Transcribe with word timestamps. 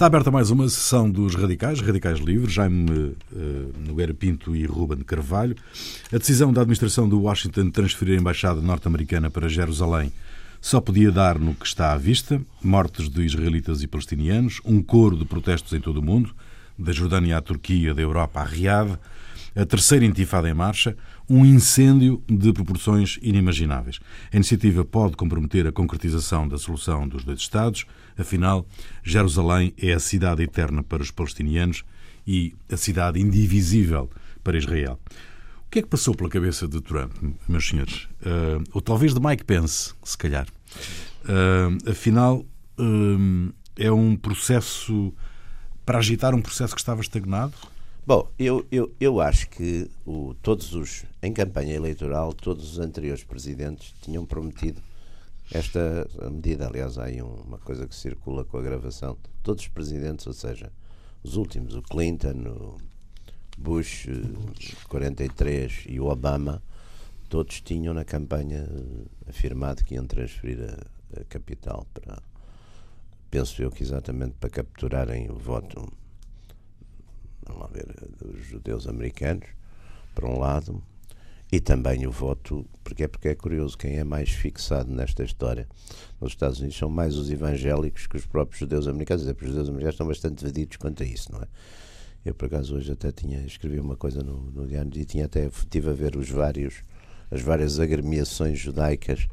Está 0.00 0.06
aberta 0.06 0.30
mais 0.30 0.50
uma 0.50 0.66
sessão 0.66 1.10
dos 1.10 1.34
Radicais, 1.34 1.78
Radicais 1.78 2.20
Livres, 2.20 2.54
Jaime 2.54 2.90
uh, 2.90 3.72
Nogueira 3.86 4.14
Pinto 4.14 4.56
e 4.56 4.64
Ruben 4.64 5.00
Carvalho. 5.00 5.54
A 6.10 6.16
decisão 6.16 6.54
da 6.54 6.62
administração 6.62 7.06
de 7.06 7.14
Washington 7.14 7.66
de 7.66 7.70
transferir 7.70 8.16
a 8.16 8.18
embaixada 8.18 8.62
norte-americana 8.62 9.30
para 9.30 9.46
Jerusalém 9.46 10.10
só 10.58 10.80
podia 10.80 11.12
dar 11.12 11.38
no 11.38 11.54
que 11.54 11.66
está 11.66 11.92
à 11.92 11.98
vista: 11.98 12.40
mortes 12.62 13.10
de 13.10 13.20
israelitas 13.20 13.82
e 13.82 13.86
palestinianos, 13.86 14.58
um 14.64 14.82
coro 14.82 15.18
de 15.18 15.26
protestos 15.26 15.74
em 15.74 15.80
todo 15.82 15.98
o 15.98 16.02
mundo, 16.02 16.34
da 16.78 16.92
Jordânia 16.92 17.36
à 17.36 17.42
Turquia, 17.42 17.92
da 17.92 18.00
Europa 18.00 18.40
à 18.40 18.44
Riad, 18.44 18.98
a 19.54 19.66
terceira 19.66 20.06
intifada 20.06 20.48
em 20.48 20.54
marcha, 20.54 20.96
um 21.30 21.46
incêndio 21.46 22.20
de 22.28 22.52
proporções 22.52 23.16
inimagináveis. 23.22 24.00
A 24.32 24.36
iniciativa 24.36 24.84
pode 24.84 25.16
comprometer 25.16 25.64
a 25.64 25.70
concretização 25.70 26.48
da 26.48 26.58
solução 26.58 27.06
dos 27.06 27.22
dois 27.22 27.38
Estados, 27.38 27.86
afinal, 28.18 28.66
Jerusalém 29.04 29.72
é 29.78 29.92
a 29.92 30.00
cidade 30.00 30.42
eterna 30.42 30.82
para 30.82 31.00
os 31.00 31.12
palestinianos 31.12 31.84
e 32.26 32.52
a 32.70 32.76
cidade 32.76 33.20
indivisível 33.20 34.10
para 34.42 34.58
Israel. 34.58 34.98
O 35.66 35.70
que 35.70 35.78
é 35.78 35.82
que 35.82 35.88
passou 35.88 36.16
pela 36.16 36.28
cabeça 36.28 36.66
de 36.66 36.80
Trump, 36.80 37.12
meus 37.48 37.68
senhores? 37.68 38.08
Uh, 38.22 38.64
ou 38.72 38.80
talvez 38.80 39.14
de 39.14 39.20
Mike 39.20 39.44
Pence, 39.44 39.94
se 40.02 40.18
calhar. 40.18 40.48
Uh, 41.22 41.90
afinal, 41.90 42.44
uh, 42.76 43.54
é 43.76 43.92
um 43.92 44.16
processo 44.16 45.14
para 45.86 45.98
agitar 45.98 46.34
um 46.34 46.42
processo 46.42 46.74
que 46.74 46.80
estava 46.80 47.00
estagnado? 47.00 47.54
Bom, 48.06 48.28
eu, 48.38 48.66
eu, 48.72 48.92
eu 48.98 49.20
acho 49.20 49.48
que 49.50 49.90
o, 50.06 50.34
todos 50.42 50.74
os, 50.74 51.04
em 51.22 51.32
campanha 51.32 51.74
eleitoral, 51.74 52.32
todos 52.32 52.72
os 52.72 52.78
anteriores 52.78 53.22
presidentes 53.22 53.94
tinham 54.00 54.24
prometido 54.24 54.82
esta 55.52 56.08
medida. 56.30 56.66
Aliás, 56.66 56.96
há 56.98 57.04
aí 57.04 57.20
uma 57.20 57.58
coisa 57.58 57.86
que 57.86 57.94
circula 57.94 58.44
com 58.44 58.56
a 58.56 58.62
gravação. 58.62 59.18
Todos 59.42 59.64
os 59.64 59.68
presidentes, 59.68 60.26
ou 60.26 60.32
seja, 60.32 60.72
os 61.22 61.36
últimos, 61.36 61.74
o 61.74 61.82
Clinton, 61.82 62.48
o 62.48 62.76
Bush, 63.58 64.06
Bush. 64.06 64.74
43 64.88 65.84
e 65.86 66.00
o 66.00 66.06
Obama, 66.06 66.62
todos 67.28 67.60
tinham 67.60 67.92
na 67.92 68.04
campanha 68.04 68.66
afirmado 69.28 69.84
que 69.84 69.94
iam 69.94 70.06
transferir 70.06 70.58
a, 70.62 71.20
a 71.20 71.24
capital 71.24 71.86
para, 71.92 72.22
penso 73.30 73.62
eu 73.62 73.70
que 73.70 73.82
exatamente 73.82 74.34
para 74.40 74.48
capturarem 74.48 75.30
o 75.30 75.36
voto 75.36 75.99
vamos 77.50 77.60
lá 77.60 77.68
ver, 77.72 77.86
dos 78.18 78.46
judeus 78.46 78.86
americanos, 78.86 79.48
por 80.14 80.24
um 80.24 80.38
lado, 80.38 80.82
e 81.52 81.60
também 81.60 82.06
o 82.06 82.12
voto, 82.12 82.64
porque 82.84 83.04
é 83.04 83.08
porque 83.08 83.28
é 83.28 83.34
curioso, 83.34 83.76
quem 83.76 83.96
é 83.96 84.04
mais 84.04 84.30
fixado 84.30 84.92
nesta 84.92 85.24
história 85.24 85.66
nos 86.20 86.32
Estados 86.32 86.60
Unidos 86.60 86.78
são 86.78 86.88
mais 86.88 87.16
os 87.16 87.30
evangélicos 87.30 88.06
que 88.06 88.16
os 88.16 88.24
próprios 88.24 88.60
judeus 88.60 88.86
americanos, 88.86 89.24
porque 89.24 89.46
os 89.46 89.50
judeus 89.50 89.68
americanos 89.68 89.94
estão 89.94 90.06
bastante 90.06 90.38
divididos 90.38 90.76
quanto 90.76 91.02
a 91.02 91.06
isso, 91.06 91.32
não 91.32 91.40
é? 91.40 91.46
Eu 92.24 92.34
por 92.34 92.46
acaso 92.46 92.76
hoje 92.76 92.92
até 92.92 93.10
tinha 93.10 93.40
escrevi 93.40 93.80
uma 93.80 93.96
coisa 93.96 94.22
no, 94.22 94.50
no 94.50 94.66
diário 94.66 94.90
e 94.94 95.04
tinha 95.04 95.24
até 95.24 95.50
tive 95.70 95.88
a 95.90 95.92
ver 95.92 96.16
os 96.16 96.28
vários 96.28 96.84
as 97.30 97.40
várias 97.40 97.80
agremiações 97.80 98.58
judaicas 98.58 99.26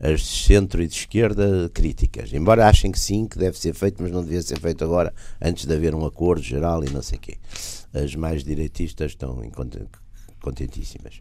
as 0.00 0.24
centro 0.24 0.82
e 0.82 0.86
de 0.86 0.94
esquerda 0.94 1.70
críticas, 1.74 2.32
embora 2.32 2.68
achem 2.68 2.92
que 2.92 3.00
sim, 3.00 3.26
que 3.26 3.38
deve 3.38 3.58
ser 3.58 3.74
feito, 3.74 4.00
mas 4.00 4.12
não 4.12 4.22
devia 4.22 4.40
ser 4.42 4.58
feito 4.60 4.84
agora, 4.84 5.12
antes 5.40 5.66
de 5.66 5.74
haver 5.74 5.94
um 5.94 6.04
acordo 6.04 6.42
geral 6.42 6.84
e 6.84 6.90
não 6.90 7.02
sei 7.02 7.18
o 7.18 7.20
quê. 7.20 7.38
As 7.92 8.14
mais 8.14 8.44
direitistas 8.44 9.12
estão 9.12 9.42
contentíssimas. 10.40 11.20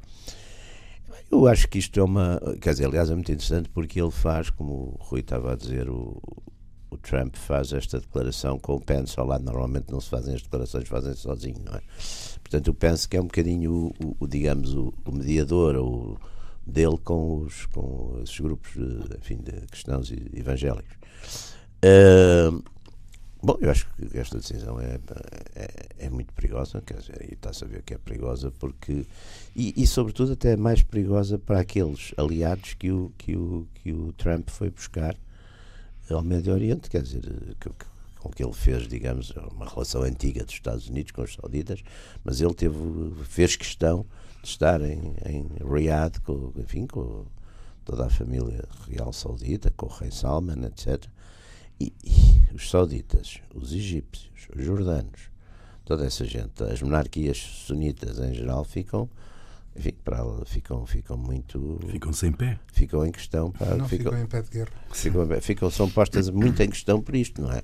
Eu 1.29 1.47
acho 1.47 1.67
que 1.67 1.77
isto 1.77 1.99
é 1.99 2.03
uma. 2.03 2.39
Quer 2.61 2.71
dizer, 2.71 2.85
aliás, 2.85 3.09
é 3.09 3.13
muito 3.13 3.31
interessante 3.31 3.69
porque 3.69 3.99
ele 3.99 4.11
faz, 4.11 4.49
como 4.49 4.73
o 4.73 4.97
Rui 4.99 5.19
estava 5.19 5.53
a 5.53 5.55
dizer, 5.55 5.89
o, 5.89 6.21
o 6.89 6.97
Trump 6.97 7.35
faz 7.35 7.73
esta 7.73 7.99
declaração 7.99 8.57
com 8.57 8.75
o 8.75 8.79
Pence 8.79 9.19
ao 9.19 9.25
lado. 9.25 9.43
Normalmente 9.43 9.91
não 9.91 9.99
se 9.99 10.09
fazem 10.09 10.35
as 10.35 10.41
declarações, 10.41 10.87
fazem 10.87 11.13
sozinho, 11.15 11.61
não 11.65 11.73
é? 11.73 11.81
Portanto, 12.41 12.67
eu 12.67 12.73
penso 12.73 13.09
que 13.09 13.17
é 13.17 13.21
um 13.21 13.25
bocadinho 13.25 13.93
o, 14.01 14.15
o 14.19 14.27
digamos, 14.27 14.73
o, 14.73 14.93
o 15.05 15.11
mediador, 15.11 15.75
ou 15.75 16.17
dele 16.67 16.97
com 17.03 17.39
os 17.39 17.65
com 17.67 18.19
esses 18.21 18.39
grupos 18.39 18.75
enfim, 19.17 19.37
de 19.37 19.53
cristãos 19.67 20.11
evangélicos. 20.33 20.97
Uh, 21.77 22.61
bom, 23.41 23.57
eu 23.61 23.71
acho 23.71 23.87
que 23.95 24.17
esta 24.17 24.37
decisão 24.37 24.79
é, 24.79 24.99
é, 25.55 25.69
é, 25.99 26.09
muito 26.09 26.33
perigosa, 26.33 26.81
quer 26.81 26.97
dizer, 26.97 27.25
e 27.29 27.33
está 27.33 27.51
a 27.51 27.53
saber 27.53 27.83
que 27.83 27.93
é 27.93 27.97
perigosa 27.97 28.51
porque 28.59 29.05
e, 29.55 29.73
e, 29.81 29.87
sobretudo 29.87 30.33
até 30.33 30.57
mais 30.57 30.83
perigosa 30.83 31.39
para 31.39 31.61
aqueles 31.61 32.13
aliados 32.17 32.73
que 32.73 32.91
o 32.91 33.11
que 33.17 33.35
o 33.35 33.67
que 33.75 33.93
o 33.93 34.11
Trump 34.13 34.49
foi 34.49 34.69
buscar 34.69 35.15
ao 36.09 36.23
Médio 36.23 36.53
Oriente, 36.53 36.89
quer 36.89 37.01
dizer, 37.01 37.21
que, 37.59 37.69
com 38.19 38.29
o 38.29 38.31
que 38.31 38.43
ele 38.43 38.53
fez, 38.53 38.87
digamos, 38.87 39.31
uma 39.51 39.67
relação 39.67 40.03
antiga 40.03 40.43
dos 40.43 40.53
Estados 40.53 40.87
Unidos 40.87 41.11
com 41.11 41.21
os 41.21 41.33
sauditas, 41.33 41.83
mas 42.23 42.39
ele 42.41 42.53
teve 42.53 42.75
fez 43.25 43.55
questão 43.55 44.05
de 44.47 44.51
estar 44.51 44.81
em, 44.81 45.13
em 45.25 45.49
Riyadh, 45.61 46.19
com, 46.21 46.53
enfim, 46.55 46.87
com 46.87 47.25
toda 47.83 48.05
a 48.05 48.09
família 48.09 48.63
real 48.89 49.11
saudita, 49.11 49.73
com 49.75 49.87
o 49.87 49.89
rei 49.89 50.09
Salman, 50.09 50.65
etc. 50.65 51.05
E, 51.79 51.93
e, 52.03 52.55
os 52.55 52.69
sauditas, 52.69 53.41
os 53.53 53.73
egípcios, 53.73 54.47
os 54.55 54.63
jordanos, 54.63 55.29
toda 55.83 56.05
essa 56.05 56.23
gente, 56.23 56.63
as 56.63 56.81
monarquias 56.81 57.37
sunitas 57.37 58.19
em 58.19 58.33
geral 58.33 58.63
ficam 58.63 59.09
enfim, 59.75 59.93
para 60.03 60.23
ficam, 60.45 60.85
ficam 60.87 61.17
muito. 61.17 61.79
Ficam 61.91 62.11
sem 62.11 62.31
pé. 62.31 62.57
Ficam 62.73 63.05
em 63.05 63.11
questão. 63.11 63.51
Para, 63.51 63.75
não 63.75 63.87
ficam, 63.87 64.11
ficam 64.11 64.23
em 64.23 64.27
pé 64.27 64.41
de 64.41 64.49
guerra. 64.49 64.71
Ficam, 64.91 65.41
ficam, 65.41 65.69
são 65.69 65.89
postas 65.89 66.29
muito 66.31 66.63
em 66.63 66.69
questão 66.69 66.99
por 66.99 67.15
isto, 67.15 67.41
não 67.41 67.51
é? 67.51 67.61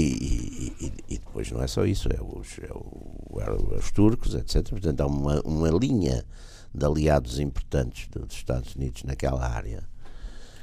E, 0.00 0.72
e, 0.80 0.92
e, 1.08 1.18
depois 1.18 1.50
não 1.50 1.60
é 1.60 1.66
só 1.66 1.84
isso, 1.84 2.08
é 2.08 2.22
os, 2.22 2.58
é, 2.60 2.70
o, 2.72 3.40
é 3.40 3.76
os 3.76 3.90
turcos, 3.90 4.32
etc. 4.36 4.68
Portanto, 4.70 5.00
há 5.00 5.06
uma, 5.06 5.40
uma 5.40 5.70
linha 5.70 6.24
de 6.72 6.86
aliados 6.86 7.40
importantes 7.40 8.08
dos 8.08 8.32
Estados 8.32 8.76
Unidos 8.76 9.02
naquela 9.02 9.44
área. 9.44 9.82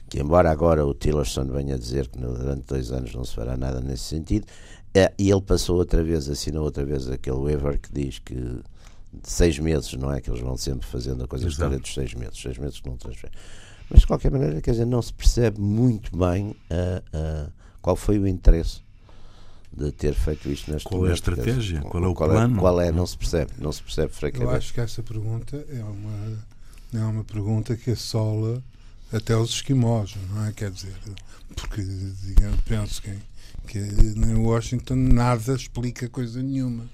Que, 0.08 0.22
embora 0.22 0.50
agora 0.50 0.86
o 0.86 0.94
Tillerson 0.94 1.48
venha 1.48 1.78
dizer 1.78 2.08
que 2.08 2.18
durante 2.18 2.66
dois 2.66 2.94
anos 2.94 3.14
não 3.14 3.26
se 3.26 3.36
fará 3.36 3.58
nada 3.58 3.82
nesse 3.82 4.04
sentido, 4.04 4.48
é, 4.94 5.12
e 5.20 5.30
ele 5.30 5.42
passou 5.42 5.76
outra 5.78 6.02
vez, 6.02 6.30
assinou 6.30 6.64
outra 6.64 6.86
vez 6.86 7.10
aquele 7.10 7.38
waiver 7.38 7.78
que 7.78 7.92
diz 7.92 8.20
que 8.20 8.62
seis 9.24 9.60
meses, 9.60 9.92
não 9.96 10.14
é? 10.14 10.22
Que 10.22 10.30
eles 10.30 10.40
vão 10.40 10.56
sempre 10.56 10.88
fazendo 10.88 11.26
a 11.26 11.28
coisa 11.28 11.46
história 11.50 11.78
dos 11.78 11.94
seis 11.94 12.14
meses, 12.14 12.40
seis 12.40 12.58
meses 12.58 12.80
que 12.80 12.88
não 12.88 12.96
transferem. 12.96 13.36
Mas 13.90 14.00
de 14.00 14.08
qualquer 14.08 14.32
maneira, 14.32 14.62
quer 14.62 14.72
dizer, 14.72 14.86
não 14.86 15.02
se 15.02 15.14
percebe 15.14 15.60
muito 15.60 16.16
bem 16.16 16.52
uh, 16.52 17.48
uh, 17.48 17.52
qual 17.82 17.98
foi 17.98 18.18
o 18.18 18.26
interesse 18.26 18.85
de 19.76 19.92
ter 19.92 20.14
feito 20.14 20.50
isto 20.50 20.72
neste 20.72 20.88
Qual 20.88 21.06
é 21.06 21.12
a 21.12 21.14
estratégia? 21.14 21.82
Qual 21.82 22.04
é 22.04 22.08
o 22.08 22.14
qual 22.14 22.30
plano? 22.30 22.58
É, 22.58 22.60
qual 22.60 22.82
é? 22.82 22.92
Não 22.92 23.06
se 23.06 23.18
percebe, 23.18 23.52
não 23.58 23.72
se 23.72 23.84
percebe 23.84 24.14
francamente. 24.14 24.52
Eu 24.52 24.58
acho 24.58 24.74
que 24.74 24.80
essa 24.80 25.04
pergunta 25.04 25.66
é 25.70 25.84
uma, 25.84 26.38
é 26.94 27.06
uma 27.06 27.24
pergunta 27.24 27.76
que 27.76 27.92
assola 27.92 28.64
até 29.12 29.36
os 29.36 29.50
esquimós, 29.52 30.16
não 30.30 30.46
é? 30.46 30.54
Quer 30.54 30.72
dizer, 30.72 30.96
porque 31.56 31.82
digamos, 31.82 32.62
penso 32.62 33.02
que, 33.02 33.18
que 33.68 33.80
em 33.80 34.36
Washington 34.36 34.96
nada 34.96 35.54
explica 35.54 36.08
coisa 36.08 36.42
nenhuma. 36.42 36.90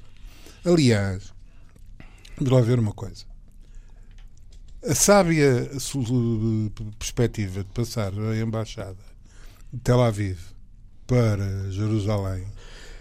Aliás, 0.66 1.32
vamos 2.38 2.52
lá 2.52 2.62
ver 2.62 2.80
uma 2.80 2.94
coisa. 2.94 3.26
A 4.84 4.96
sábia 4.96 5.70
perspectiva 6.98 7.64
de 7.64 7.70
passar 7.70 8.12
a 8.12 8.36
embaixada 8.38 8.98
de 9.72 9.80
Tel 9.80 10.02
Aviv 10.02 10.51
para 11.12 11.70
Jerusalém 11.70 12.46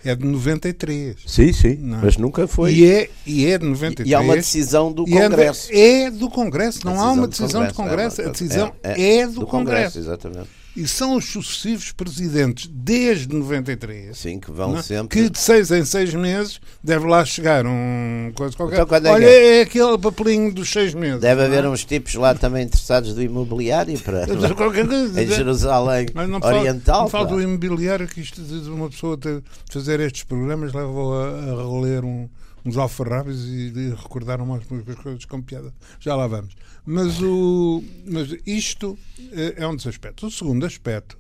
é 0.04 0.16
de 0.16 0.26
93. 0.26 1.14
Sim, 1.24 1.52
sim, 1.52 1.76
não. 1.76 1.98
É? 1.98 2.00
mas 2.06 2.16
nunca 2.16 2.48
foi. 2.48 2.72
E 2.72 2.90
é, 2.90 3.10
e 3.24 3.46
é 3.46 3.56
de 3.56 3.64
93. 3.66 4.08
E 4.08 4.14
há 4.14 4.20
uma 4.20 4.34
decisão 4.34 4.90
do 4.90 5.04
Congresso. 5.04 5.68
É, 5.70 6.02
é, 6.02 6.10
do 6.10 6.28
Congresso, 6.28 6.80
não 6.84 7.00
há 7.00 7.12
uma 7.12 7.28
decisão 7.28 7.64
do 7.64 7.72
Congresso. 7.72 8.20
É, 8.20 8.26
a 8.26 8.30
decisão 8.30 8.72
é, 8.82 9.18
é 9.18 9.26
do, 9.28 9.40
do, 9.40 9.46
Congresso. 9.46 9.98
Congresso. 9.98 9.98
Exatamente. 10.00 10.48
E 10.76 10.86
são 10.86 11.16
os 11.16 11.24
sucessivos 11.24 11.90
presidentes 11.92 12.68
desde 12.72 13.34
93. 13.34 14.16
Sim, 14.16 14.38
que 14.38 14.50
vão 14.50 14.74
não? 14.74 14.82
sempre. 14.82 15.20
Que 15.22 15.28
de 15.28 15.38
seis 15.38 15.70
em 15.70 15.84
seis 15.84 16.14
meses 16.14 16.60
deve 16.82 17.06
lá 17.06 17.24
chegar 17.24 17.66
um 17.66 18.32
coisa 18.34 18.56
qualquer. 18.56 18.80
Então, 18.82 18.96
é 18.96 19.10
Olha, 19.10 19.24
é? 19.24 19.58
é? 19.58 19.62
aquele 19.62 19.98
papelinho 19.98 20.52
dos 20.52 20.70
seis 20.70 20.94
meses. 20.94 21.20
Deve 21.20 21.42
haver 21.42 21.66
uns 21.66 21.84
tipos 21.84 22.14
lá 22.14 22.34
também 22.34 22.64
interessados 22.64 23.14
do 23.14 23.22
imobiliário 23.22 23.98
para. 24.00 24.26
em 25.20 25.26
Jerusalém 25.26 26.06
Mas 26.14 26.28
não 26.28 26.40
Oriental. 26.40 27.02
Não 27.02 27.08
falta 27.08 27.34
o 27.34 27.42
imobiliário 27.42 28.06
que 28.06 28.20
isto 28.20 28.40
de 28.40 28.70
uma 28.70 28.88
pessoa 28.88 29.16
ter, 29.16 29.42
fazer 29.70 30.00
estes 30.00 30.22
programas 30.22 30.72
leva 30.72 30.88
a, 30.88 31.52
a 31.52 31.56
reler 31.56 32.04
um, 32.04 32.28
uns 32.64 32.76
alfarrábios 32.76 33.46
e 33.46 33.70
de 33.70 33.90
recordar 33.90 34.40
umas, 34.40 34.64
umas 34.70 34.96
coisas 34.96 35.24
com 35.24 35.42
piada. 35.42 35.72
Já 35.98 36.14
lá 36.16 36.26
vamos. 36.26 36.54
Mas, 36.84 37.20
o, 37.20 37.82
mas 38.06 38.36
isto 38.46 38.98
eh, 39.32 39.54
é 39.56 39.66
um 39.66 39.76
dos 39.76 39.86
aspectos. 39.86 40.34
O 40.34 40.36
segundo 40.36 40.66
aspecto 40.66 41.18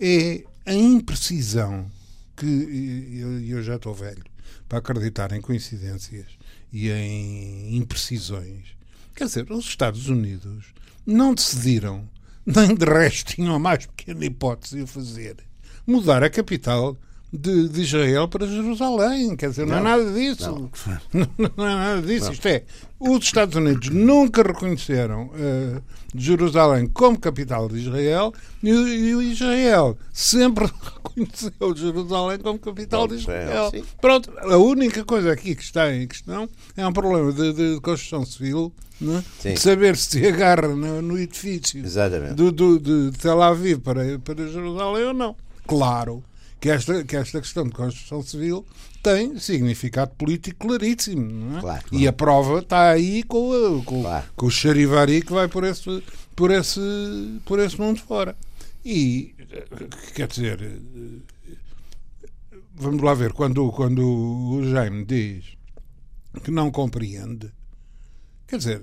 é 0.00 0.44
a 0.66 0.74
imprecisão 0.74 1.90
que 2.36 2.46
e 2.46 3.50
eu 3.50 3.62
já 3.62 3.76
estou 3.76 3.94
velho 3.94 4.24
para 4.68 4.78
acreditar 4.78 5.32
em 5.32 5.40
coincidências 5.40 6.26
e 6.72 6.90
em 6.90 7.76
imprecisões. 7.76 8.76
Quer 9.14 9.26
dizer, 9.26 9.50
os 9.52 9.66
Estados 9.66 10.08
Unidos 10.08 10.72
não 11.06 11.34
decidiram, 11.34 12.08
nem 12.44 12.74
de 12.74 12.84
resto 12.84 13.34
tinham 13.34 13.54
a 13.54 13.58
mais 13.58 13.86
pequena 13.86 14.24
hipótese 14.24 14.80
de 14.80 14.86
fazer, 14.86 15.36
mudar 15.86 16.22
a 16.22 16.30
capital 16.30 16.96
de, 17.36 17.68
de 17.68 17.82
Israel 17.82 18.28
para 18.28 18.46
Jerusalém. 18.46 19.36
Quer 19.36 19.50
dizer, 19.50 19.66
não, 19.66 19.74
é 19.74 19.76
Não. 19.78 19.84
nada 19.84 20.12
disso. 20.12 20.70
Não, 21.12 21.28
não 21.56 21.66
é 21.68 21.74
nada 21.74 22.02
disso. 22.02 22.32
Isto 22.32 22.46
é, 22.48 22.62
os 23.00 23.24
Estados 23.24 23.56
Unidos 23.56 23.88
nunca 23.90 24.42
reconheceram 24.42 25.30
eh, 25.34 25.80
Jerusalém 26.14 26.86
como 26.86 27.18
capital 27.18 27.68
de 27.68 27.78
Israel 27.80 28.32
e, 28.62 28.72
o- 28.72 28.88
e 28.88 29.14
o 29.16 29.22
Israel 29.22 29.98
sempre 30.12 30.66
reconheceu 30.94 31.76
Jerusalém 31.76 32.38
como 32.38 32.58
capital 32.58 33.02
de 33.08 33.14
Como 33.14 33.20
Israel, 33.20 33.48
Israel. 33.48 33.70
sim. 33.72 33.84
Pronto, 34.00 34.30
a 34.38 34.56
única 34.56 35.04
coisa 35.04 35.32
aqui 35.32 35.54
que 35.56 35.62
está 35.62 35.92
em 35.94 36.06
questão 36.06 36.48
é 36.76 36.86
um 36.86 36.92
problema 36.92 37.32
de, 37.32 37.52
de 37.52 37.80
construção 37.80 38.24
civil, 38.24 38.72
é? 39.44 39.50
De 39.52 39.60
saber 39.60 39.96
se 39.96 40.10
se 40.20 40.26
agarra 40.26 40.68
no, 40.68 41.02
no 41.02 41.18
edifício 41.18 41.82
do, 42.36 42.52
do- 42.52 42.78
de 42.78 43.18
Tel 43.18 43.42
Aviv 43.42 43.80
para, 43.80 44.18
para 44.20 44.46
Jerusalém 44.46 45.04
ou 45.08 45.12
não. 45.14 45.36
Claro 45.66 46.22
que 46.64 46.70
esta, 46.70 47.04
que 47.04 47.14
esta 47.14 47.42
questão 47.42 47.64
de 47.64 47.72
construção 47.72 48.22
civil 48.22 48.64
tem 49.02 49.38
significado 49.38 50.12
político 50.16 50.66
claríssimo. 50.66 51.58
É? 51.58 51.60
Claro, 51.60 51.84
E 51.92 52.08
a 52.08 52.12
prova 52.12 52.60
está 52.60 52.88
aí 52.90 53.22
com, 53.22 53.52
a- 53.52 53.84
com, 53.84 54.00
Claro. 54.00 54.24
com 54.34 54.46
o 54.46 54.50
charivari 54.50 55.20
que 55.20 55.30
vai 55.30 55.46
por 55.46 55.62
esse, 55.62 56.02
por, 56.34 56.50
esse, 56.50 56.80
por 57.44 57.58
esse 57.58 57.78
mundo 57.78 58.00
fora. 58.00 58.34
E, 58.82 59.34
quer 60.14 60.26
dizer, 60.26 60.58
vamos 62.74 63.02
lá 63.02 63.12
ver, 63.12 63.34
quando, 63.34 63.70
quando 63.72 64.00
o 64.06 64.66
Jaime 64.70 65.04
diz 65.04 65.44
que 66.42 66.50
não 66.50 66.70
compreende, 66.70 67.50
quer 68.48 68.56
dizer, 68.56 68.82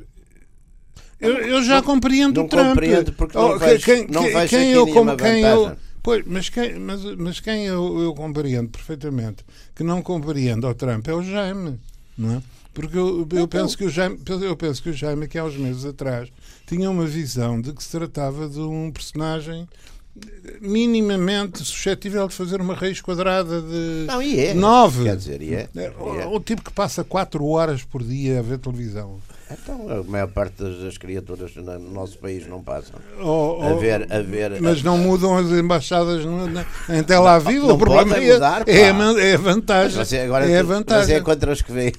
eu, 1.19 1.31
eu 1.37 1.63
já 1.63 1.81
compreendo 1.81 2.37
não 2.37 2.45
o 2.45 2.47
Trump. 2.47 2.67
compreendo 2.69 3.13
porque 3.13 3.35
não 3.37 3.51
Oh, 3.55 3.57
vejo- 3.57 3.85
quem, 3.85 4.07
não 4.07 4.21
quem- 4.23 4.33
vejo 4.33 4.49
quem 4.49 4.59
aqui 4.69 4.71
eu, 4.71 4.87
como- 4.87 5.17
quem 5.17 5.41
eu. 5.41 5.75
Pois, 6.03 6.23
mas 6.25 6.49
quem, 6.49 6.79
mas, 6.79 7.03
mas 7.17 7.39
quem 7.39 7.65
eu, 7.65 8.01
eu 8.01 8.13
compreendo 8.15 8.69
perfeitamente 8.69 9.45
que 9.75 9.83
não 9.83 10.01
compreende 10.01 10.65
ao 10.65 10.73
Trump 10.73 11.07
é 11.07 11.13
o 11.13 11.23
Jaime, 11.23 11.79
não 12.17 12.35
é? 12.35 12.41
Porque 12.73 12.97
eu, 12.97 13.27
eu 13.33 13.47
penso 13.47 13.77
que 13.77 13.83
o 13.83 13.89
Jaime, 13.89 14.17
eu 14.41 14.55
penso 14.55 14.81
que 14.81 14.89
o 14.89 14.93
Jaime, 14.93 15.27
que 15.27 15.37
há 15.37 15.43
uns 15.43 15.57
meses 15.57 15.85
atrás, 15.85 16.31
tinha 16.65 16.89
uma 16.89 17.05
visão 17.05 17.59
de 17.59 17.73
que 17.73 17.83
se 17.83 17.91
tratava 17.91 18.47
de 18.47 18.59
um 18.59 18.89
personagem 18.91 19.67
minimamente 20.59 21.59
suscetível 21.59 22.27
de 22.27 22.33
fazer 22.35 22.59
uma 22.59 22.73
raiz 22.73 22.99
quadrada 23.01 23.61
de 23.61 24.05
Não, 24.07 24.21
e 24.21 24.39
é. 24.39 24.53
nove. 24.53 25.03
Quer 25.03 25.15
dizer, 25.15 25.41
e 25.41 25.53
é. 25.53 25.69
É, 25.75 25.81
E 25.81 26.19
é. 26.19 26.25
o, 26.25 26.35
o 26.35 26.39
tipo 26.39 26.63
que 26.63 26.71
passa 26.71 27.03
4 27.03 27.45
horas 27.45 27.83
por 27.83 28.03
dia 28.03 28.39
a 28.39 28.41
ver 28.41 28.59
televisão. 28.59 29.19
Então, 29.53 29.87
a 29.89 30.03
maior 30.03 30.27
parte 30.27 30.61
das, 30.63 30.97
criaturas 30.97 31.55
no 31.55 31.63
no 31.79 31.91
nosso 31.91 32.17
país 32.17 32.47
não 32.47 32.61
passam. 32.61 32.99
Ou- 33.19 33.61
A 33.61 33.67
ou- 33.69 33.79
ver, 33.79 34.07
a 34.11 34.21
ver. 34.21 34.61
Mas 34.61 34.81
não 34.83 34.97
mudam 34.97 35.37
as 35.37 35.47
embaixadas 35.51 36.23
no- 36.25 36.47
na- 36.47 36.65
em 36.89 37.03
Tel 37.03 37.25
Aviv. 37.27 37.63
Não 37.63 37.75
o 37.75 37.77
problema 37.77 38.17
é, 38.17 38.33
mudar, 38.33 38.63
é, 38.67 38.89
a 38.89 39.19
é 39.19 39.33
a 39.33 39.37
vantagem. 39.37 39.97
Você 40.05 40.19
agora 40.19 40.45
é 40.45 40.47
a 40.47 40.49
Você 40.51 40.57
é 40.59 40.63
vantagem. 40.63 41.23
contra 41.23 41.51
os 41.51 41.61
que 41.61 41.71
veem. 41.71 41.91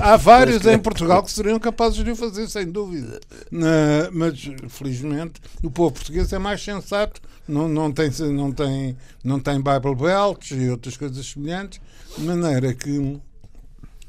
Há 0.00 0.16
vários 0.16 0.64
em 0.66 0.78
Portugal 0.78 1.22
que 1.22 1.30
seriam 1.30 1.58
capazes 1.58 2.02
de 2.04 2.10
o 2.10 2.16
fazer, 2.16 2.48
sem 2.48 2.66
dúvida. 2.66 3.20
Na- 3.50 4.08
mas, 4.12 4.34
felizmente, 4.68 5.40
o 5.62 5.70
povo 5.70 5.94
português 5.94 6.32
é 6.32 6.38
mais 6.38 6.62
sensato, 6.62 7.20
não, 7.46 7.68
não, 7.68 7.90
tem, 7.90 8.10
não, 8.32 8.52
tem, 8.52 8.96
não 9.24 9.40
tem 9.40 9.56
Bible 9.56 9.94
Belts 9.94 10.50
e 10.50 10.68
outras 10.68 10.96
coisas 10.96 11.24
semelhantes, 11.26 11.80
de 12.16 12.24
maneira 12.24 12.74
que. 12.74 13.18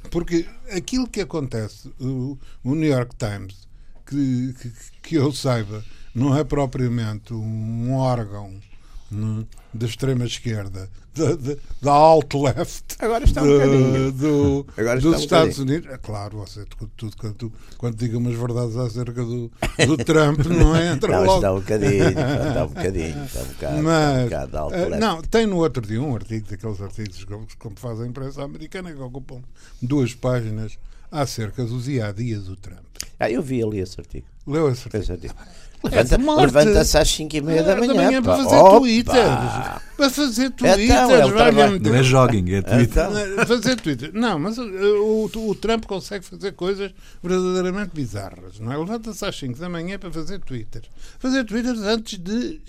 Porque 0.09 0.45
aquilo 0.71 1.07
que 1.07 1.21
acontece, 1.21 1.89
o, 1.99 2.37
o 2.63 2.75
New 2.75 2.89
York 2.89 3.15
Times, 3.15 3.67
que, 4.05 4.53
que, 4.53 4.71
que 5.03 5.15
eu 5.15 5.31
saiba, 5.31 5.83
não 6.13 6.35
é 6.35 6.43
propriamente 6.43 7.33
um 7.33 7.93
órgão 7.93 8.59
né, 9.11 9.45
da 9.73 9.85
extrema-esquerda, 9.85 10.89
da, 11.15 11.35
da, 11.35 11.55
da 11.81 11.91
alt-left 11.91 12.95
Agora 12.99 13.23
está 13.23 13.41
um 13.43 13.47
bocadinho. 13.47 14.11
do- 14.11 14.67
Agora 14.77 14.97
está 14.97 15.09
dos 15.09 15.19
um 15.19 15.23
Estados 15.23 15.55
bocadinho. 15.57 15.77
Unidos. 15.79 15.93
É 15.93 15.97
claro, 15.97 16.37
você, 16.37 16.65
tudo, 16.65 16.91
tudo, 16.95 17.17
quando, 17.17 17.53
quando 17.77 17.95
diga 17.95 18.17
umas 18.17 18.35
verdades 18.35 18.75
acerca 18.77 19.23
do, 19.23 19.51
do 19.87 19.97
Trump, 19.97 20.39
não 20.45 20.75
é? 20.75 20.91
Entra 20.93 21.11
Não, 21.17 21.25
logo. 21.25 21.35
está 21.37 21.51
um 21.53 21.59
bocadinho. 21.59 22.09
Está 22.09 22.63
um 22.63 22.67
bocadinho. 22.67 23.25
Está 23.25 23.39
um 23.41 23.45
bocado. 23.45 23.55
está 23.55 23.69
um 23.79 23.81
Mas, 23.83 24.23
bocado 24.25 24.57
alto 24.57 24.75
eh, 24.75 24.99
não, 24.99 25.21
tem 25.21 25.45
no 25.47 25.57
outro 25.57 25.85
dia 25.85 26.01
um 26.01 26.15
artigo, 26.15 26.47
daqueles 26.49 26.81
artigos 26.81 27.23
como, 27.25 27.47
como 27.57 27.75
faz 27.79 27.99
a 28.01 28.07
imprensa 28.07 28.43
americana, 28.43 28.93
que 28.93 29.01
ocupam 29.01 29.41
duas 29.81 30.13
páginas 30.13 30.77
acerca 31.11 31.65
do 31.65 31.79
dia 31.81 32.07
a 32.07 32.11
dia 32.11 32.39
do 32.39 32.55
Trump. 32.55 32.79
Ah, 33.19 33.29
eu 33.29 33.41
vi 33.41 33.61
ali 33.63 33.79
esse 33.79 33.99
artigo. 33.99 34.25
Leu 34.45 34.69
esse 34.71 34.83
artigo? 34.83 35.03
Esse 35.03 35.11
artigo. 35.11 35.33
É 35.91 36.03
de 36.03 36.17
morte. 36.17 36.41
Levanta-se 36.53 36.97
às 36.97 37.09
5 37.09 37.35
e 37.37 37.41
meia 37.41 37.63
da 37.63 37.73
Ah, 37.73 37.77
manhã. 37.77 38.21
para 38.21 38.35
fazer 38.37 38.55
Opa! 38.57 38.79
twitters. 38.79 39.81
Para 39.95 40.09
fazer 40.09 40.45
Então, 40.47 40.67
é 40.67 40.71
o 40.71 40.75
twitters, 40.75 40.97
trabalho. 41.07 41.33
valha-me 41.33 41.79
Não 41.79 41.95
é 41.95 42.03
jogging, 42.03 42.51
é 42.53 42.61
Twitter. 42.61 43.05
Então, 43.09 43.45
Fazer 43.45 43.75
Twitter. 43.77 44.11
Não, 44.13 44.37
mas 44.39 44.57
uh, 44.57 44.63
o, 44.63 45.29
o 45.49 45.55
Trump 45.55 45.85
consegue 45.85 46.25
fazer 46.25 46.51
coisas 46.53 46.91
verdadeiramente 47.23 47.91
bizarras. 47.93 48.59
Não 48.59 48.71
é? 48.73 48.77
Levanta-se 48.77 49.23
às 49.25 49.37
5 49.37 49.57
da 49.57 49.69
manhã 49.69 49.97
para 49.97 50.11
fazer 50.11 50.39
Twitter. 50.39 50.83
Fazer 51.17 51.43
Twitter 51.45 51.75
antes 51.85 52.19
de, 52.19 52.59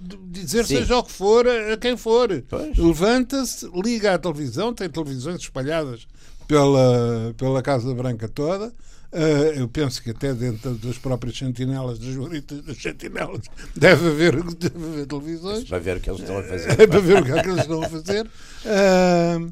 de 0.00 0.16
dizer 0.30 0.66
Sim. 0.66 0.76
seja 0.78 0.98
o 0.98 1.02
que 1.02 1.12
for 1.12 1.46
a, 1.48 1.72
a 1.74 1.76
quem 1.78 1.96
for. 1.96 2.28
Pois. 2.48 2.76
Levanta-se, 2.76 3.70
liga 3.74 4.14
à 4.14 4.18
televisão, 4.18 4.72
tem 4.74 4.88
televisões 4.90 5.40
espalhadas 5.40 6.06
pela, 6.46 7.34
pela 7.38 7.62
Casa 7.62 7.94
Branca 7.94 8.28
toda. 8.28 8.72
Uh, 9.14 9.60
eu 9.60 9.68
penso 9.68 10.02
que 10.02 10.10
até 10.10 10.34
dentro 10.34 10.74
das 10.74 10.98
próprias 10.98 11.38
sentinelas, 11.38 12.00
das 12.00 12.16
guaritas 12.16 12.60
das 12.64 12.76
sentinelas, 12.82 13.42
deve 13.76 14.08
haver, 14.08 14.42
deve 14.42 14.76
haver 14.86 15.06
televisões 15.06 15.62
para 15.64 15.78
ver 15.78 15.98
o 15.98 16.00
que 16.00 16.10
eles 16.10 16.20
estão 16.20 16.38
a 16.38 16.42
fazer. 16.42 16.80
é 16.80 16.86
para 16.88 16.98
ver 17.00 17.22
o 17.22 17.24
que 17.24 17.30
é 17.30 17.42
que 17.42 17.48
eles 17.48 17.60
estão 17.60 17.82
a 17.82 17.88
fazer. 17.88 18.26
Ah, 18.66 19.46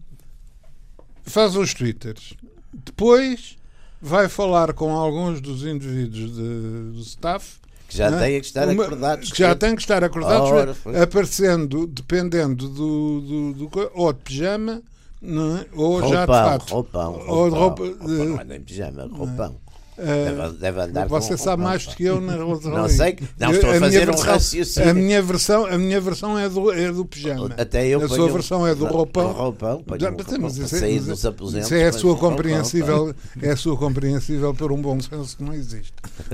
faz 1.25 1.55
uns 1.55 1.73
twitters. 1.75 2.35
Depois 2.73 3.57
vai 4.01 4.29
falar 4.29 4.73
com 4.73 4.91
alguns 4.97 5.41
dos 5.41 5.65
indivíduos 5.65 6.35
de- 6.35 6.93
do 6.95 7.01
staff. 7.03 7.61
Que 7.89 7.99
já 7.99 8.11
né? 8.11 8.19
têm 8.19 8.41
que 8.41 8.47
estar 8.47 8.69
Uma- 8.69 8.85
acordados. 8.85 9.31
Que 9.31 9.39
já 9.39 9.55
têm 9.55 9.77
que 9.77 9.83
estar 9.83 10.03
acordados, 10.03 10.51
Ora, 10.51 10.75
foi. 10.75 11.01
aparecendo, 11.01 11.87
dependendo 11.87 12.69
do, 12.69 13.21
do, 13.21 13.69
do 13.69 13.91
ou 13.95 14.13
de 14.13 14.21
pijama, 14.23 14.83
não 15.23 15.57
é? 15.59 15.67
ou 15.75 16.01
já 16.01 16.07
de 16.09 16.15
Roupão, 16.17 16.27
fato. 16.35 16.71
roupão, 16.73 17.13
Ou 17.29 17.51
de 17.51 17.57
roupão, 17.57 17.87
roupa. 17.87 18.05
roupão, 18.07 18.41
anda 18.41 18.57
em 18.57 18.61
pijama, 18.61 19.09
roupão. 19.13 19.55
ah, 19.99 20.03
Deve, 20.03 20.57
deve 20.59 20.81
andar 20.81 21.07
você 21.07 21.37
sabe 21.37 21.63
roupão, 21.63 21.65
mais 21.65 21.87
do 21.87 21.95
que 21.95 22.03
eu 22.05 22.21
na 22.21 22.33
relação 22.33 22.71
Não 22.73 22.85
a 22.85 22.89
sei, 22.89 23.19
não, 23.39 23.51
estou 23.53 23.69
a 23.71 23.73
minha 23.75 23.81
fazer 23.81 24.03
um 24.03 24.07
versão- 24.07 24.27
raciocínio. 24.33 24.91
A 24.91 24.95
minha 24.95 25.23
versão, 25.23 25.67
a 25.67 25.79
minha 25.79 26.01
versão 26.01 26.39
é, 26.39 26.49
do, 26.49 26.73
é 26.73 26.91
do 26.91 27.05
pijama. 27.05 27.51
Até 27.57 27.87
eu 27.87 28.03
a 28.03 28.09
sua 28.09 28.29
versão 28.31 28.67
é 28.67 28.75
do 28.75 28.87
roupão. 28.87 29.31
roupão, 29.33 29.85
Já, 30.01 30.11
mas 30.11 30.27
roupão 30.27 30.49
isso 30.49 30.63
é- 30.63 30.67
sair 30.81 30.99
dos 31.01 31.25
aposentos, 31.27 31.67
Isso 31.67 31.75
é 31.75 31.85
a 31.87 31.93
sua 31.93 32.13
roupão, 32.13 32.31
compreensível, 32.31 33.15
é 33.41 33.51
a 33.51 33.57
sua 33.57 33.77
compreensível 33.77 34.53
por 34.55 34.73
um 34.73 34.81
bom 34.83 34.99
senso 35.01 35.37
que 35.37 35.45
não 35.45 35.53
existe. 35.55 35.93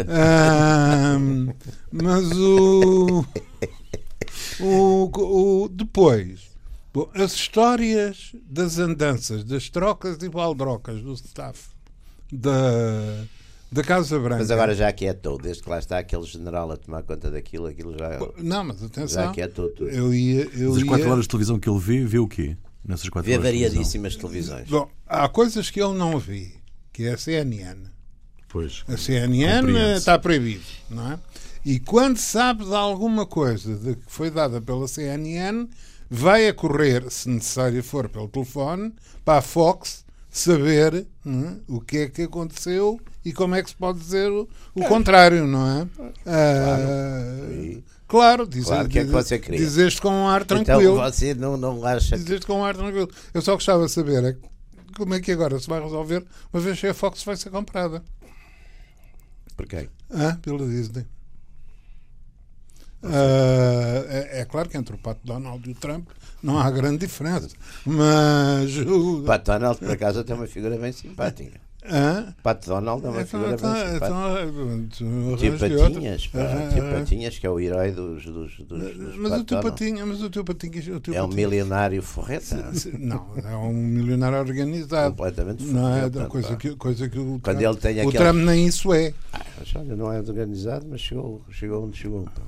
Mas 1.92 2.30
o, 2.32 3.24
o, 4.60 5.10
o- 5.64 5.68
depois 5.68 6.48
bom, 6.92 7.10
as 7.14 7.32
histórias 7.34 8.32
das 8.48 8.78
andanças, 8.78 9.44
das 9.44 9.68
trocas 9.68 10.18
e 10.22 10.28
baldrocas 10.28 11.00
do 11.02 11.12
staff 11.14 11.68
da, 12.32 13.24
da 13.70 13.82
Casa 13.82 14.18
Branca. 14.18 14.38
Mas 14.38 14.50
agora 14.50 14.74
já 14.74 14.88
aquietou, 14.88 15.38
desde 15.38 15.62
que 15.62 15.70
lá 15.70 15.78
está 15.78 15.98
aquele 15.98 16.24
general 16.24 16.70
a 16.72 16.76
tomar 16.76 17.02
conta 17.02 17.30
daquilo, 17.30 17.66
aquilo 17.66 17.96
já, 17.98 18.18
Não, 18.38 18.64
mas 18.64 18.80
já 18.80 18.86
atenção. 18.86 19.28
aquietou 19.30 19.68
tudo. 19.70 19.90
Eu 19.90 20.12
ia, 20.14 20.44
eu 20.54 20.70
Mas 20.70 20.78
as 20.78 20.84
4 20.84 21.06
ia- 21.06 21.12
horas 21.12 21.24
de 21.24 21.28
televisão 21.28 21.58
que 21.58 21.68
ele 21.68 21.78
vê, 21.78 22.04
vê 22.04 22.18
o 22.18 22.28
quê? 22.28 22.56
Nessas 22.84 23.08
4 23.08 23.26
Vê 23.30 23.36
horas 23.36 23.44
de 23.46 23.50
televisão? 23.50 23.70
variadíssimas 23.70 24.16
televisões. 24.16 24.68
Bom, 24.68 24.90
há 25.06 25.28
coisas 25.28 25.70
que 25.70 25.80
ele 25.82 25.94
não 25.94 26.18
vê, 26.18 26.52
que 26.92 27.04
é 27.04 27.12
a 27.12 27.18
CNN. 27.18 27.88
Pois. 28.48 28.82
A 28.88 28.96
CNN 28.96 29.70
está 29.96 30.18
proibido, 30.18 30.64
não 30.88 31.12
é? 31.12 31.18
E 31.64 31.78
quando 31.78 32.16
sabe 32.16 32.64
de 32.64 32.74
alguma 32.74 33.26
coisa 33.26 33.76
de 33.76 33.94
que 33.96 34.02
foi 34.06 34.30
dada 34.30 34.58
pela 34.62 34.88
CNN, 34.88 35.68
vai 36.10 36.48
a 36.48 36.54
correr, 36.54 37.10
se 37.10 37.28
necessário 37.28 37.82
for 37.82 38.08
pelo 38.08 38.28
telefone, 38.28 38.94
para 39.24 39.38
a 39.38 39.42
Fox 39.42 40.04
saber 40.30 41.06
não 41.24 41.48
é, 41.48 41.56
o 41.68 41.80
que 41.80 41.98
é 41.98 42.08
que 42.08 42.22
aconteceu 42.22 43.00
e 43.24 43.32
como 43.32 43.54
é 43.54 43.62
que 43.62 43.70
se 43.70 43.76
pode 43.76 43.98
dizer 43.98 44.30
o, 44.30 44.48
o 44.74 44.84
contrário, 44.84 45.46
não 45.46 45.66
é? 45.82 45.88
Ah, 46.26 47.50
E- 47.50 47.82
claro, 48.06 48.46
diz, 48.46 48.66
Claro, 48.66 48.88
que 48.88 48.98
é 49.00 49.04
que 49.04 49.10
você 49.10 49.38
queria? 49.38 49.58
dizeste 49.58 50.00
com 50.00 50.10
um 50.10 50.28
ar 50.28 50.42
Então 50.42 50.62
tranquilo. 50.64 50.96
você 50.96 51.34
não, 51.34 51.56
não 51.56 51.84
acha 51.84 52.16
Dizeste 52.16 52.46
com 52.46 52.60
um 52.60 52.64
ar 52.64 52.76
tranquilo. 52.76 53.10
Eu 53.34 53.42
só 53.42 53.54
gostava 53.54 53.84
de 53.86 53.92
saber 53.92 54.24
é 54.24 54.36
como 54.96 55.14
é 55.14 55.20
que 55.20 55.30
agora 55.32 55.58
se 55.58 55.68
vai 55.68 55.80
resolver, 55.82 56.24
uma 56.52 56.60
vez 56.60 56.78
que 56.80 56.86
a 56.86 56.94
Fox 56.94 57.22
vai 57.22 57.36
ser 57.36 57.50
comprada. 57.50 58.02
por 59.56 59.66
quem? 59.66 59.88
Ah, 60.10 60.36
pela 60.40 60.66
Disney. 60.66 61.04
Ah, 63.02 64.04
é, 64.08 64.40
é 64.40 64.44
claro 64.44 64.68
que 64.68 64.76
entre 64.76 64.94
o 64.94 64.98
Pato 64.98 65.20
Donald 65.24 65.68
e 65.68 65.72
o 65.72 65.74
Trump 65.74 66.08
não 66.42 66.58
há 66.58 66.70
grande 66.70 66.98
diferença. 66.98 67.48
Mas 67.86 68.76
o, 68.78 69.22
Pat 69.24 69.44
Donald, 69.44 69.78
por 69.78 69.90
acaso, 69.90 70.24
tem 70.24 70.34
uma 70.36 70.46
figura 70.46 70.76
bem 70.76 70.92
simpática. 70.92 71.60
Hã? 71.90 72.34
Pato 72.42 72.68
Donald 72.68 73.02
é 73.06 73.08
uma 73.08 73.22
Então, 73.22 73.26
figura 73.40 73.54
então, 73.54 73.72
bem 73.72 73.92
simpática. 73.92 74.06
então, 74.90 75.36
Tio. 75.36 75.58
Patinhas, 75.58 76.26
pá, 76.26 76.38
Tio 76.74 76.82
Patinhas, 76.90 77.38
que 77.38 77.46
é 77.46 77.50
o 77.50 77.58
herói 77.60 77.92
dos, 77.92 78.24
dos, 78.26 78.56
dos, 78.58 78.96
dos 78.96 79.16
Mas 79.16 79.26
o 79.26 79.30
Pato 79.30 79.44
teu 79.44 79.56
Donald. 79.58 79.70
patinho, 79.70 80.06
mas 80.06 80.22
o 80.22 80.28
teu 80.28 80.44
patinho, 80.44 80.96
o 80.96 81.00
teu 81.00 81.14
É 81.14 81.22
um 81.22 81.28
milionário 81.28 82.02
forreta. 82.02 82.72
Não, 82.98 83.26
é 83.42 83.56
um 83.56 83.72
milionário 83.72 84.38
organizado. 84.38 85.14
Completamente 85.14 85.64
Não 85.64 85.88
é 85.96 86.00
forreta, 86.00 86.26
coisa 86.26 86.56
que, 86.56 86.76
coisa 86.76 87.08
que 87.08 87.18
o 87.18 87.40
Quando 87.42 87.58
Trump, 87.58 87.62
ele 87.62 87.76
tem 87.76 87.96
o 88.04 88.08
aquele- 88.08 88.24
Trump 88.24 88.36
nem 88.44 88.66
isso 88.66 88.92
é. 88.92 89.14
Ah, 89.32 89.40
mas 89.58 89.76
olha, 89.76 89.96
não 89.96 90.12
é 90.12 90.18
organizado, 90.18 90.84
mas 90.90 91.00
chegou, 91.00 91.42
chegou 91.50 91.86
onde 91.86 91.96
chegou. 91.96 92.24
pá. 92.24 92.42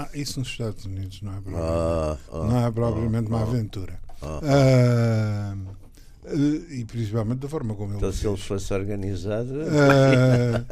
Ah, 0.00 0.08
isso 0.14 0.38
nos 0.38 0.48
Estados 0.48 0.84
Unidos 0.84 1.20
não 1.22 1.32
é 1.32 1.40
propriamente, 1.40 1.66
Ah, 1.72 2.18
ah, 2.32 2.44
não 2.44 2.66
é 2.66 2.70
propriamente 2.70 3.28
uma 3.28 3.38
ah, 3.40 3.42
aventura. 3.42 4.00
ah. 4.22 4.40
Ah, 4.44 5.56
e 6.70 6.84
principalmente 6.84 7.38
da 7.40 7.48
forma 7.48 7.74
como 7.74 7.90
ele 7.92 7.96
Então, 7.98 8.12
se 8.12 8.26
ele 8.26 8.36
fosse 8.36 8.72
organizado, 8.72 9.50
Ah, 9.64 10.64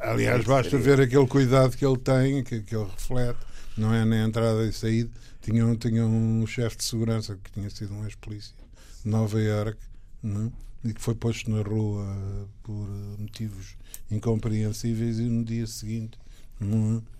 aliás, 0.10 0.44
basta 0.44 0.78
ver 0.78 1.00
aquele 1.00 1.26
cuidado 1.26 1.76
que 1.76 1.84
ele 1.84 1.98
tem, 1.98 2.42
que, 2.42 2.62
que 2.62 2.74
ele 2.74 2.88
reflete, 2.90 3.38
não 3.76 3.92
é 3.92 4.04
na 4.04 4.24
entrada 4.24 4.64
e 4.64 4.72
saída. 4.72 5.10
Tinha, 5.42 5.66
um- 5.66 5.76
tinha 5.76 6.06
um 6.06 6.46
chefe 6.46 6.78
de 6.78 6.84
segurança 6.84 7.36
que 7.42 7.50
tinha 7.52 7.68
sido 7.68 7.92
um 7.92 8.04
ex-polícia 8.04 8.54
de 9.04 9.10
Nova 9.10 9.38
Iorque 9.38 9.78
não 10.22 10.46
é? 10.46 10.88
e 10.88 10.94
que 10.94 11.02
foi 11.02 11.14
posto 11.14 11.50
na 11.50 11.60
rua 11.60 12.48
por 12.62 12.88
motivos 13.18 13.76
incompreensíveis 14.10 15.18
e 15.18 15.24
no 15.24 15.44
dia 15.44 15.66
seguinte 15.66 16.16
não 16.58 16.96
é? 16.96 17.14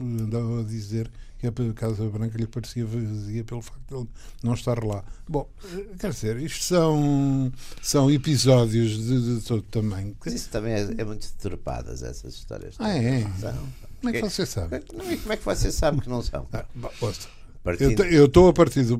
Andava 0.00 0.60
a 0.60 0.64
dizer 0.64 1.10
que 1.38 1.46
a 1.46 1.52
Casa 1.74 2.04
Branca 2.08 2.36
lhe 2.36 2.46
parecia 2.46 2.84
vazia 2.84 3.42
pelo 3.44 3.62
facto 3.62 3.80
de 3.88 3.94
ele 3.96 4.08
não 4.42 4.52
estar 4.54 4.82
lá. 4.84 5.02
Bom, 5.26 5.48
eh, 5.74 5.84
quer 5.98 6.10
dizer, 6.10 6.36
isto 6.38 6.62
são, 6.62 7.50
são 7.80 8.10
episódios 8.10 8.90
de, 8.98 9.38
de 9.38 9.46
todo 9.46 9.62
tamanho. 9.62 10.14
mas 10.22 10.34
isso 10.34 10.50
também 10.50 10.74
é, 10.74 10.88
é 10.98 11.04
muito 11.04 11.26
deturpadas, 11.32 12.02
essas 12.02 12.34
histórias. 12.34 12.74
Ah, 12.78 12.94
é? 12.94 13.22
São. 13.40 13.54
Como 14.00 14.14
é 14.16 14.20
que 14.20 14.28
você 14.28 14.44
sabe? 14.46 14.82
Não, 14.94 15.10
e 15.12 15.16
como 15.16 15.32
é 15.32 15.36
que 15.36 15.44
você 15.44 15.72
sabe 15.72 16.00
que 16.02 16.08
não 16.08 16.22
são? 16.22 16.46
Ah, 16.52 16.64
bom, 16.74 16.90
Partindo- 17.62 18.04
Eu 18.04 18.24
estou 18.24 18.48
a 18.48 18.54
partir 18.54 18.82
do, 18.84 18.96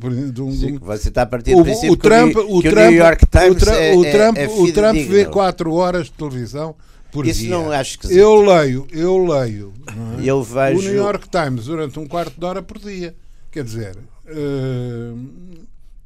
um. 0.46 0.52
Sim, 0.52 0.76
um- 0.76 0.78
você 0.80 1.08
está 1.08 1.22
a 1.22 1.26
partir 1.26 1.54
o, 1.54 1.58
do 1.58 1.64
princípio 1.64 1.92
o 1.92 1.96
Trump, 1.96 2.32
que 2.32 2.38
o, 2.38 2.56
o 2.58 2.60
que 2.62 2.68
o 2.68 2.70
Trump, 2.70 2.90
New 2.90 2.98
York 2.98 3.26
Times 3.26 3.50
o, 3.50 3.54
Tra- 3.54 3.76
é, 3.76 3.94
é- 3.96 4.10
Trump, 4.12 4.36
é 4.36 4.46
o 4.48 4.72
Trump 4.72 4.94
vê 4.96 5.02
fidedigno. 5.04 5.30
4 5.32 5.72
horas 5.72 6.06
de 6.06 6.12
televisão 6.12 6.76
por 7.12 7.26
Isso 7.26 7.40
dia. 7.40 7.50
não 7.50 7.70
acho 7.72 7.98
que 7.98 8.12
Eu 8.12 8.40
leio, 8.42 8.86
eu 8.92 9.18
leio. 9.24 9.72
não 9.96 10.20
é? 10.20 10.24
Eu 10.24 10.42
vejo. 10.42 10.78
O 10.78 10.82
New 10.82 10.94
York 10.94 11.28
Times 11.28 11.64
durante 11.64 11.98
um 11.98 12.06
quarto 12.06 12.38
de 12.38 12.44
hora 12.46 12.62
por 12.62 12.78
dia. 12.78 13.14
Quer 13.50 13.64
dizer, 13.64 13.98
eh, 14.26 15.12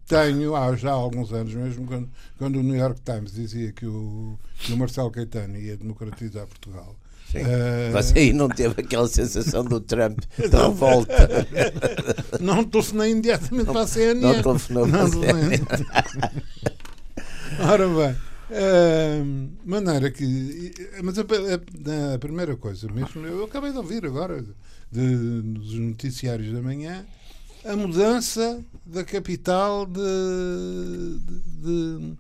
tenho 0.06 0.54
há 0.56 0.74
já 0.76 0.90
alguns 0.92 1.32
anos 1.32 1.52
mesmo, 1.54 1.86
quando, 1.86 2.08
quando 2.38 2.56
o 2.58 2.62
New 2.62 2.76
York 2.76 3.00
Times 3.02 3.32
dizia 3.32 3.72
que 3.72 3.86
o, 3.86 4.38
que 4.58 4.72
o 4.72 4.76
Marcelo 4.76 5.10
Caetano 5.10 5.56
ia 5.58 5.76
democratizar 5.76 6.46
Portugal. 6.46 6.94
Sim. 7.30 7.38
eh, 7.38 7.90
Você 7.92 8.18
aí 8.18 8.32
não 8.32 8.48
teve 8.48 8.80
aquela 8.80 9.08
sensação 9.08 9.64
do 9.64 9.80
Trump 9.80 10.20
de 10.38 10.46
revolta. 10.56 11.46
Não 12.40 12.62
telefonei 12.64 13.12
imediatamente 13.12 13.66
para 13.66 13.80
a 13.82 13.86
CNN. 13.86 14.20
não 14.20 14.42
telefonou 14.42 14.86
para 14.88 15.02
a 15.04 15.10
telefonei. 15.10 15.60
Ora 17.60 17.86
bem, 17.88 18.16
maneira 19.64 20.10
que. 20.10 20.72
Mas 21.02 21.18
a, 21.18 21.22
a- 21.22 22.14
a 22.14 22.18
primeira 22.18 22.56
coisa 22.56 22.90
mesmo, 22.92 23.26
eu 23.26 23.44
acabei 23.44 23.72
de 23.72 23.78
ouvir 23.78 24.04
agora 24.04 24.44
de- 24.92 25.42
dos 25.42 25.74
noticiários 25.74 26.52
da 26.52 26.60
manhã 26.62 27.04
a 27.64 27.74
mudança 27.74 28.62
da 28.84 29.02
capital 29.04 29.86
de, 29.86 31.18
de, 31.62 32.14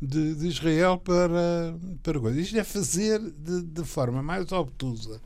de- 0.00 0.34
de 0.36 0.48
Israel 0.48 0.98
para, 0.98 1.74
para 2.02 2.18
coisa. 2.20 2.40
Isto 2.40 2.58
é 2.58 2.64
fazer 2.64 3.20
de, 3.20 3.62
de 3.62 3.84
forma 3.84 4.22
mais 4.22 4.50
obtusa 4.52 5.20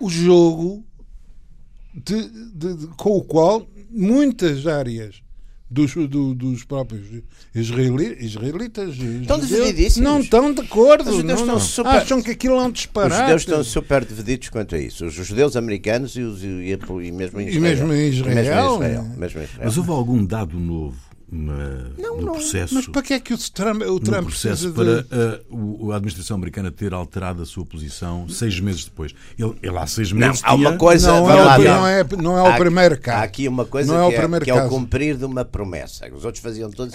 o 0.00 0.10
jogo 0.10 0.84
de- 1.94 2.88
com 2.96 3.16
o 3.18 3.22
qual 3.22 3.66
muitas 3.88 4.66
áreas 4.66 5.22
dos, 5.70 5.94
do- 5.94 6.34
dos 6.34 6.64
próprios 6.64 7.06
israeli- 7.54 8.16
israelitas 8.20 8.96
Estão 8.96 9.38
divididíssimos. 9.38 9.96
não 10.10 10.20
estão 10.20 10.52
de 10.52 10.60
acordo. 10.62 11.08
Os 11.10 11.16
judeus 11.16 11.26
não, 11.26 11.34
estão 11.34 11.54
não. 11.54 11.60
super- 11.60 11.88
Acham 11.90 12.20
que 12.22 12.30
aquilo 12.32 12.54
é 12.56 12.62
um 12.62 12.66
Os 12.66 12.72
disparate. 12.72 13.20
judeus 13.20 13.42
estão 13.42 13.64
super 13.64 14.04
divididos 14.04 14.48
quanto 14.48 14.74
a 14.74 14.78
isso. 14.78 15.06
Os 15.06 15.14
judeus 15.14 15.56
americanos 15.56 16.16
e, 16.16 16.22
os, 16.22 16.42
e, 16.42 16.46
e 16.46 17.12
mesmo 17.12 17.40
em 17.40 17.46
E 17.46 17.48
Israel. 17.50 17.62
mesmo 17.62 17.92
em 17.92 18.08
Israel, 18.08 18.34
Mesmo 18.34 18.50
em 18.50 18.76
Israel. 18.76 19.02
né? 19.04 19.14
mesmo 19.16 19.40
em 19.40 19.44
Israel. 19.44 19.60
Mas 19.64 19.76
houve 19.76 19.90
algum 19.90 20.24
dado 20.24 20.58
novo 20.58 20.96
na- 21.30 21.90
no 21.98 22.32
processo? 22.32 22.74
Mas 22.74 22.86
para 22.86 23.02
que 23.02 23.14
é 23.14 23.20
que 23.20 23.32
o 23.34 23.38
Trump, 23.38 23.82
o 23.82 24.00
Trump 24.00 24.24
processo 24.26 24.72
precisa 24.72 25.02
para 25.08 25.36
de... 25.38 25.44
uh, 25.54 25.86
o- 25.86 25.92
a 25.92 25.96
administração 25.96 26.36
americana 26.36 26.70
ter 26.70 26.92
alterado 26.92 27.42
a 27.42 27.46
sua 27.46 27.64
posição 27.64 28.28
seis 28.28 28.58
meses 28.60 28.84
depois. 28.84 29.14
Ele, 29.38 29.54
ele 29.62 29.78
há 29.78 29.86
seis 29.86 30.10
Não, 30.12 30.18
meses 30.28 30.42
há 30.44 30.54
uma 30.54 30.76
coisa. 30.76 31.08
Não, 31.12 31.30
é, 31.30 31.34
lá 31.34 31.58
o- 31.58 31.62
não, 31.62 31.86
é, 31.86 32.04
não 32.22 32.38
é 32.38 32.42
o 32.42 32.46
Há- 32.46 32.56
primeiro 32.56 32.98
caso. 32.98 33.18
Há 33.18 33.22
aqui 33.22 33.46
uma 33.48 33.64
coisa 33.64 33.92
Não 33.92 34.04
é 34.04 34.08
que, 34.10 34.16
é, 34.16 34.40
que 34.40 34.50
é 34.50 34.54
o 34.64 34.68
cumprir 34.68 35.16
de 35.16 35.24
uma 35.24 35.44
promessa. 35.44 36.06
Os 36.12 36.24
outros 36.24 36.42
faziam 36.42 36.70
todos. 36.70 36.92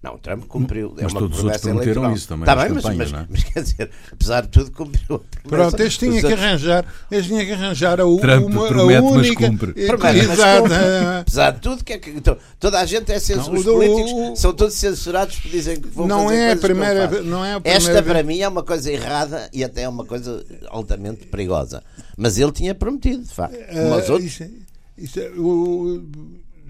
Não, 0.00 0.14
o 0.14 0.18
Trump 0.18 0.44
cumpriu. 0.46 0.94
é 0.96 1.02
Mas 1.02 1.12
uma 1.12 1.20
todos 1.22 1.38
os 1.38 1.44
outros 1.44 1.60
promessa 1.60 1.60
prometeram 1.70 2.02
eleitoral. 2.04 2.14
isso 2.16 2.28
também 2.28 2.44
Tá 2.46 2.54
nas 2.54 2.64
bem, 2.64 2.72
mas, 2.74 2.84
mas, 2.96 3.12
não 3.12 3.18
é? 3.18 3.26
mas 3.28 3.42
quer 3.42 3.62
dizer, 3.64 3.90
apesar 4.12 4.40
de 4.42 4.48
tudo, 4.48 4.70
cumpriu 4.70 5.02
a 5.16 5.18
promessa. 5.18 5.48
Pronto, 5.48 5.80
este 5.82 5.98
tinha 5.98 6.12
Os 6.12 6.20
que 6.20 6.26
outros- 6.26 6.44
arranjar, 6.44 6.84
tinha 7.10 7.44
que 7.44 7.52
arranjar 7.52 7.92
a, 7.94 7.96
Trump 7.96 8.46
uma, 8.46 8.64
a 8.64 8.68
promete, 8.68 9.02
mas 9.02 9.12
única. 9.12 9.46
cumpre. 9.48 9.72
Eh, 9.76 9.86
Promete, 9.88 10.26
mas 10.28 10.38
Exato. 10.38 10.62
cumpre. 10.62 10.76
Apesar 11.20 11.50
de 11.50 11.60
tudo, 11.60 11.84
que 11.84 11.92
é 11.94 11.98
que, 11.98 12.10
então, 12.10 12.38
toda 12.60 12.78
a 12.80 12.86
gente 12.86 13.10
é 13.10 13.18
censura. 13.18 13.52
Não, 13.52 13.58
Os 13.58 13.64
políticos 13.64 14.12
o- 14.12 14.36
são 14.36 14.52
todos 14.52 14.74
censurados 14.74 15.34
porque 15.34 15.48
dizem 15.48 15.80
que 15.80 15.88
vão 15.88 16.06
Não 16.06 16.24
fazer 16.28 16.36
é 16.36 16.38
a 16.52 16.56
coisas 16.56 16.60
que 16.60 16.68
não 16.68 16.76
primeira 16.76 17.00
é 17.00 17.04
a 17.04 17.08
primeira 17.08 17.62
Esta 17.64 17.92
vez- 17.94 18.04
para 18.06 18.22
mim 18.22 18.38
é 18.38 18.46
uma 18.48 18.62
coisa 18.62 18.92
errada 18.92 19.50
e 19.52 19.64
até 19.64 19.82
é 19.82 19.88
uma 19.88 20.04
coisa 20.04 20.46
altamente 20.68 21.26
perigosa. 21.26 21.82
Mas 22.16 22.38
ele 22.38 22.52
tinha 22.52 22.72
prometido, 22.72 23.24
de 23.24 23.34
facto. 23.34 23.56
Ah, 23.70 23.96
outros. 23.96 24.24
isto 24.24 24.44
é- 24.44 24.50
isto 24.96 25.18
é- 25.18 25.30
o- 25.36 26.04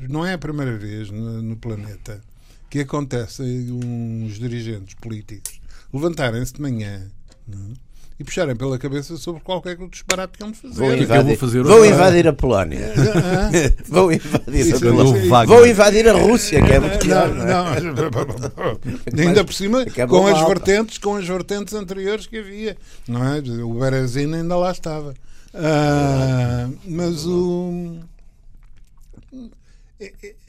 não 0.08 0.25
é 0.25 0.32
a 0.32 0.38
primeira 0.38 0.78
vez 0.78 1.11
no, 1.11 1.42
no 1.42 1.56
planeta 1.56 2.23
que 2.70 2.80
acontece 2.80 3.42
uns 3.42 4.38
dirigentes 4.38 4.94
políticos 4.94 5.60
levantarem-se 5.92 6.52
de 6.52 6.60
manhã 6.60 7.08
não 7.46 7.58
é? 7.58 7.88
e 8.20 8.25
puxarem 8.25 8.56
pela 8.56 8.76
cabeça 8.78 9.16
sobre 9.16 9.40
qualquer 9.42 9.76
disparate 9.76 10.37
que 10.37 10.42
iam 10.42 10.52
fazer. 10.52 10.75
Vou 10.75 10.92
é 10.92 10.98
invadir, 10.98 11.25
vou 11.25 11.37
fazer 11.37 11.62
vou 11.62 11.87
invadir 11.87 12.26
a 12.26 12.32
Polónia. 12.32 12.92
vou 13.87 14.12
invadir 14.12 14.72
a 14.72 14.76
é- 14.76 14.87
Polónia. 14.88 15.16
isso 15.16 15.34
é- 15.34 15.46
Vou 15.46 15.66
invadir 15.66 16.08
a 16.08 16.12
Rússia, 16.14 16.60
que 16.60 16.72
é 16.72 16.80
muito 16.80 16.98
pior. 16.98 17.28
Não, 17.28 17.46
não 17.46 17.68
é? 17.68 19.22
Ainda 19.22 19.44
por 19.44 19.54
cima, 19.54 19.87
com 20.08 20.26
as, 20.26 20.46
vertentes, 20.48 20.98
com 20.98 21.14
as 21.14 21.28
vertentes 21.28 21.75
anteriores 21.75 22.26
que 22.26 22.38
havia, 22.38 22.76
não 23.06 23.25
é? 23.25 23.38
O 23.38 23.75
Berezino 23.75 24.34
ainda 24.34 24.56
lá 24.56 24.72
estava. 24.72 25.14
Ah, 25.54 26.68
mas 26.84 27.25
o, 27.25 28.00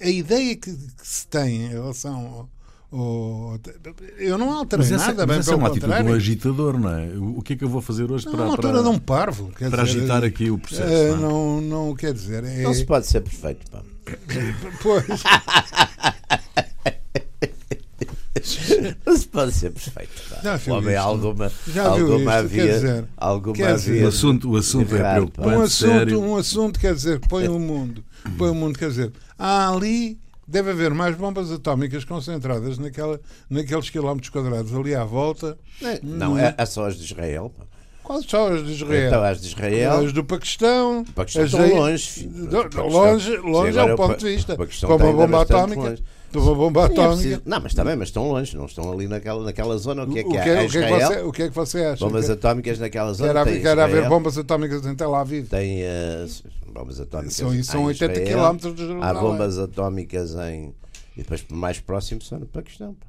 a- 0.02 0.10
ideia 0.10 0.56
que, 0.56 0.72
que 0.72 1.08
se 1.08 1.26
tem 1.28 1.66
em 1.66 1.70
relação 1.70 2.48
ao. 2.92 3.00
ao- 3.00 3.60
eu 4.18 4.38
não 4.38 4.52
alterei 4.52 4.86
Mas 4.86 4.92
essa, 4.94 5.08
nada, 5.08 5.26
mas 5.28 5.36
bem 5.36 5.40
essa 5.40 5.54
é 5.54 5.56
uma 5.56 5.68
atitude 5.68 5.86
de 5.86 5.92
um 5.92 5.96
contrário. 5.98 6.16
agitador, 6.16 6.80
não 6.80 6.90
é? 6.90 7.08
O 7.18 7.42
que 7.42 7.54
é 7.54 7.56
que 7.56 7.64
eu 7.64 7.70
vou 7.70 7.82
fazer 7.82 8.12
hoje 8.12 8.26
Não, 8.26 8.34
para, 8.34 8.42
uma 8.44 8.52
altura 8.52 8.74
para, 8.74 8.82
de 8.84 8.90
um 8.90 9.00
parvo. 9.00 9.52
quer 9.58 9.70
para 9.70 9.84
dizer, 9.84 10.00
agitar 10.00 10.24
aqui 10.24 10.50
o 10.52 10.58
processo? 10.58 10.92
eh, 10.92 11.10
não 11.10 11.16
é? 11.16 11.20
não, 11.22 11.62
não 11.62 11.96
quer 11.96 12.14
dizer. 12.14 12.44
É, 12.44 12.62
Não 12.64 12.74
se 12.74 12.86
pode 12.86 13.08
ser 13.08 13.22
perfeito. 13.22 13.70
Pá. 13.72 13.82
pois, 14.82 15.06
Não 19.06 19.18
se 19.18 19.28
pode 19.28 19.52
ser 19.52 19.72
perfeito. 19.72 20.10
Pá. 20.30 20.40
Já 20.44 20.56
viu 20.56 20.74
O 20.74 20.78
homem, 20.78 20.96
isto? 20.96 21.06
alguma, 21.08 21.52
Já 21.68 21.96
viu 21.96 22.14
alguma 22.14 22.34
havia. 22.36 22.74
dizer, 22.74 23.06
alguma 23.18 23.56
quer 23.56 23.76
dizer, 23.76 23.92
havia 23.92 24.06
O 24.06 24.08
assunto, 24.08 24.50
o 24.52 24.56
assunto 24.58 24.96
é 24.96 25.14
preocupante, 25.14 25.50
um 25.50 25.62
assunto, 25.62 25.90
sério. 25.92 26.22
um 26.22 26.36
assunto 26.38 26.80
quer 26.80 26.94
dizer, 26.96 27.20
põe 27.28 27.48
o 27.48 27.60
mundo, 27.60 28.04
põe 28.38 28.50
o 28.50 28.56
mundo, 28.56 28.78
quer 28.78 28.90
dizer, 28.90 29.12
há 29.38 29.70
ali 29.72 30.18
deve 30.48 30.72
haver 30.72 30.92
mais 30.94 31.16
bombas 31.16 31.52
atómicas 31.52 32.04
concentradas 32.04 32.78
naquela, 32.80 33.20
naqueles 33.50 33.90
quilómetros 33.90 34.30
quadrados 34.32 34.74
ali 34.74 34.96
à 34.96 35.04
volta. 35.04 35.58
Não, 36.02 36.38
é, 36.38 36.56
é 36.58 36.66
só 36.66 36.88
as 36.88 36.98
de 36.98 37.04
Israel. 37.06 37.54
Quais 38.04 38.26
são 38.28 38.48
as 38.48 38.66
de 38.66 38.72
Israel? 38.74 39.08
Então, 39.08 39.24
as 39.24 39.40
de 39.42 39.48
Israel. 39.50 39.92
As 40.00 40.12
do 40.12 40.24
Paquistão. 40.24 41.02
O 41.02 41.14
Paquistão 41.14 41.44
as 41.44 41.50
estão 41.52 41.66
aí- 41.66 41.74
longe. 41.74 42.28
Do- 42.28 42.64
Paquistão- 42.64 42.90
longe 42.90 43.38
longe 43.38 43.78
é 43.78 43.84
o 43.84 43.96
ponto 43.96 44.18
de 44.18 44.26
vista. 44.26 44.54
o 44.56 44.58
Paquistão 44.58 44.88
Para 44.90 44.96
uma 44.98 45.06
está 45.12 45.22
ainda 45.22 45.28
bomba 45.28 45.42
atómica. 45.44 46.02
Para 46.32 46.42
uma 46.42 46.56
bomba 46.56 46.82
Sim, 46.82 46.88
é 46.88 46.92
atómica. 46.92 47.14
preciso- 47.22 47.42
Não, 47.46 47.58
mas 47.62 47.72
está 47.72 47.84
bem, 47.86 47.96
mas 47.96 48.08
estão 48.10 48.28
longe. 48.30 48.56
Não 48.58 48.66
estão 48.66 48.92
ali 48.92 49.08
naquela, 49.08 49.44
naquela 49.44 49.78
zona. 49.78 50.04
O 50.04 50.12
que 50.12 50.20
é 50.20 50.24
que 50.24 50.30
o, 50.30 50.40
há? 50.40 50.44
que 50.44 50.50
é, 50.50 50.60
Há 50.60 50.64
o, 50.64 50.70
que 50.70 50.78
é 50.78 50.82
que 50.82 50.86
Israel, 50.88 51.08
você, 51.08 51.20
o 51.22 51.32
que 51.32 51.42
é 51.44 51.50
que 51.50 51.56
você 51.56 51.84
acha? 51.86 52.06
bombas 52.06 52.26
Que- 52.26 52.32
atómicas 52.32 52.80
naquela 52.80 53.14
zona. 53.14 53.34
Quer, 53.34 53.44
tem 53.44 53.52
haver, 53.54 53.62
quer 53.62 53.80
haver 53.80 53.94
Israel, 53.96 54.10
bombas 54.10 54.38
atómicas 54.38 54.86
em 54.86 54.96
Tel 54.96 55.16
Aviv. 55.16 55.48
Tem 55.48 55.82
eh, 55.82 56.28
bombas 56.74 57.00
atómicas. 57.00 57.34
São, 57.36 57.50
há 57.50 57.64
são 57.64 57.82
em 57.82 57.86
80 57.86 58.12
Israel, 58.14 58.28
quilómetros 58.28 58.76
de 58.76 58.82
Há 58.84 58.88
Jerusalém. 58.88 59.22
bombas 59.22 59.58
atómicas 59.58 60.36
em. 60.36 60.74
E 61.18 61.22
depois 61.24 61.44
mais 61.50 61.80
próximo 61.80 62.22
são 62.22 62.40
no 62.40 62.46
Paquistão. 62.46 62.94
pá. 62.94 63.08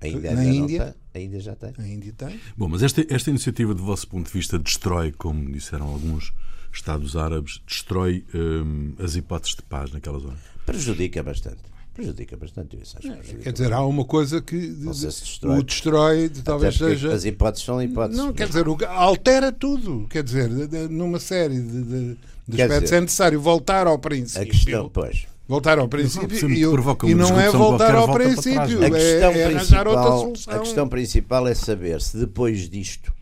A 0.00 0.08
Índia, 0.08 0.32
Na 0.34 0.44
Índia? 0.44 0.96
tem. 1.12 1.22
a 1.22 1.24
Índia 1.26 1.40
já 1.40 1.54
tem. 1.54 1.72
A 1.78 1.86
Índia 1.86 2.12
tem. 2.16 2.40
Bom, 2.56 2.66
mas 2.68 2.82
esta, 2.82 3.06
esta 3.08 3.30
iniciativa, 3.30 3.72
do 3.72 3.84
vosso 3.84 4.08
ponto 4.08 4.26
de 4.26 4.32
vista, 4.32 4.58
destrói, 4.58 5.12
como 5.12 5.48
disseram 5.52 5.86
alguns 5.86 6.32
Estados 6.72 7.16
árabes, 7.16 7.60
destrói 7.66 8.24
hum, 8.34 8.94
as 8.98 9.14
hipóteses 9.14 9.54
de 9.54 9.62
paz 9.62 9.92
naquela 9.92 10.18
zona. 10.18 10.36
Prejudica 10.66 11.22
bastante. 11.22 11.58
Prejudica 11.94 12.36
bastante 12.38 12.76
isso. 12.80 12.96
Acho 12.98 13.08
que 13.08 13.14
prejudica 13.16 13.42
Quer 13.42 13.52
dizer, 13.52 13.72
há 13.72 13.84
uma 13.84 14.04
coisa 14.04 14.40
que 14.40 14.58
se 14.94 15.06
destrói. 15.06 15.58
o 15.58 15.62
destrói, 15.62 16.24
Até 16.26 16.40
talvez 16.42 16.76
seja. 16.76 17.12
As 17.12 17.24
hipóteses 17.24 17.66
são 17.66 17.82
hipóteses. 17.82 18.16
Não, 18.22 18.32
quer 18.32 18.48
dizer, 18.48 18.64
altera 18.88 19.52
tudo. 19.52 20.06
Quer 20.08 20.22
dizer, 20.22 20.48
de- 20.48 20.66
de- 20.66 20.88
numa 20.88 21.18
série 21.20 21.60
de, 21.60 21.82
de, 21.82 22.16
de 22.48 22.62
aspectos 22.62 22.82
dizer, 22.84 22.96
é 22.96 23.00
necessário 23.02 23.40
voltar 23.40 23.86
ao 23.86 23.94
a 23.94 23.98
princípio. 23.98 24.46
questão, 24.50 24.88
pois. 24.88 25.26
Voltar 25.46 25.78
ao 25.78 25.86
princípio 25.88 26.48
e, 26.50 26.62
provoca 26.70 27.06
e 27.06 27.14
não 27.14 27.38
é 27.38 27.50
voltar 27.50 27.94
ao 27.94 28.06
volta 28.06 28.12
para 28.14 28.24
princípio, 28.32 28.54
trás, 28.54 28.70
A 28.80 28.84
é? 28.84 28.86
é, 28.86 28.90
questão, 28.90 29.30
é 29.32 29.44
arranjar 29.44 29.86
outra 29.86 30.02
principal, 30.02 30.20
solução. 30.20 30.54
a 30.54 30.58
questão 30.60 30.88
principal 30.88 31.48
é 31.48 31.54
saber 31.54 32.00
se 32.00 32.16
depois 32.16 32.70
disto 32.70 33.12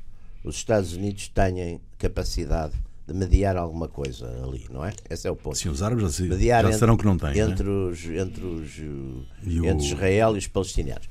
os 0.45 0.55
Estados 0.55 0.93
Unidos 0.95 1.29
têm 1.29 1.81
capacidade 1.99 2.75
de 3.11 3.17
mediar 3.19 3.57
alguma 3.57 3.89
coisa 3.89 4.27
ali, 4.45 4.65
não 4.71 4.85
é? 4.85 4.93
Esse 5.11 5.27
é 5.27 5.31
o 5.31 5.35
ponto. 5.37 5.59
Sim, 5.59 5.69
os 5.69 5.83
árabes 5.83 6.05
já, 6.05 6.11
se- 6.11 6.23
mediar 6.23 6.63
já 6.63 6.69
entre, 6.69 6.73
disseram 6.75 6.97
que 6.97 7.05
não 7.05 7.19
têm. 7.19 7.31
né? 7.35 7.39
entre, 7.41 7.69
os, 7.69 8.05
entre, 8.05 8.45
os, 8.45 8.77
E 9.43 9.61
o- 9.61 9.67
entre 9.67 9.85
Israel 9.87 10.35
e 10.37 10.39
os 10.39 10.47
palestinianos. 10.47 11.09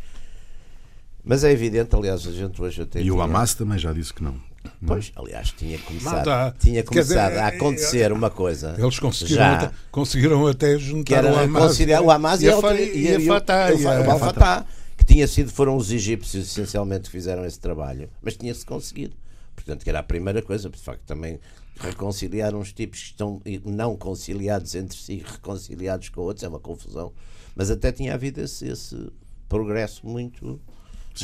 Mas 1.23 1.43
é 1.43 1.51
evidente, 1.51 1.93
aliás, 1.95 2.25
a 2.25 2.31
gente 2.31 2.61
hoje 2.61 2.81
até 2.81 3.01
E 3.01 3.11
o 3.11 3.15
tinha- 3.15 3.25
Hamas 3.25 3.53
também 3.53 3.77
já 3.77 3.91
disse 3.91 4.13
que 4.13 4.23
não. 4.23 4.35
Pois, 4.85 5.11
aliás, 5.15 5.51
tinha 5.51 5.77
começado, 5.79 6.55
tinha 6.59 6.83
Quer 6.83 7.01
dizer, 7.01 7.15
começado 7.15 7.37
a 7.37 7.51
é- 7.51 7.55
acontecer 7.55 8.11
uma 8.11 8.29
coisa. 8.29 8.75
Eles 8.77 8.99
conseguiram, 8.99 9.37
já, 9.37 9.55
até, 9.57 9.71
conseguiram 9.91 10.47
até 10.47 10.73
que 10.73 10.79
juntar 10.79 11.15
era 11.17 11.33
o 11.33 11.39
Hamas, 11.39 11.63
conciliar 11.63 12.01
o 12.01 12.11
Hamas 12.11 12.41
e, 12.41 12.45
e 12.45 12.49
a, 12.49 12.57
a, 12.57 12.61
Fa- 12.61 12.73
e, 12.75 13.01
e 13.03 13.07
a 13.07 13.11
e 13.19 13.23
o- 13.23 13.27
Fatah. 13.27 13.71
e 13.71 13.75
o 13.75 13.81
e 13.81 13.87
a- 13.87 14.01
o 14.01 14.11
Al-Fatah, 14.11 14.65
que 14.97 15.05
tinha 15.05 15.27
sido, 15.27 15.49
foram 15.51 15.75
os 15.77 15.91
egípcios 15.91 16.47
essencialmente 16.47 17.03
que 17.03 17.11
fizeram 17.11 17.45
esse 17.45 17.59
trabalho, 17.59 18.09
mas 18.21 18.35
tinha-se 18.35 18.65
conseguido. 18.65 19.15
Portanto, 19.55 19.83
que 19.83 19.89
era 19.89 19.99
a 19.99 20.03
primeira 20.03 20.41
coisa, 20.41 20.69
de 20.69 20.77
facto, 20.79 21.01
também 21.05 21.39
reconciliar 21.79 22.53
uns 22.55 22.73
tipos 22.73 22.99
que 22.99 23.05
estão 23.05 23.41
não 23.65 23.95
conciliados 23.95 24.75
entre 24.75 24.97
si, 24.97 25.23
reconciliados 25.25 26.09
com 26.09 26.21
outros, 26.21 26.43
é 26.43 26.47
uma 26.47 26.59
confusão. 26.59 27.13
Mas 27.55 27.71
até 27.71 27.91
tinha 27.91 28.13
havido 28.13 28.41
esse, 28.41 28.67
esse 28.67 29.11
progresso 29.47 30.05
muito 30.05 30.61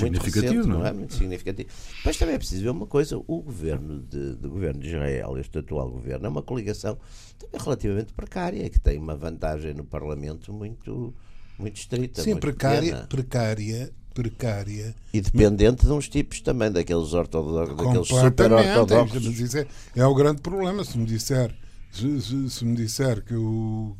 muito 0.02 0.16
Significativo, 0.22 0.54
recente, 0.56 0.68
não 0.68 0.86
é? 0.86 0.92
Muito 0.92 1.14
significativo. 1.14 1.70
Mas 2.04 2.18
também 2.18 2.36
é 2.36 2.38
preciso 2.38 2.64
ver 2.64 2.70
uma 2.70 2.88
coisa: 2.88 3.18
o 3.18 3.42
governo 3.42 4.02
de, 4.02 4.36
do 4.36 4.50
governo 4.50 4.82
de 4.82 4.88
Israel, 4.88 5.38
este 5.38 5.58
atual 5.60 5.90
governo, 5.90 6.26
é 6.26 6.30
uma 6.30 6.42
coligação 6.42 6.98
também 7.40 7.62
relativamente 7.62 8.12
precária, 8.14 8.70
que 8.70 8.80
tem 8.80 8.98
uma 8.98 9.16
vantagem 9.16 9.74
no 9.74 9.86
Parlamento 9.86 10.52
muito, 10.52 11.14
muito 11.58 11.78
estrita. 11.78 12.22
Sim, 12.22 12.32
muito 12.32 12.42
precária, 12.42 12.82
pequena. 12.82 13.08
precária, 13.08 13.94
precária. 14.16 14.96
E 15.14 15.20
dependente 15.22 15.86
de 15.86 15.92
uns 15.92 16.08
tipos 16.10 16.40
também, 16.42 16.72
daqueles, 16.72 17.14
ortodoxos, 17.14 17.76
daqueles 17.78 18.08
super 18.08 18.52
ortodoxos. 18.54 19.26
Mas 19.26 19.40
isso 19.40 19.58
é, 19.60 19.68
é 19.96 20.06
o 20.06 20.16
grande 20.16 20.42
problema. 20.42 20.84
Se 20.84 20.98
me 20.98 21.06
disser, 21.06 21.54
se, 21.92 22.22
se- 22.22 22.50
se 22.50 22.66
me 22.66 22.76
disser 22.76 23.22
que, 23.24 23.36
o, 23.36 23.96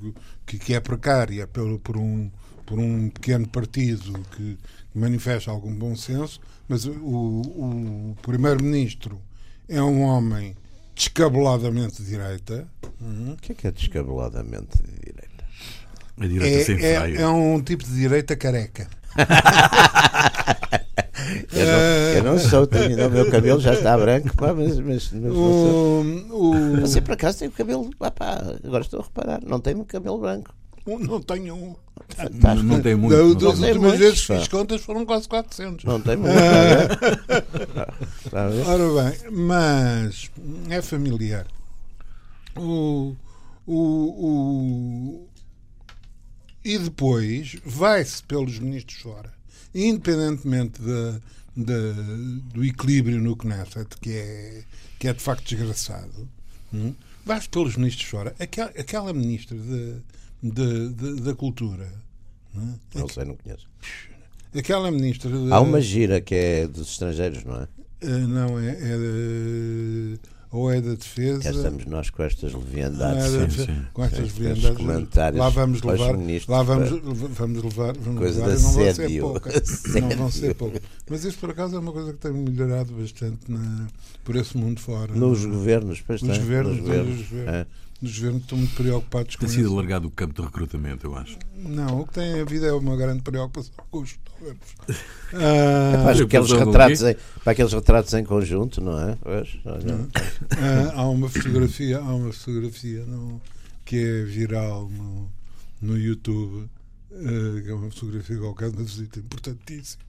que, 0.46 0.58
que 0.58 0.74
é 0.74 0.80
precária 0.80 1.46
pelo, 1.46 1.78
por, 1.78 1.98
um, 1.98 2.32
por 2.66 2.80
um 2.80 3.10
pequeno 3.10 3.48
partido 3.48 4.14
que 4.36 4.58
manifesta 4.96 5.52
algum 5.52 5.76
bom 5.76 5.96
senso, 5.96 6.40
mas 6.68 6.86
o, 6.86 6.92
o 6.94 8.16
primeiro-ministro 8.22 9.22
é 9.68 9.82
um 9.84 10.02
homem 10.02 10.56
descabeladamente 10.96 12.02
de 12.02 12.10
direita, 12.10 12.66
O 13.02 13.36
que 13.36 13.52
é 13.52 13.56
que 13.56 13.68
é 13.68 13.72
descabeladamente 13.72 14.78
de 14.82 14.92
direita? 14.94 15.44
A 16.18 16.26
direita 16.26 16.64
sem 16.66 16.76
é, 16.76 17.00
freio. 17.02 17.18
é, 17.18 17.22
é 17.24 17.28
um 17.28 17.62
tipo 17.62 17.84
de 17.84 17.94
direita 17.94 18.34
careca. 18.38 18.88
Eu 21.54 21.66
não, 21.66 21.80
eu 21.80 22.24
não 22.24 22.40
sou, 22.40 22.68
tenho, 22.68 23.08
o 23.08 23.12
meu 23.12 23.30
cabelo 23.32 23.60
já 23.60 23.74
está 23.74 23.98
branco, 23.98 24.36
pá, 24.36 24.54
mas, 24.54 24.80
mas, 24.80 25.12
mas 25.12 25.22
não. 25.22 25.32
O, 25.32 26.02
o, 26.32 26.82
Você 26.82 27.02
por 27.02 27.14
acaso 27.14 27.40
tem 27.40 27.48
o 27.48 27.52
cabelo. 27.52 27.90
Ah, 28.00 28.12
pá, 28.12 28.42
agora 28.64 28.84
estou 28.84 29.00
a 29.00 29.04
reparar, 29.04 29.42
não 29.44 29.60
tem 29.60 29.74
o 29.76 29.86
cabelo 29.86 30.20
branco. 30.20 30.54
não 30.86 31.20
tenho 31.22 31.56
um. 31.56 31.76
Não, 32.44 32.56
não 32.64 32.82
tem 32.82 32.94
muito. 32.96 33.16
Da- 33.16 33.24
não 33.24 33.34
das 33.34 33.60
últimas 33.60 33.98
vezes 33.98 34.26
que 34.28 34.38
fiz 34.38 34.48
contas 34.48 34.82
foram 34.82 35.06
quase 35.06 35.28
400. 35.28 35.84
Não 35.86 36.00
tem 36.02 36.16
muito. 36.18 36.34
está 36.36 36.60
a 36.60 36.64
ver? 36.76 37.94
Está 38.26 38.46
a 38.46 38.50
ver? 38.50 38.68
Ora 38.68 39.10
bem, 39.10 39.32
mas 39.32 40.30
é 40.70 40.82
familiar. 40.82 41.48
O, 42.58 43.16
o, 43.66 43.76
o- 43.78 45.28
e 46.64 46.78
depois 46.78 47.58
vai-se 47.66 48.22
pelos 48.24 48.60
ministros 48.60 49.00
fora, 49.02 49.32
independentemente 49.76 50.82
da, 50.82 51.20
da- 51.58 52.54
do 52.54 52.64
equilíbrio 52.64 53.22
no 53.22 53.36
Knesset, 53.36 53.88
que 54.02 54.12
é, 54.12 54.64
que 54.98 55.08
é 55.08 55.14
de 55.14 55.20
facto 55.22 55.44
desgraçado, 55.48 56.28
hum, 56.74 56.94
vai-se 57.26 57.50
pelos 57.50 57.76
ministros 57.76 58.08
fora. 58.10 58.34
Aquela, 58.40 58.70
aquela 58.72 59.14
ministra 59.14 59.56
da, 59.58 60.00
da, 60.42 60.88
da, 60.90 61.22
da 61.22 61.36
Cultura, 61.36 61.92
Não 62.94 63.08
sei, 63.10 63.26
não 63.26 63.36
conheço. 63.36 63.68
aquela 64.58 64.90
ministra. 64.92 65.30
de- 65.30 65.52
Há 65.52 65.60
uma 65.60 65.82
gira 65.82 66.22
que 66.22 66.34
é 66.36 66.68
dos 66.68 66.90
estrangeiros, 66.92 67.44
não 67.44 67.62
é? 67.62 67.68
eh, 68.02 68.08
não, 68.08 68.58
é, 68.60 68.70
é 68.70 68.98
da- 68.98 70.35
ou 70.52 70.72
é 70.72 70.80
da 70.82 70.94
defesa. 70.94 71.44
Cá 71.44 71.52
estamos 71.52 71.86
nós 71.86 72.10
com 72.10 72.24
estas 72.24 72.54
leviandades. 72.54 73.34
da- 73.34 73.50
sim, 73.50 73.66
sim. 73.66 73.82
com 73.94 74.04
estas 74.04 74.32
Sim, 74.32 74.44
leviandades. 74.44 74.78
comentários 74.78 75.40
lá 75.40 75.50
vamos 75.50 75.82
levar, 75.82 76.16
lá 76.48 76.64
vamos, 76.64 76.90
vamos 77.38 77.64
levar, 77.64 77.94
vamos 77.98 78.20
Coisa 78.20 78.46
levar 78.46 78.60
não 78.62 78.72
vão 78.72 78.94
ser 78.94 79.20
poucas. 79.22 79.84
Não 80.02 80.10
vão 80.10 80.32
ser 80.32 80.56
poucas. 80.56 80.82
Mas 81.10 81.24
isso 81.26 81.38
por 81.38 81.50
acaso 81.52 81.76
é 81.76 81.80
uma 81.80 81.92
coisa 81.92 82.14
que 82.14 82.20
tem 82.20 82.32
melhorado 82.34 82.94
bastante 82.94 83.52
na, 83.52 83.88
por 84.24 84.36
esse 84.36 84.58
mundo 84.58 84.80
fora. 84.80 85.14
Nos 85.14 85.46
governos, 85.46 86.02
pois 86.02 86.22
Nos 86.22 86.38
tem, 86.38 86.46
governos, 86.46 86.78
nos 86.78 86.82
governos. 86.86 87.18
nos 87.20 87.28
governos. 87.30 87.54
É. 87.54 87.66
Os 88.02 88.14
governos 88.18 88.42
estão 88.42 88.58
muito 88.58 88.76
preocupados 88.76 89.36
com 89.36 89.40
Tem 89.46 89.50
sido 89.50 89.66
isso. 89.66 89.74
alargado 89.74 90.08
o 90.08 90.12
campo 90.12 90.34
de 90.36 90.42
recrutamento, 90.46 91.08
eu 91.08 91.16
acho. 91.16 91.38
Não, 91.56 92.02
o 92.02 92.08
que 92.08 92.14
tem 92.16 92.40
havido 92.42 92.66
é 92.66 92.74
uma 92.74 92.96
grande 92.98 93.22
preocupação 93.24 93.72
com 93.90 94.00
os 94.02 94.16
governos. 94.40 94.62
Ah, 95.38 96.04
Para, 96.04 96.24
aqueles 96.24 96.52
retratos 96.52 97.02
em, 97.02 97.16
para 97.44 97.52
aqueles 97.52 97.74
retratos 97.74 98.14
em 98.14 98.24
conjunto, 98.24 98.80
não 98.80 98.98
é? 99.10 99.18
Pois. 99.22 99.58
Ah, 99.66 100.94
há 100.96 101.10
uma 101.10 101.28
fotografia, 101.30 101.98
há 102.00 102.16
uma 102.16 102.32
fotografia 102.32 103.04
no, 103.06 103.42
que 103.84 103.98
é 103.98 104.24
viral 104.24 104.88
no, 104.90 105.30
no 105.82 105.98
YouTube, 105.98 106.70
ah, 107.12 107.62
que 107.62 107.70
é 107.70 107.74
uma 107.74 107.90
fotografia 107.92 108.38
qualquer 108.38 108.70
de 108.72 108.78
uma 108.78 108.86
visita 108.86 109.20
importantíssima 109.20 110.04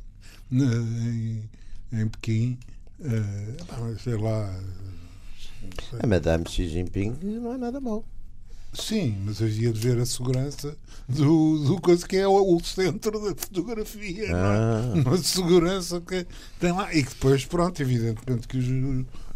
na- 0.51 0.75
em, 0.75 1.43
em 1.93 2.09
Pequim. 2.09 2.59
Ah, 3.05 3.95
sei 4.03 4.17
lá. 4.17 4.55
A 6.03 6.07
Madame 6.07 6.45
Xi 6.49 6.69
Jinping 6.69 7.17
não 7.23 7.53
é 7.53 7.57
nada 7.59 7.81
mal. 7.81 8.05
Sim, 8.79 9.17
mas 9.25 9.41
havia 9.41 9.73
de 9.73 9.81
ver 9.81 9.99
a 9.99 10.05
segurança 10.05 10.77
do, 11.09 11.65
do 11.65 11.81
coisa 11.81 12.07
que 12.07 12.17
é 12.17 12.29
o, 12.29 12.57
o 12.57 12.63
centro 12.63 13.19
da 13.19 13.35
fotografia. 13.35 14.27
é? 14.27 14.33
Ah, 14.33 14.93
uma 14.95 15.17
segurança 15.17 16.01
que 16.01 16.27
tem 16.61 16.73
lá. 16.73 16.93
E 16.95 17.03
que 17.03 17.11
depois, 17.11 17.45
pronto, 17.47 17.81
evidentemente 17.81 18.47
que 18.47 18.59
os, 18.59 18.67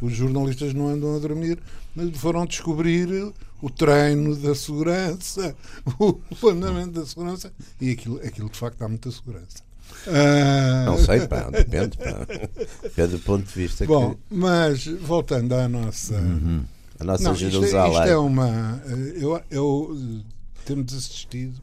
os 0.03 0.13
jornalistas 0.13 0.75
não 0.75 0.89
andam 0.89 1.17
a 1.17 1.19
dormir, 1.19 1.59
mas 1.95 2.15
foram 2.19 2.45
descobrir 2.45 3.33
o 3.63 3.71
treino 3.71 4.37
da 4.37 4.55
segurança, 4.55 5.57
o 5.99 6.21
fundamento 6.35 6.93
da 6.93 7.07
segurança, 7.07 7.53
e 7.81 7.91
aquilo, 7.91 8.17
aquilo 8.19 8.51
de 8.51 8.59
facto 8.59 8.83
há 8.83 8.89
muita 8.89 9.11
segurança. 9.11 9.70
Ah, 10.07 10.85
não 10.87 10.99
sei, 10.99 11.27
pá, 11.27 11.51
depende. 11.51 11.97
Pá. 11.99 12.27
Depende 12.83 13.09
do 13.13 13.19
ponto 13.21 13.47
de 13.47 13.53
vista 13.53 13.85
Bom, 13.87 14.15
que 14.15 14.21
mas 14.31 14.87
voltando 14.87 15.55
à 15.55 15.69
nossa. 15.69 16.17
a 16.99 17.05
nossa 17.05 17.23
Não, 17.25 17.33
isto, 17.35 17.47
é- 17.47 17.51
Jerusalém. 17.51 17.93
isto 17.93 18.03
é 18.09 18.17
uma. 18.17 18.83
eh, 18.87 19.13
Eu, 19.17 19.43
eu 19.51 20.23
temos 20.65 20.93
assistido, 20.95 21.61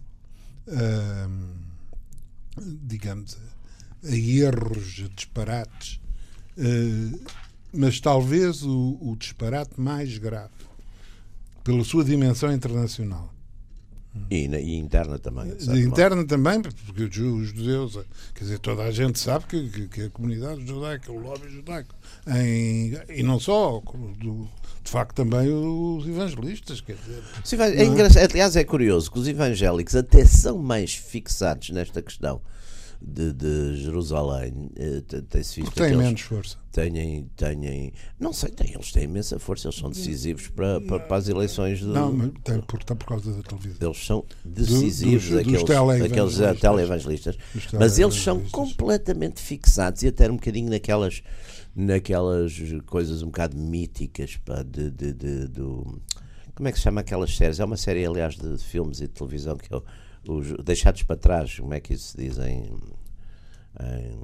ahm, 0.67 1.53
digamos, 2.83 3.37
a, 4.03 4.07
a 4.07 4.15
erros, 4.15 5.03
a 5.05 5.09
disparates, 5.15 5.99
eh, 6.57 7.17
mas 7.73 7.99
talvez 7.99 8.63
o, 8.63 8.97
o 9.01 9.15
disparate 9.17 9.79
mais 9.79 10.17
grave, 10.17 10.51
pela 11.63 11.83
sua 11.83 12.03
dimensão 12.03 12.51
internacional. 12.51 13.33
E, 14.29 14.47
na- 14.47 14.59
e 14.59 14.75
interna 14.75 15.17
também. 15.19 15.53
interna 15.77 16.25
também, 16.25 16.61
porque 16.61 17.03
os 17.03 17.15
ju- 17.15 17.35
os 17.37 17.47
judeus, 17.49 17.97
quer 18.33 18.43
dizer, 18.43 18.59
toda 18.59 18.83
a 18.83 18.91
gente 18.91 19.19
sabe 19.19 19.45
que, 19.45 19.69
que- 19.69 19.87
que 19.87 20.01
a 20.03 20.09
comunidade 20.09 20.65
judaica, 20.65 21.11
o 21.11 21.19
lobby 21.19 21.49
judaico, 21.49 21.95
em, 22.27 22.93
e 23.09 23.23
não 23.23 23.39
só, 23.39 23.81
do- 24.19 24.47
de 24.83 24.91
facto 24.91 25.15
também 25.15 25.49
os 25.51 26.07
evangelistas, 26.07 26.79
quer 26.81 26.95
dizer, 26.95 27.21
Sim, 27.43 27.57
é 27.61 27.83
engraçado. 27.85 28.31
Aliás, 28.31 28.55
é 28.55 28.63
curioso 28.63 29.11
que 29.11 29.19
os 29.19 29.27
evangélicos 29.27 29.95
até 29.95 30.23
são 30.25 30.57
mais 30.57 30.93
fixados 30.93 31.69
nesta 31.71 32.01
questão 32.01 32.41
de, 33.01 33.33
de 33.33 33.75
Jerusalém. 33.77 34.69
Eh, 34.75 35.01
te- 35.07 35.21
Tem-se 35.21 35.61
visto 35.61 35.73
têm 35.75 35.87
que 35.87 35.93
eles 35.93 36.05
menos 36.05 36.21
força. 36.21 36.57
têm, 36.71 37.29
têm. 37.35 37.93
Não 38.19 38.33
sei, 38.33 38.49
têm, 38.49 38.73
eles 38.73 38.91
têm 38.91 39.03
imensa 39.03 39.37
força, 39.39 39.67
eles 39.67 39.77
são 39.77 39.89
decisivos 39.89 40.47
para, 40.49 40.81
para, 40.81 40.99
para 41.01 41.17
as 41.17 41.27
eleições. 41.29 41.79
Do, 41.81 41.93
Não, 41.93 42.11
mas 42.11 42.31
tem 42.43 42.59
por, 42.61 42.79
está 42.79 42.95
por 42.95 43.05
causa 43.07 43.31
da 43.33 43.41
televisão. 43.43 43.77
Eles 43.89 44.05
são 44.05 44.25
decisivos, 44.43 45.23
dos- 45.23 45.31
dos 45.31 45.39
aqueles, 45.39 45.63
teleevangelistas. 45.63 46.11
aqueles 46.11 46.39
eh, 46.39 46.53
teleevangelistas. 46.59 47.37
Dos 47.53 47.67
Mas 47.73 47.99
eles 47.99 48.15
são 48.15 48.37
televangelistas. 48.39 48.51
completamente 48.51 49.41
fixados 49.41 50.03
e 50.03 50.07
até 50.07 50.29
um 50.29 50.35
bocadinho 50.35 50.69
naquelas, 50.69 51.21
naquelas 51.75 52.53
coisas 52.85 53.21
um 53.21 53.27
bocado 53.27 53.55
míticas 53.57 54.37
pá, 54.37 54.63
de, 54.63 54.89
de, 54.91 55.13
de- 55.13 55.47
do. 55.47 56.01
Como 56.55 56.67
é 56.67 56.71
que 56.71 56.77
se 56.79 56.83
chama 56.85 57.01
aquelas 57.01 57.35
séries? 57.37 57.59
É 57.59 57.65
uma 57.65 57.77
série, 57.77 58.03
aliás, 58.03 58.35
de 58.35 58.57
filmes 58.57 58.97
e 58.99 59.03
de 59.03 59.09
televisão 59.13 59.55
que 59.55 59.71
é 59.71 59.77
o, 59.77 59.83
os 60.27 60.53
deixados 60.63 61.03
para 61.03 61.15
trás, 61.15 61.59
como 61.59 61.73
é 61.73 61.79
que 61.79 61.93
isso 61.93 62.11
se 62.11 62.17
diz 62.17 62.37
em, 62.37 62.71
em 63.79 64.17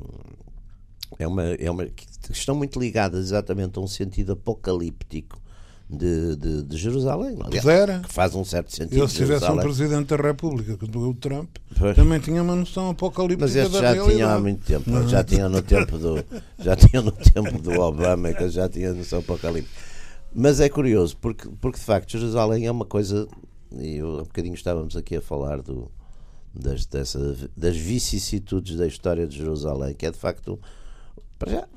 é 1.20 1.28
uma, 1.28 1.44
é 1.44 1.70
uma 1.70 1.88
estão 2.30 2.56
muito 2.56 2.80
ligadas 2.80 3.26
exatamente 3.26 3.78
a 3.78 3.82
um 3.82 3.88
sentido 3.88 4.34
apocalíptico 4.34 5.42
de, 5.90 6.36
de, 6.36 6.64
de 6.64 6.78
Jerusalém. 6.78 7.36
Pudera. 7.36 8.00
Que 8.00 8.12
faz 8.12 8.34
um 8.34 8.44
certo 8.44 8.74
sentido. 8.74 9.00
Ele, 9.00 9.08
se 9.08 9.18
tivesse 9.18 9.46
um 9.46 9.58
presidente 9.58 10.08
da 10.08 10.16
República, 10.16 10.78
que 10.78 10.86
o 10.86 11.14
Trump, 11.14 11.50
pois. 11.78 11.96
também 11.96 12.20
tinha 12.20 12.42
uma 12.42 12.56
noção 12.56 12.90
apocalíptica 12.90 13.46
Mas 13.46 13.56
este 13.56 13.74
da 13.74 13.94
já 13.94 14.04
tinha 14.06 14.28
há 14.30 14.40
muito 14.40 14.66
tempo. 14.66 14.90
Não. 14.90 15.08
Já 15.08 15.24
tinha 15.24 15.50
no 15.50 15.62
tempo 15.62 15.98
do 15.98 16.26
já 16.60 16.76
tinha 16.76 17.02
no 17.02 17.12
tempo 17.12 17.62
do 17.62 17.80
Obama 17.80 18.34
que 18.34 18.50
já 18.50 18.68
tinha 18.68 18.94
noção 18.94 19.20
apocalíptica. 19.20 19.94
Mas 20.34 20.60
é 20.60 20.70
curioso 20.70 21.16
porque 21.18 21.48
porque 21.62 21.78
de 21.78 21.86
facto 21.86 22.12
Jerusalém 22.12 22.66
é 22.66 22.72
uma 22.72 22.86
coisa 22.86 23.28
eu, 23.80 24.20
há 24.20 24.24
bocadinho 24.24 24.56
estávamos 24.56 24.96
aqui 24.96 25.16
a 25.16 25.22
falar 25.22 25.62
do 25.62 25.92
das, 26.54 26.86
dessa, 26.86 27.50
das 27.58 27.76
vicissitudes 27.76 28.76
da 28.76 28.86
história 28.86 29.26
de 29.26 29.38
Jerusalém, 29.38 29.96
que 29.96 30.06
é 30.06 30.12
de 30.12 30.20
facto 30.20 30.60
para 31.40 31.52
já 31.52 31.68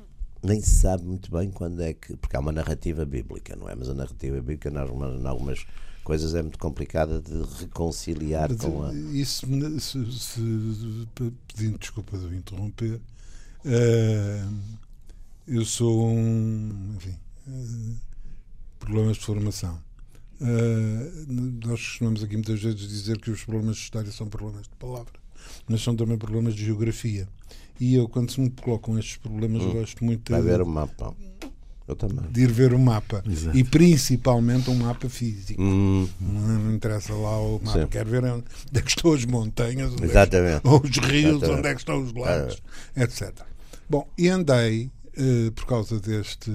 nem 0.43 0.61
se 0.61 0.79
sabe 0.79 1.03
muito 1.03 1.31
bem 1.31 1.49
quando 1.49 1.81
é 1.81 1.93
que. 1.93 2.15
Porque 2.17 2.35
há 2.35 2.39
uma 2.39 2.51
narrativa 2.51 3.05
bíblica, 3.05 3.55
não 3.55 3.69
é? 3.69 3.75
Mas 3.75 3.89
a 3.89 3.93
narrativa 3.93 4.35
bíblica, 4.37 4.69
em 4.69 4.77
algumas, 4.77 5.19
em 5.19 5.27
algumas 5.27 5.65
coisas, 6.03 6.35
é 6.35 6.41
muito 6.41 6.59
complicada 6.59 7.19
de 7.21 7.43
reconciliar 7.59 8.49
Mas, 8.49 8.61
com 8.61 8.83
a. 8.83 8.93
Isso, 8.93 9.45
se, 9.79 10.11
se, 10.11 11.07
pedindo 11.47 11.77
desculpa 11.77 12.17
de 12.17 12.35
interromper, 12.35 13.01
uh, 13.65 14.53
eu 15.47 15.65
sou 15.65 16.07
um. 16.07 16.95
Enfim. 16.95 17.15
Uh, 17.47 17.95
problemas 18.79 19.17
de 19.17 19.25
formação. 19.25 19.86
Uh, 20.39 21.65
nós 21.65 21.81
costumamos 21.81 22.23
aqui 22.23 22.35
muitas 22.35 22.61
vezes 22.61 22.79
dizer 22.87 23.19
que 23.19 23.31
os 23.31 23.43
problemas 23.43 23.77
de 23.77 23.83
história 23.83 24.11
são 24.11 24.27
problemas 24.27 24.63
de 24.63 24.75
palavra, 24.77 25.13
mas 25.67 25.81
são 25.81 25.95
também 25.95 26.17
problemas 26.17 26.55
de 26.55 26.65
geografia. 26.65 27.27
E 27.79 27.95
eu, 27.95 28.07
quando 28.07 28.31
se 28.31 28.39
me 28.39 28.49
colocam 28.49 28.97
estes 28.97 29.17
problemas, 29.17 29.61
hum. 29.63 29.71
gosto 29.71 30.03
muito 30.03 30.33
de, 30.33 30.41
ver 30.41 30.61
o 30.61 30.65
mapa. 30.65 31.15
Eu 31.87 31.95
também. 31.95 32.29
de 32.29 32.41
ir 32.41 32.51
ver 32.51 32.73
o 32.73 32.79
mapa. 32.79 33.23
Exato. 33.25 33.57
E 33.57 33.63
principalmente 33.63 34.69
um 34.69 34.75
mapa 34.75 35.07
físico. 35.07 35.61
Hum. 35.61 36.07
Não, 36.19 36.59
não, 36.59 36.75
interessa 36.75 37.13
lá 37.13 37.39
o 37.39 37.61
mapa. 37.63 37.81
Sim. 37.81 37.87
Quero 37.87 38.09
ver 38.09 38.23
onde 38.25 38.45
é 38.73 38.81
que 38.81 38.89
estão 38.89 39.13
as 39.13 39.25
montanhas, 39.25 39.93
onde 39.93 40.03
Exatamente. 40.03 40.67
É 40.67 40.69
ou 40.69 40.81
os 40.81 40.97
rios, 40.97 41.37
Exatamente. 41.37 41.59
onde 41.59 41.67
é 41.67 41.73
que 41.73 41.79
estão 41.79 42.03
os 42.03 42.13
lagos, 42.13 42.61
é. 42.95 43.03
etc. 43.03 43.31
Bom, 43.89 44.05
e 44.17 44.27
andei, 44.27 44.91
uh, 45.17 45.51
por 45.53 45.65
causa 45.65 45.97
deste, 45.99 46.51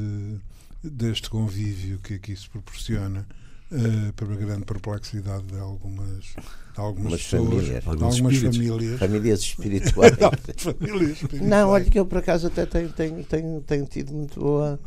deste 0.85 1.31
convívio 1.31 1.99
que 2.01 2.14
aqui 2.14 2.37
se 2.37 2.49
proporciona, 2.51 3.27
uh, 3.73 4.13
para 4.15 4.33
a 4.33 4.37
grande 4.37 4.65
perplexidade 4.65 5.45
de 5.45 5.59
algumas 5.59 6.35
algumas 6.77 7.23
pessoas, 7.23 7.49
famílias. 7.49 7.87
algumas 7.87 8.19
famílias. 8.19 8.99
Famílias 8.99 9.41
espirituais. 9.43 10.15
famílias 10.57 11.11
espirituais. 11.13 11.43
Não, 11.43 11.69
olha 11.71 11.85
que 11.85 11.99
eu 11.99 12.07
por 12.07 12.19
acaso 12.19 12.47
até 12.47 12.67
tenho, 12.67 12.93
tenho, 12.93 13.25
tenho, 13.25 13.61
tenho 13.63 13.87
tido 13.87 14.13
muito 14.13 14.41
boa. 14.41 14.79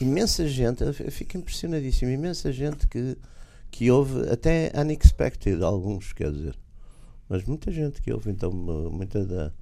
Imensa 0.00 0.46
gente, 0.46 0.82
eu 0.82 0.92
fico 0.92 1.36
impressionadíssimo, 1.36 2.10
imensa 2.10 2.52
gente 2.52 2.86
que, 2.86 3.16
que 3.70 3.90
ouve, 3.90 4.28
até 4.30 4.72
unexpected, 4.74 5.62
alguns, 5.62 6.12
quer 6.12 6.30
dizer. 6.30 6.54
Mas 7.28 7.44
muita 7.44 7.70
gente 7.70 8.00
que 8.00 8.12
ouve, 8.12 8.30
então, 8.30 8.50
muita 8.50 9.24
da. 9.24 9.52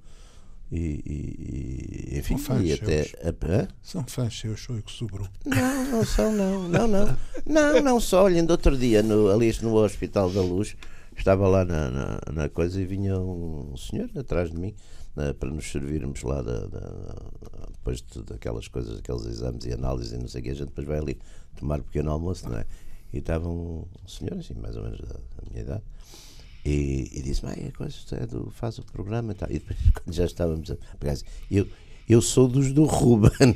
E, 0.71 2.11
e, 2.11 2.19
enfim, 2.19 2.37
são 2.37 2.57
fãs 2.57 2.67
e 2.67 2.73
até. 2.73 3.01
A, 3.01 3.67
são 3.81 4.03
fãs 4.05 4.37
seus, 4.37 4.61
sou 4.61 4.75
eu 4.75 4.83
que 4.83 4.91
sobrou. 4.91 5.27
Não, 5.45 5.85
não 5.85 6.05
são, 6.05 6.31
não. 6.31 6.67
Não, 6.67 6.87
não. 6.87 7.17
Não, 7.45 7.81
não 7.81 7.99
só. 7.99 8.25
Olhem, 8.25 8.45
outro 8.49 8.77
dia, 8.77 9.01
no, 9.01 9.29
ali 9.29 9.55
no 9.61 9.75
Hospital 9.75 10.29
da 10.29 10.41
Luz 10.41 10.75
estava 11.15 11.47
lá 11.47 11.63
na, 11.63 11.89
na, 11.89 12.21
na, 12.33 12.49
coisa 12.49 12.81
e 12.81 12.85
vinha 12.85 13.17
um 13.17 13.75
senhor 13.77 14.09
atrás 14.15 14.51
de 14.51 14.57
mim 14.57 14.75
né, 15.15 15.33
para 15.33 15.49
nos 15.49 15.71
servirmos 15.71 16.21
lá 16.21 16.41
da, 16.41 16.67
da, 16.67 17.15
depois 17.71 18.01
de 18.01 18.21
daquelas 18.23 18.67
coisas, 18.67 18.99
aqueles 18.99 19.25
exames 19.25 19.65
e 19.65 19.73
análises 19.73 20.13
e 20.13 20.17
não 20.17 20.27
sei 20.27 20.41
o 20.41 20.43
que, 20.43 20.49
a 20.51 20.53
gente 20.53 20.67
depois 20.67 20.85
vai 20.85 20.99
ali 20.99 21.19
tomar 21.55 21.79
um 21.79 21.83
pequeno 21.83 22.11
almoço, 22.11 22.47
não 22.47 22.59
é? 22.59 22.65
E 23.11 23.17
estava 23.17 23.49
um 23.49 23.85
senhor, 24.05 24.37
assim, 24.37 24.53
mais 24.53 24.75
ou 24.75 24.83
menos 24.83 24.99
da, 24.99 25.13
da 25.13 25.49
minha 25.49 25.63
idade, 25.63 25.83
e, 26.67 27.09
e 27.13 27.21
disse-me, 27.21 27.53
a 27.53 27.71
coisa 27.71 27.95
é 28.11 28.25
do, 28.25 28.51
faz 28.51 28.77
o 28.77 28.83
programa 28.83 29.31
e 29.31 29.35
tal. 29.35 29.49
E 29.49 29.53
depois, 29.53 29.79
quando 29.95 30.13
já 30.13 30.25
estávamos 30.25 30.69
a 30.69 30.75
pegar 30.99 31.13
assim, 31.13 31.23
eu, 31.49 31.65
eu 32.09 32.21
sou 32.21 32.45
dos 32.45 32.73
do 32.73 32.83
Ruben. 32.83 33.31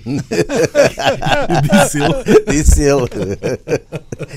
disse 1.70 2.00
ele. 2.00 2.24
Disse 2.48 2.84
ele. 2.84 3.10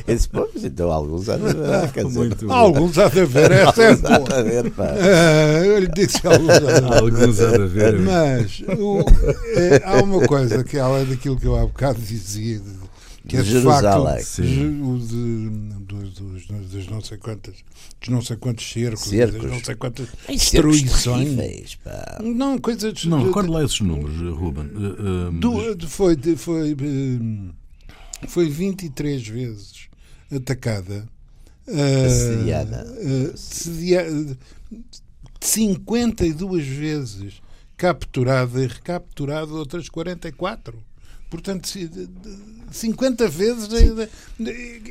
Eu 0.06 0.14
disse, 0.14 0.28
pois, 0.28 0.64
então 0.64 0.90
alguns 0.90 1.28
há 1.28 1.36
de 1.36 1.50
haver. 1.50 1.92
Quer 1.92 2.04
dizer, 2.04 2.34
alguns 2.48 2.98
há 2.98 3.08
de 3.08 3.20
haver, 3.20 3.52
essa 3.52 3.82
é 3.82 3.94
boa. 3.96 4.14
Há 4.14 4.18
de 4.18 4.32
haver, 4.34 4.70
pá. 4.72 4.88
Ah, 4.88 5.64
eu 5.64 5.78
lhe 5.78 5.88
disse 5.88 6.26
alguns 6.26 6.50
há 6.50 6.58
de 6.58 6.66
haver. 6.66 6.94
Alguns 6.94 7.40
há 7.40 7.50
de 7.50 7.62
haver. 7.62 7.98
Mas 8.00 8.60
o, 8.76 9.04
é, 9.56 9.82
há 9.84 10.02
uma 10.02 10.26
coisa 10.26 10.64
que, 10.64 10.78
além 10.78 11.06
daquilo 11.06 11.36
que 11.36 11.46
eu 11.46 11.56
há 11.56 11.64
bocado 11.64 12.00
dizia, 12.00 12.60
que 13.26 13.36
é 13.36 13.42
de 13.42 13.50
Jerusalém. 13.50 14.22
facto 14.22 14.42
o 14.42 14.98
de, 14.98 15.48
dos, 15.80 16.14
dos, 16.14 16.46
dos, 16.46 16.86
não 16.88 17.00
sei 17.00 17.16
quantas, 17.16 17.54
dos 18.00 18.08
não 18.08 18.20
sei 18.20 18.36
quantos 18.36 18.70
cercos, 18.70 19.04
cercos. 19.04 19.42
das 19.42 19.50
não 19.50 19.64
sei 19.64 19.74
quantas 19.74 20.08
Ai, 20.28 20.36
destruições. 20.36 21.76
Pá. 21.76 22.18
Não, 22.22 22.58
coisas. 22.58 23.04
Não, 23.04 23.24
recordo 23.24 23.50
lá 23.52 23.64
esses 23.64 23.80
números, 23.80 24.16
Ruben. 24.36 24.66
Uh, 24.66 25.28
uh, 25.28 25.74
do, 25.74 25.88
foi, 25.88 26.16
foi, 26.36 26.72
uh, 26.74 27.54
foi 28.28 28.48
23 28.48 29.26
vezes 29.26 29.88
atacada. 30.30 31.08
Assediada. 31.66 32.86
Uh, 33.00 34.36
52 35.40 36.66
vezes 36.66 37.42
capturada 37.76 38.62
e 38.62 38.66
recapturada 38.66 39.52
outras 39.52 39.88
44. 39.88 40.78
Portanto, 41.34 41.68
50 42.70 43.28
vezes. 43.28 43.68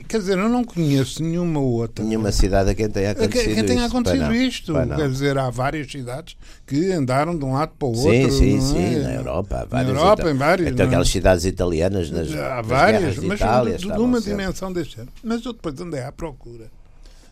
Quer 0.08 0.18
dizer, 0.18 0.38
eu 0.38 0.50
não 0.50 0.64
conheço 0.64 1.24
nenhuma 1.24 1.62
outra. 1.62 2.04
Nenhuma 2.04 2.34
cidade 2.34 2.70
a 2.70 2.76
quem 2.76 2.90
tenha 2.90 3.12
acontecido, 3.12 3.52
a 3.52 3.56
quem 3.56 3.66
tenha 3.66 3.86
isto, 3.86 3.96
acontecido 3.96 4.36
isto. 4.36 4.74
Quer 4.74 5.10
dizer, 5.10 5.38
há 5.38 5.50
várias 5.50 5.90
cidades 5.90 6.36
que 6.68 6.92
andaram 6.92 7.38
de 7.38 7.46
um 7.46 7.54
lado 7.54 7.72
para 7.80 7.88
o 7.88 7.92
outro. 7.92 8.32
Sim, 8.32 8.32
sim, 8.32 8.58
é? 8.58 8.62
sim. 8.62 9.00
Na 9.04 9.14
Europa. 9.14 9.62
Há 9.62 9.66
várias, 9.66 9.94
na 9.94 10.00
Europa, 10.00 10.32
em 10.32 10.34
várias. 10.34 10.72
Então, 10.72 10.86
aquelas 10.86 11.10
cidades 11.10 11.46
italianas 11.46 12.12
nas, 12.12 12.32
há 12.34 12.56
nas 12.58 12.68
várias, 12.68 13.16
de 13.16 13.22
mas 13.26 13.40
Itália, 13.40 13.78
de, 13.78 13.92
de 13.92 14.00
uma 14.00 14.20
dimensão 14.20 14.74
deste 14.74 15.00
ano. 15.00 15.10
Mas 15.24 15.46
eu 15.46 15.54
depois 15.54 15.80
andei 15.80 16.02
à 16.02 16.12
procura. 16.12 16.70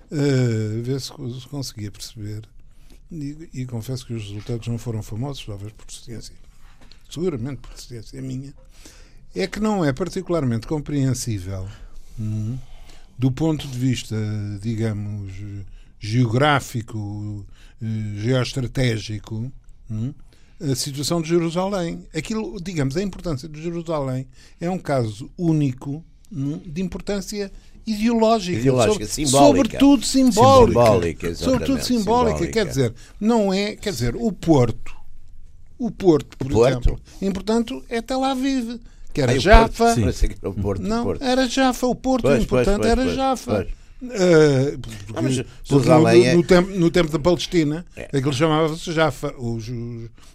Uh, 0.10 0.82
ver 0.84 1.02
se 1.02 1.12
conseguia 1.50 1.92
perceber. 1.92 2.44
E, 3.12 3.50
e 3.54 3.66
confesso 3.66 4.06
que 4.06 4.14
os 4.14 4.24
resultados 4.24 4.68
não 4.70 4.78
foram 4.78 5.04
famosos, 5.04 5.46
talvez 5.46 5.74
por 5.74 5.86
deficiência. 5.86 6.34
Seguramente 7.12 7.58
por 7.58 7.72
deficiência 7.72 8.22
minha 8.22 8.54
é 9.36 9.46
que 9.46 9.60
não 9.60 9.84
é 9.84 9.92
particularmente 9.92 10.66
compreensível 10.66 11.68
hum, 12.20 12.58
do 13.18 13.32
ponto 13.32 13.68
de 13.68 13.78
vista, 13.78 14.16
digamos, 14.62 15.32
geográfico, 16.00 17.46
eh, 17.82 17.86
geoestratégico, 18.18 19.52
hum, 19.90 20.14
a 20.60 20.76
situação 20.76 21.22
de 21.22 21.30
Jerusalém. 21.30 22.08
Aquilo, 22.16 22.60
digamos, 22.62 22.96
a 22.96 23.04
importância 23.04 23.48
de 23.48 23.62
Jerusalém 23.62 24.28
é 24.60 24.70
um 24.70 24.80
caso 24.80 25.30
único 25.38 26.04
hum, 26.32 26.60
de 26.66 26.82
importância 26.82 27.52
ideológica, 27.86 28.60
ideológica 28.60 29.06
sobre, 29.06 29.26
simbólica. 29.26 29.64
sobretudo 29.64 30.06
simbólica, 30.06 30.82
simbólica 30.82 31.36
sobretudo 31.36 31.84
simbólica, 31.84 32.38
simbólica, 32.38 32.48
quer 32.48 32.66
dizer, 32.68 32.94
não 33.20 33.54
é, 33.54 33.76
quer 33.76 33.92
dizer, 33.92 34.16
o 34.16 34.32
Porto, 34.32 35.01
o 35.82 35.92
Porto, 35.92 36.38
por 36.38 36.52
Porto. 36.52 36.70
exemplo, 36.70 37.00
e 37.22 37.32
portanto 37.32 37.84
é 37.90 38.02
Tel 38.02 38.24
Aviv 38.24 38.80
que 39.14 39.22
era 39.22 39.32
Ai, 39.34 39.40
Jafa. 39.40 39.96
Porto, 39.96 40.48
o 40.48 40.54
Porto, 40.54 40.82
não, 40.82 41.04
Porto. 41.04 41.24
era 41.24 41.48
Jafa, 41.48 41.88
o 41.88 41.96
Porto, 41.96 42.24
pois, 42.24 42.46
portanto 42.46 42.82
pois, 42.82 42.92
era 42.92 43.04
pois, 43.04 43.16
Jafa. 43.16 43.68
Uh, 44.02 44.80
porque, 44.80 45.22
mas, 45.22 45.46
porque 45.68 45.90
no, 45.90 46.08
é... 46.08 46.34
no, 46.34 46.44
tempo, 46.44 46.72
no 46.72 46.90
tempo 46.90 47.12
da 47.12 47.20
Palestina, 47.20 47.86
é. 47.96 48.06
aquilo 48.06 48.34
chamava-se 48.34 48.92
Jafa. 48.92 49.34
Os, 49.38 49.68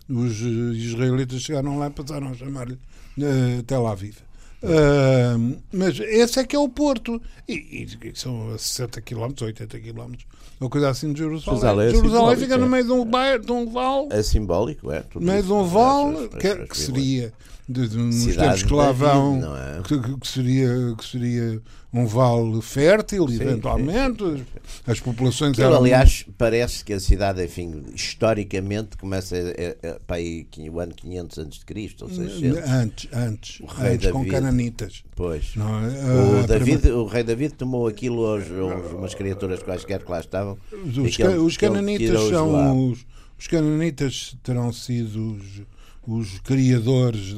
os, 0.08 0.40
os, 0.40 0.76
israelitas 0.76 1.40
chegaram 1.40 1.78
lá 1.78 1.86
e 1.86 1.90
passaram 1.90 2.28
a 2.28 2.34
chamar-lhe 2.34 2.74
uh, 2.74 3.62
Tel 3.64 3.86
Aviv. 3.86 4.18
Uh, 4.62 5.56
mas 5.72 6.00
esse 6.00 6.40
é 6.40 6.44
que 6.44 6.56
é 6.56 6.58
o 6.58 6.68
Porto. 6.68 7.20
E, 7.48 7.86
e 8.02 8.12
são 8.14 8.54
a 8.54 8.58
60 8.58 9.00
km, 9.02 9.32
80 9.42 9.78
km, 9.78 10.14
ou 10.58 10.70
coisa 10.70 10.88
assim 10.88 11.12
de 11.12 11.18
Jerusalém. 11.20 11.60
Jerusalém, 11.60 11.88
é 11.88 11.90
Jerusalém 11.90 12.36
fica 12.36 12.56
no 12.56 12.68
meio 12.68 12.84
de 12.84 12.92
um, 12.92 13.04
bairro, 13.04 13.44
de 13.44 13.52
um 13.52 13.70
vale. 13.70 14.08
É 14.10 14.22
simbólico, 14.22 14.90
é. 14.90 15.04
No 15.14 15.20
meio 15.20 15.42
de 15.42 15.52
um 15.52 15.64
vale, 15.64 16.28
que, 16.28 16.66
que 16.66 16.76
seria 16.76 17.32
de, 17.68 17.88
de, 17.88 17.96
nos 17.96 18.36
tempos 18.36 18.62
que 18.62 18.72
lá 18.72 18.92
vão, 18.92 19.42
é? 19.56 19.82
que, 19.82 19.98
que, 19.98 20.28
seria, 20.28 20.94
que 20.96 21.04
seria 21.04 21.60
um 21.92 22.06
vale 22.06 22.62
fértil, 22.62 23.26
sim, 23.28 23.34
eventualmente. 23.34 24.22
Sim, 24.22 24.36
sim. 24.36 24.44
As 24.86 25.00
populações 25.00 25.58
eram. 25.58 25.76
Aliás, 25.76 26.24
parece 26.38 26.84
que 26.84 26.92
a 26.92 27.00
cidade, 27.00 27.42
enfim, 27.42 27.82
historicamente, 27.92 28.96
começa 28.96 29.34
a, 29.34 29.40
a, 29.40 29.92
a, 29.92 30.00
para 30.00 30.16
aí, 30.16 30.46
o 30.70 30.78
ano 30.78 30.94
500 30.94 31.38
antes 31.38 31.58
de 31.58 31.64
Cristo, 31.64 32.04
ou 32.04 32.10
600. 32.10 32.70
Antes, 32.70 33.08
antes. 33.12 33.60
O 33.60 33.66
rei 33.66 33.94
antes, 33.94 34.06
David, 34.06 34.12
com 34.12 34.26
cananitas. 34.26 35.04
Pois. 35.16 35.56
Não, 35.56 35.84
é? 35.84 35.88
O, 35.88 36.44
Ah, 36.44 36.46
David, 36.46 36.88
o 36.90 37.06
rei 37.06 37.24
David 37.24 37.54
tomou 37.54 37.88
aquilo 37.88 38.24
aos, 38.24 38.44
aos 38.44 38.92
umas 38.92 39.14
criaturas 39.14 39.60
quaisquer 39.62 40.04
que 40.04 40.10
lá 40.10 40.20
estavam. 40.20 40.56
Os, 40.72 40.96
os 41.44 41.56
cananitas 41.56 42.20
são 42.28 42.90
os, 42.90 43.06
os 43.38 43.46
cananitas 43.48 44.36
terão 44.42 44.72
sido 44.72 45.36
os, 45.36 45.62
os 46.06 46.38
criadores 46.40 47.34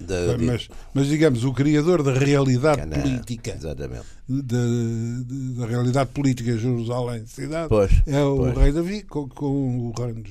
da, 0.00 0.36
mas, 0.38 0.68
mas 0.92 1.06
digamos 1.06 1.44
o 1.44 1.52
criador 1.52 2.02
da 2.02 2.12
realidade 2.12 2.78
Canaã. 2.78 3.00
política 3.02 3.54
Exatamente. 3.56 4.02
da, 4.28 4.58
da 5.60 5.66
realidade 5.66 6.10
política 6.10 6.56
Jerusalém 6.58 7.24
cidade 7.26 7.68
Pois, 7.68 7.90
é 8.06 8.22
o 8.22 8.36
pois. 8.36 8.58
rei 8.58 8.72
Davi 8.72 9.02
com, 9.02 9.28
com 9.28 9.46
o 9.46 9.92
reino 9.96 10.24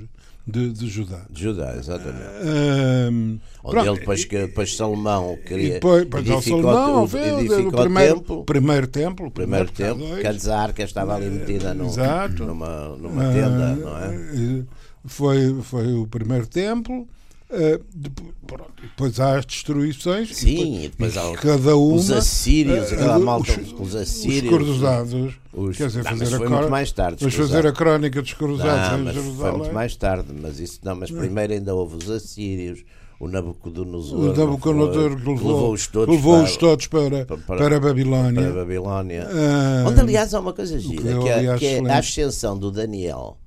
de, 0.47 0.71
de 0.73 0.87
Judá 0.87 1.21
De 1.29 1.43
Judá, 1.43 1.75
exatamente. 1.77 2.23
Ahm, 2.43 3.37
Onde 3.63 3.71
pronto, 3.75 3.89
ele 3.91 3.99
depois, 3.99 4.25
que, 4.25 4.37
depois 4.39 4.75
Salomão 4.75 5.37
queria 5.45 5.73
depois, 5.75 6.03
depois 6.03 6.27
edificou, 6.27 6.61
Salomão 6.63 7.03
o, 7.03 7.07
veio 7.07 7.39
edificou 7.39 7.67
o 7.67 7.71
primeiro, 7.71 8.15
templo. 8.19 8.43
primeiro 8.45 8.87
templo 8.87 9.31
Primeiro 9.31 9.71
dois. 9.71 10.19
que 10.21 10.27
antes 10.27 10.47
a 10.47 10.59
arca 10.59 10.83
estava 10.83 11.15
ali 11.15 11.29
metida 11.29 11.73
num- 11.73 11.85
Exato. 11.87 12.45
numa, 12.45 12.89
numa 12.97 13.23
tenda, 13.31 13.75
não 13.75 13.97
é? 13.97 14.05
Ah, 14.07 14.63
Foi, 15.05 15.61
foi 15.61 15.93
o 15.93 16.07
primeiro 16.07 16.47
templo. 16.47 17.07
Ah, 17.51 17.79
depois, 17.93 18.33
depois 18.81 19.19
há 19.19 19.37
as 19.37 19.45
destruições. 19.45 20.35
Sim, 20.35 20.83
e 20.85 20.87
depois 20.89 21.15
há 21.17 21.29
o- 21.29 21.33
cada 21.33 21.75
uma. 21.75 21.95
os 21.95 22.11
assírios, 22.11 22.93
ah, 22.93 23.15
ah, 23.15 23.19
malta, 23.19 23.51
os, 23.59 23.73
os 23.79 23.95
assírios. 23.95 24.43
Os 24.51 24.57
cruzados. 24.67 25.33
os- 25.53 25.77
quer 25.77 25.87
dizer, 25.87 26.03
Não, 26.03 26.11
mas 26.11 26.19
fazer, 26.19 26.35
a 26.35 26.37
foi 26.37 26.47
cro- 26.47 26.57
muito 26.57 26.69
mais 26.71 26.91
tarde. 26.91 27.15
os 27.15 27.23
mas 27.23 27.33
fazer 27.33 27.67
a 27.67 27.71
crónica 27.71 28.21
dos 28.21 28.33
cruzados 28.33 28.91
Não, 28.97 29.05
mas 29.05 29.15
foi 29.37 29.51
muito 29.51 29.73
mais 29.73 29.95
tarde, 29.95 30.27
mas 30.33 30.59
isso 30.59 30.79
não, 30.83 30.95
mas 30.95 31.11
primeiro 31.11 31.53
ainda 31.53 31.73
houve 31.75 31.95
os 31.97 32.09
assírios, 32.09 32.83
o 33.19 33.27
Nabucodonosor, 33.27 34.19
O 34.19 34.33
Nabucodonosor 34.35 35.09
que 35.17 35.27
levou, 35.29 35.51
levou-os 35.51 35.87
todos, 35.87 36.15
levou-os 36.15 36.51
para, 36.51 36.59
todos 36.59 36.87
para, 36.87 37.25
para- 37.25 37.37
para, 37.57 37.75
a 37.75 37.79
Babilónia. 37.79 38.41
para 38.41 38.51
a 38.51 38.53
Babilónia. 38.55 39.27
Ah, 39.29 39.85
Onde, 39.89 39.99
aliás, 39.99 40.33
há 40.33 40.39
uma 40.39 40.53
coisa 40.53 40.79
gira, 40.79 41.01
que, 41.19 41.27
é, 41.29 41.57
que 41.57 41.65
é 41.65 41.79
a 41.91 41.97
ascensão 41.97 42.57
do 42.57 42.71
Daniel, 42.71 43.37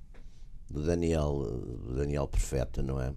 do 0.70 0.82
Daniel, 0.82 1.46
eh, 1.48 1.88
do 1.88 1.94
Daniel 1.98 2.26
Profeta, 2.26 2.82
não 2.82 3.00
é? 3.00 3.12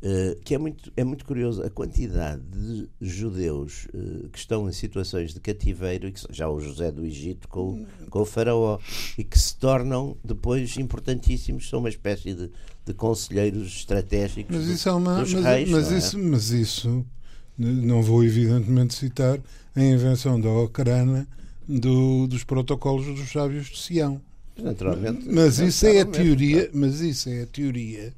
Eh, 0.00 0.36
que 0.44 0.54
é 0.54 0.58
muito, 0.58 0.92
é 0.96 1.02
muito 1.02 1.24
curioso 1.24 1.60
a 1.60 1.68
quantidade 1.68 2.40
de 2.52 2.88
judeus 3.00 3.88
eh, 3.92 4.28
que 4.32 4.38
estão 4.38 4.68
em 4.68 4.72
situações 4.72 5.34
de 5.34 5.40
cativeiro, 5.40 6.06
e 6.06 6.12
que, 6.12 6.20
já 6.30 6.48
o 6.48 6.60
José 6.60 6.92
do 6.92 7.04
Egito 7.04 7.48
com, 7.48 7.70
o- 7.70 7.86
com 8.08 8.20
o 8.20 8.24
Faraó, 8.24 8.78
e 9.18 9.24
que 9.24 9.36
se 9.36 9.56
tornam 9.56 10.16
depois 10.22 10.76
importantíssimos, 10.76 11.68
são 11.68 11.80
uma 11.80 11.88
espécie 11.88 12.32
de, 12.32 12.48
de 12.86 12.94
conselheiros 12.94 13.66
estratégicos 13.78 14.54
Mas 14.56 14.66
do- 14.66 14.72
isso 14.72 14.88
é 14.88 14.92
uma. 14.92 15.20
dos 15.20 15.34
Mas, 15.34 15.44
reis. 15.44 15.68
mas 15.70 15.86
não 15.88 15.94
é? 15.94 15.98
isso, 15.98 16.18
mas 16.20 16.50
isso, 16.50 17.06
não 17.58 18.00
vou 18.00 18.22
evidentemente 18.22 18.94
citar 18.94 19.40
a 19.74 19.82
invenção 19.82 20.40
da 20.40 20.48
Ocrana 20.48 21.26
do, 21.68 22.28
dos 22.28 22.44
protocolos 22.44 23.04
dos 23.04 23.32
sábios 23.32 23.66
de 23.66 23.78
Sião. 23.78 24.20
Naturalmente. 24.56 25.24
Mas 25.28 25.58
isso 25.58 25.86
é 25.86 25.90
a 26.02 26.04
naturalmente. 26.04 26.24
teoria, 26.38 26.70
mas 26.72 27.00
isso 27.00 27.28
é 27.28 27.42
a 27.42 27.46
teoria 27.46 28.12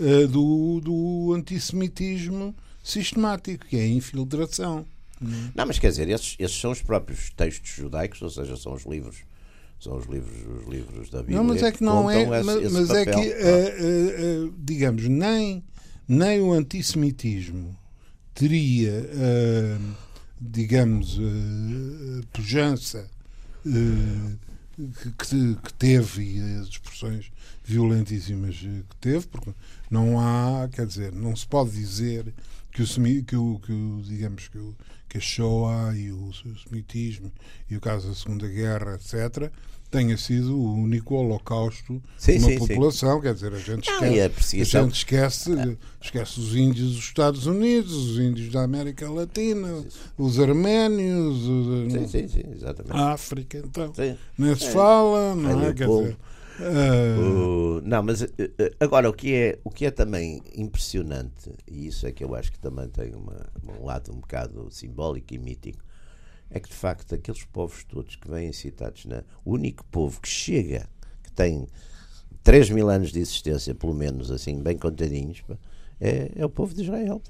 eh, 0.00 0.26
do, 0.26 0.80
do 0.80 1.32
antissemitismo 1.34 2.54
sistemático, 2.82 3.66
que 3.66 3.76
é 3.76 3.80
a 3.82 3.88
infiltração. 3.88 4.84
Não, 5.54 5.66
mas 5.66 5.78
quer 5.78 5.88
dizer, 5.90 6.08
esses, 6.08 6.36
esses 6.38 6.60
são 6.60 6.70
os 6.70 6.80
próprios 6.80 7.30
textos 7.30 7.70
judaicos, 7.70 8.22
ou 8.22 8.30
seja, 8.30 8.56
são 8.56 8.72
os 8.74 8.84
livros, 8.86 9.16
são 9.80 9.96
os 9.96 10.06
livros, 10.06 10.36
os 10.62 10.68
livros 10.68 11.10
da 11.10 11.18
Bíblia. 11.18 11.38
Não, 11.38 11.44
mas 11.44 11.62
é 11.62 11.72
que 11.72 11.82
não 11.82 12.08
é. 12.10 12.14
esse- 12.40 12.46
mas 12.72 12.90
esse 12.90 12.96
é 12.96 13.04
que, 13.04 13.10
não 13.10 13.22
eh, 13.24 13.76
eh, 13.78 14.50
digamos, 14.58 15.08
nem, 15.08 15.64
nem 16.06 16.40
o 16.40 16.52
antissemitismo 16.52 17.76
teria, 18.32 19.04
digamos, 20.40 21.18
pujança 22.32 23.10
eh, 23.66 24.36
que, 25.00 25.10
que- 25.56 25.72
teve 25.78 26.22
e 26.22 26.40
as 26.60 26.68
expressões 26.68 27.30
violentíssimas 27.64 28.56
que 28.56 28.96
teve, 29.00 29.26
porque 29.26 29.52
não 29.90 30.18
há, 30.20 30.68
quer 30.68 30.86
dizer, 30.86 31.12
não 31.12 31.34
se 31.34 31.46
pode 31.46 31.70
dizer 31.70 32.32
que 32.72 32.82
o, 32.82 32.86
que 33.24 33.36
o, 33.36 33.58
que 33.60 33.72
o 33.72 34.02
digamos, 34.04 34.48
que, 34.48 34.58
o, 34.58 34.74
que 35.08 35.18
a 35.18 35.20
Shoah 35.20 35.96
e 35.96 36.12
o 36.12 36.30
semitismo 36.32 37.32
e 37.68 37.76
o 37.76 37.80
caso 37.80 38.08
da 38.08 38.14
Segunda 38.14 38.46
Guerra, 38.48 38.94
etc., 38.94 39.50
tenha 39.90 40.16
sido 40.16 40.56
o 40.56 40.74
único 40.74 41.14
holocausto 41.14 42.02
Sim, 42.16 42.32
de 42.32 42.38
uma 42.38 42.48
sim, 42.48 42.58
sim. 42.60 42.66
população, 42.66 43.20
quer 43.20 43.34
dizer, 43.34 43.52
a 43.52 43.58
gente 43.58 43.86
Não, 43.86 44.18
esquece, 44.18 44.56
a 44.56 44.60
a 44.60 44.64
gente 44.64 44.94
esquece, 44.94 45.50
esquece 46.00 46.40
os 46.40 46.54
índios 46.54 46.94
dos 46.94 47.04
Estados 47.04 47.46
Unidos, 47.46 47.92
os 47.92 48.18
índios 48.18 48.52
da 48.52 48.62
América 48.64 49.10
Latina, 49.10 49.84
os 50.18 50.38
arménios, 50.38 51.46
os, 51.46 51.92
Sim, 51.92 52.06
sim, 52.08 52.28
sim, 52.28 52.42
exatamente. 52.52 52.92
a 52.92 53.12
África, 53.12 53.58
então. 53.58 53.92
Sim. 53.94 54.16
Nem 54.36 54.54
se 54.56 54.68
fala, 54.70 55.34
não 55.34 55.62
é? 55.62 55.72
Quer 55.74 55.88
dizer, 55.88 56.16
ah, 56.60 57.18
O- 57.20 57.80
não, 57.84 58.02
mas 58.02 58.22
eh, 58.22 58.28
eh, 58.58 58.72
agora 58.80 59.08
o 59.08 59.12
que, 59.12 59.34
é, 59.34 59.58
o 59.64 59.70
que 59.70 59.86
é 59.86 59.90
também 59.90 60.42
impressionante, 60.54 61.50
e 61.66 61.86
isso 61.86 62.06
é 62.06 62.12
que 62.12 62.22
eu 62.24 62.34
acho 62.34 62.52
que 62.52 62.58
também 62.58 62.88
tem 62.88 63.14
uma, 63.14 63.46
um 63.80 63.84
lado 63.84 64.12
um 64.12 64.16
bocado 64.20 64.68
simbólico 64.70 65.34
e 65.34 65.38
mítico, 65.38 65.82
é 66.50 66.58
que 66.60 66.68
de 66.68 66.74
facto 66.74 67.14
aqueles 67.14 67.44
povos 67.44 67.84
todos 67.84 68.16
que 68.16 68.30
vêm 68.30 68.52
citados, 68.52 69.04
na, 69.04 69.22
o 69.44 69.52
único 69.52 69.84
povo 69.86 70.20
que 70.20 70.28
chega, 70.28 70.88
que 71.22 71.32
tem 71.32 71.66
3 72.42 72.70
mil 72.70 72.88
anos 72.88 73.12
de 73.12 73.20
existência, 73.20 73.74
pelo 73.74 73.94
menos 73.94 74.30
assim, 74.30 74.62
bem 74.62 74.76
contadinhos, 74.76 75.42
é, 76.00 76.32
é 76.36 76.44
o 76.44 76.48
povo 76.48 76.74
de 76.74 76.82
Israel. 76.82 77.20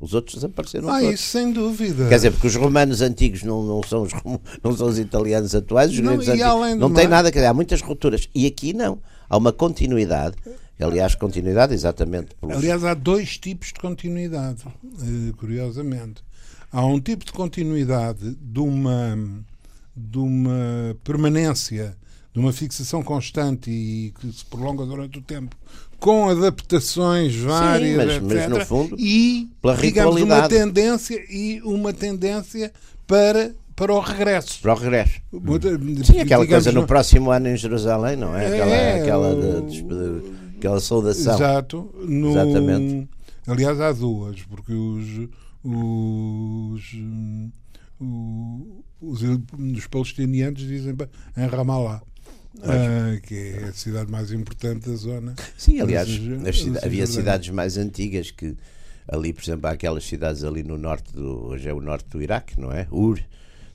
Os 0.00 0.14
outros 0.14 0.36
desapareceram 0.36 0.88
ah, 0.88 1.00
todos. 1.00 1.14
isso 1.14 1.24
sem 1.24 1.52
dúvida. 1.52 2.08
Quer 2.08 2.14
dizer, 2.14 2.30
porque 2.30 2.46
os 2.46 2.54
romanos 2.54 3.02
antigos 3.02 3.42
não, 3.42 3.64
não, 3.64 3.82
são, 3.82 4.02
os, 4.02 4.12
não 4.62 4.76
são 4.76 4.86
os 4.86 4.98
italianos 4.98 5.54
atuais, 5.56 5.90
os 5.90 5.98
Não, 5.98 6.16
gregos 6.16 6.28
e 6.28 6.42
antigos. 6.42 6.78
Não 6.78 6.92
tem 6.92 7.08
nada, 7.08 7.32
quer 7.32 7.40
dizer, 7.40 7.48
há 7.48 7.54
muitas 7.54 7.80
rupturas. 7.80 8.28
E 8.32 8.46
aqui 8.46 8.72
não. 8.72 9.00
Há 9.28 9.36
uma 9.36 9.52
continuidade. 9.52 10.36
Aliás, 10.80 11.16
continuidade 11.16 11.74
exatamente 11.74 12.36
pelos. 12.36 12.56
Aliás, 12.56 12.84
há 12.84 12.94
dois 12.94 13.36
tipos 13.38 13.68
de 13.68 13.80
continuidade, 13.80 14.62
eh, 14.64 15.32
curiosamente. 15.36 16.22
Há 16.72 16.84
um 16.84 17.00
tipo 17.00 17.24
de 17.24 17.32
continuidade 17.32 18.36
de 18.40 18.60
uma, 18.60 19.18
de 19.96 20.18
uma 20.18 20.96
permanência, 21.02 21.96
de 22.32 22.38
uma 22.40 22.52
fixação 22.52 23.02
constante 23.02 23.70
e 23.70 24.12
que 24.20 24.30
se 24.32 24.44
prolonga 24.44 24.84
durante 24.84 25.18
o 25.18 25.22
tempo, 25.22 25.56
com 25.98 26.28
adaptações 26.28 27.34
várias, 27.36 27.96
mas- 27.96 28.22
mas 28.22 28.32
etc. 28.36 28.48
no 28.50 28.66
fundo, 28.66 28.96
e, 28.98 29.48
pela 29.62 29.76
digamos, 29.76 30.20
uma 30.22 30.48
tendência, 30.48 31.20
e 31.30 31.60
uma 31.64 31.92
tendência 31.92 32.70
para, 33.06 33.52
para 33.74 33.92
o 33.94 33.98
regresso. 34.00 34.60
Para 34.60 34.74
o 34.74 34.76
regresso. 34.76 35.14
Sim, 36.04 36.20
aquela 36.20 36.44
digamos, 36.44 36.48
coisa 36.48 36.72
no 36.72 36.86
próximo 36.86 37.30
ano 37.30 37.48
em 37.48 37.56
Jerusalém, 37.56 38.16
não 38.16 38.36
é? 38.36 38.46
Aquela, 38.46 38.70
É, 38.76 39.00
aquela, 39.00 39.28
o- 39.34 39.62
de- 39.62 39.82
de- 39.82 40.22
aquela 40.58 40.80
saudação. 40.80 41.34
Exato. 41.34 41.90
No- 42.06 42.30
Exatamente. 42.32 43.08
Aliás, 43.46 43.80
há 43.80 43.90
duas, 43.92 44.36
porque 44.42 44.72
os, 44.72 45.28
os, 45.64 46.94
hum, 46.94 47.50
os, 49.00 49.20
os 49.22 49.86
palestinianos 49.86 50.60
dizem 50.60 50.94
em 51.36 51.46
Ramallah, 51.46 52.02
ah, 52.62 53.20
que 53.22 53.34
é 53.34 53.64
a 53.64 53.72
cidade 53.72 54.10
mais 54.10 54.32
importante 54.32 54.88
da 54.88 54.96
zona. 54.96 55.34
Sim, 55.56 55.80
aliás, 55.80 56.08
cida- 56.08 56.38
mas, 56.42 56.84
havia 56.84 57.00
mas, 57.02 57.10
cidades 57.10 57.50
mais 57.50 57.76
antigas 57.76 58.30
que 58.30 58.56
ali, 59.06 59.32
por 59.32 59.42
exemplo, 59.42 59.66
há 59.68 59.72
aquelas 59.72 60.04
cidades 60.04 60.44
ali 60.44 60.62
no 60.62 60.78
norte 60.78 61.12
do. 61.12 61.46
Hoje 61.46 61.68
é 61.68 61.72
o 61.72 61.80
norte 61.80 62.08
do 62.08 62.22
Iraque, 62.22 62.60
não 62.60 62.72
é? 62.72 62.86
Ur. 62.90 63.20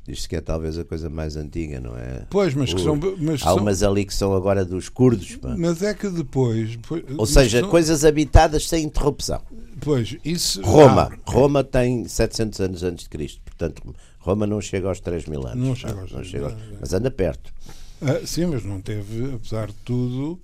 Diz-se 0.06 0.28
que 0.28 0.36
é 0.36 0.42
talvez 0.42 0.78
a 0.78 0.84
coisa 0.84 1.10
mais 1.10 1.38
antiga, 1.38 1.80
não 1.80 1.96
é? 1.98 2.26
Pois, 2.30 2.54
mas 2.54 2.74
que 2.74 2.82
são. 2.82 3.00
Mas, 3.20 3.42
Há 3.42 3.46
são- 3.46 3.58
umas 3.58 3.82
ali 3.84 4.04
que 4.04 4.14
são 4.14 4.36
agora 4.36 4.66
dos 4.66 4.90
curdos, 4.90 5.36
pá. 5.38 5.56
mas 5.58 5.82
é 5.82 5.94
que 5.94 6.10
depois. 6.10 6.78
Ou 7.18 7.26
seja, 7.26 7.62
são- 7.62 7.70
coisas 7.70 8.04
habitadas 8.04 8.68
sem 8.68 8.84
interrupção. 8.84 9.42
Pois, 9.80 10.18
isso. 10.26 10.62
Roma. 10.62 11.10
ah, 11.14 11.18
Roma 11.32 11.64
tem 11.64 12.06
700 12.08 12.60
anos 12.60 12.84
antes 12.84 13.04
de 13.06 13.10
Cristo. 13.10 13.42
Portanto, 13.46 13.96
Roma 14.20 14.46
não 14.46 14.60
chega 14.60 14.90
aos 14.90 15.00
3 15.00 15.26
mil 15.26 15.46
anos. 15.48 15.66
Não 15.68 15.76
chega 15.76 16.02
aos 16.02 16.12
não 16.12 16.20
3.000 16.20 16.26
chega 16.32 16.44
aos- 16.46 16.54
anos, 16.54 16.66
é. 16.74 16.78
Mas 16.82 16.94
anda 16.94 17.10
perto. 17.12 17.54
ah, 18.02 18.22
sim, 18.26 18.46
mas 18.46 18.66
não 18.66 18.82
teve, 18.82 19.34
apesar 19.36 19.68
de 19.68 19.74
tudo, 19.86 20.38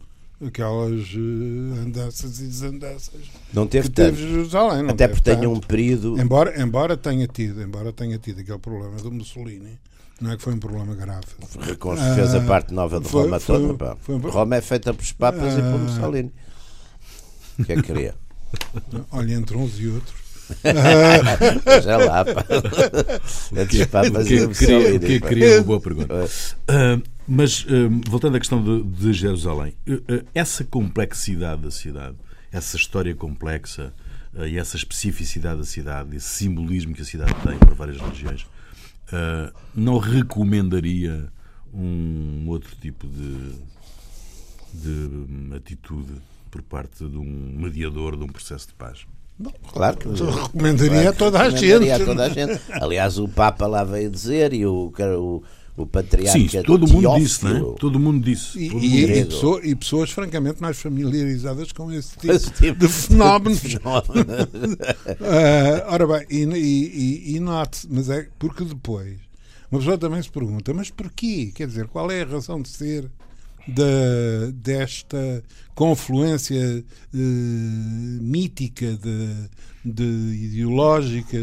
aquelas 0.45 1.01
eh, 1.15 1.79
andanças 1.81 2.39
e 2.39 2.43
desandanças 2.47 3.21
Não 3.53 3.67
teve 3.67 3.89
que 3.89 3.95
teve 3.95 4.17
tanto. 4.17 4.29
Jerusalém. 4.29 4.83
não 4.83 4.89
Até 4.91 5.07
teve 5.07 5.13
porque 5.19 5.29
tem 5.31 5.35
tanto. 5.41 5.51
um 5.51 5.59
período. 5.59 6.19
Embora, 6.19 6.61
embora 6.61 6.95
tenha 6.97 7.27
tido, 7.27 7.61
embora 7.61 7.91
tenha 7.91 8.17
tido 8.17 8.39
aquele 8.41 8.59
problema 8.59 8.95
do 8.97 9.11
Mussolini, 9.11 9.79
não 10.21 10.31
é 10.31 10.37
que 10.37 10.43
foi 10.43 10.53
um 10.53 10.59
problema 10.59 10.95
grave. 10.95 11.25
Recon- 11.59 11.95
fez 12.15 12.33
a 12.33 12.37
Ah, 12.39 12.45
parte 12.45 12.73
nova 12.73 12.99
de 12.99 13.07
foi- 13.09 13.23
Roma 13.23 13.39
foi- 13.39 13.59
toda. 13.59 13.73
pá. 13.73 13.97
foi 13.99 14.15
um- 14.15 14.19
Roma 14.19 14.55
é 14.55 14.61
feita 14.61 14.93
pelos 14.93 15.11
papas 15.11 15.53
e 15.53 15.57
por 15.57 15.63
Ah. 15.75 15.77
Mussolini. 15.77 16.31
O 17.59 17.63
que 17.65 17.73
é 17.73 17.75
que 17.75 17.81
queria? 17.83 18.15
Olha, 19.11 19.33
entre 19.33 19.57
uns 19.57 19.79
e 19.79 19.87
outros. 19.87 20.15
Já 21.83 21.97
lá, 21.97 22.25
pá. 22.25 22.43
Papas 23.91 24.27
que, 24.27 24.33
e 24.35 24.41
o 24.43 24.49
que 24.49 24.57
queria, 24.57 24.77
Mussolini. 24.79 24.99
que 24.99 25.19
queria 25.19 25.55
uma 25.57 25.63
boa 25.63 25.79
pergunta. 25.81 26.13
É. 26.67 27.18
Mas, 27.31 27.63
ah, 27.69 28.09
voltando 28.09 28.37
à 28.37 28.39
questão 28.39 28.63
de, 28.63 28.81
de 28.81 29.13
Jerusalém, 29.13 29.75
ah, 29.87 29.93
ah, 30.09 30.25
essa 30.33 30.63
complexidade 30.63 31.61
da 31.61 31.69
cidade, 31.69 32.15
essa 32.51 32.75
história 32.75 33.13
complexa, 33.13 33.93
uh, 34.33 34.47
e 34.47 34.57
essa 34.57 34.75
especificidade 34.75 35.59
da 35.59 35.65
cidade, 35.65 36.15
esse 36.15 36.27
simbolismo 36.27 36.95
que 36.95 37.03
a 37.03 37.05
cidade 37.05 37.35
tem 37.45 37.59
para 37.59 37.75
várias 37.75 37.97
religiões, 37.97 38.47
não 39.73 39.97
recomendaria 39.97 41.31
um 41.73 42.45
outro 42.47 42.75
tipo 42.75 43.07
de, 43.07 43.53
de 44.73 45.55
atitude 45.55 46.13
por 46.49 46.61
parte 46.63 47.07
de 47.07 47.17
um 47.17 47.55
mediador 47.57 48.15
de 48.15 48.23
um 48.23 48.27
processo 48.27 48.67
de 48.67 48.73
paz? 48.73 49.05
Bom, 49.37 49.53
claro 49.71 49.97
que 49.97 50.07
recomendaria 50.07 50.89
claro, 50.89 51.09
a 51.09 51.13
toda 51.13 51.41
a 51.41 51.49
gente. 51.49 51.91
A 51.91 52.05
toda 52.05 52.25
a 52.25 52.29
gente. 52.29 52.61
Aliás, 52.71 53.17
o 53.17 53.27
Papa 53.27 53.65
lá 53.67 53.83
veio 53.83 54.09
dizer 54.09 54.53
e 54.53 54.65
o, 54.65 54.91
o, 55.17 55.43
o 55.83 55.87
patriarca 55.87 56.39
Sim, 56.39 56.63
todo 56.63 56.87
mundo 56.87 57.15
disse, 57.15 57.43
não 57.45 57.73
é? 57.73 57.75
Todo 57.77 57.99
mundo 57.99 58.23
disse. 58.23 58.59
E, 58.59 58.67
e, 58.67 59.19
e, 59.19 59.25
pessoas, 59.25 59.65
e, 59.65 59.75
pessoas, 59.75 60.11
francamente, 60.11 60.61
mais 60.61 60.79
familiarizadas 60.79 61.71
com 61.71 61.91
esse 61.91 62.17
tipo, 62.17 62.33
esse 62.33 62.51
tipo 62.51 62.79
de 62.79 62.87
fenómenos. 62.87 63.61
uh, 63.75 63.79
ora 65.87 66.07
bem, 66.07 66.25
e, 66.29 67.35
e, 67.35 67.39
note, 67.39 67.87
mas 67.89 68.09
é 68.09 68.27
porque 68.37 68.63
depois 68.63 69.17
uma 69.71 69.79
pessoa 69.79 69.97
também 69.97 70.21
se 70.21 70.29
pergunta, 70.29 70.73
mas 70.73 70.89
porquê? 70.89 71.51
Quer 71.53 71.67
dizer, 71.67 71.87
qual 71.87 72.09
é 72.09 72.23
a 72.23 72.25
razão 72.25 72.61
de 72.61 72.69
ser 72.69 73.09
da, 73.67 74.51
desta 74.53 75.43
confluência 75.75 76.83
uh, 77.13 77.17
mítica, 77.17 78.97
de, 78.97 79.49
de 79.85 80.03
ideológica 80.03 81.37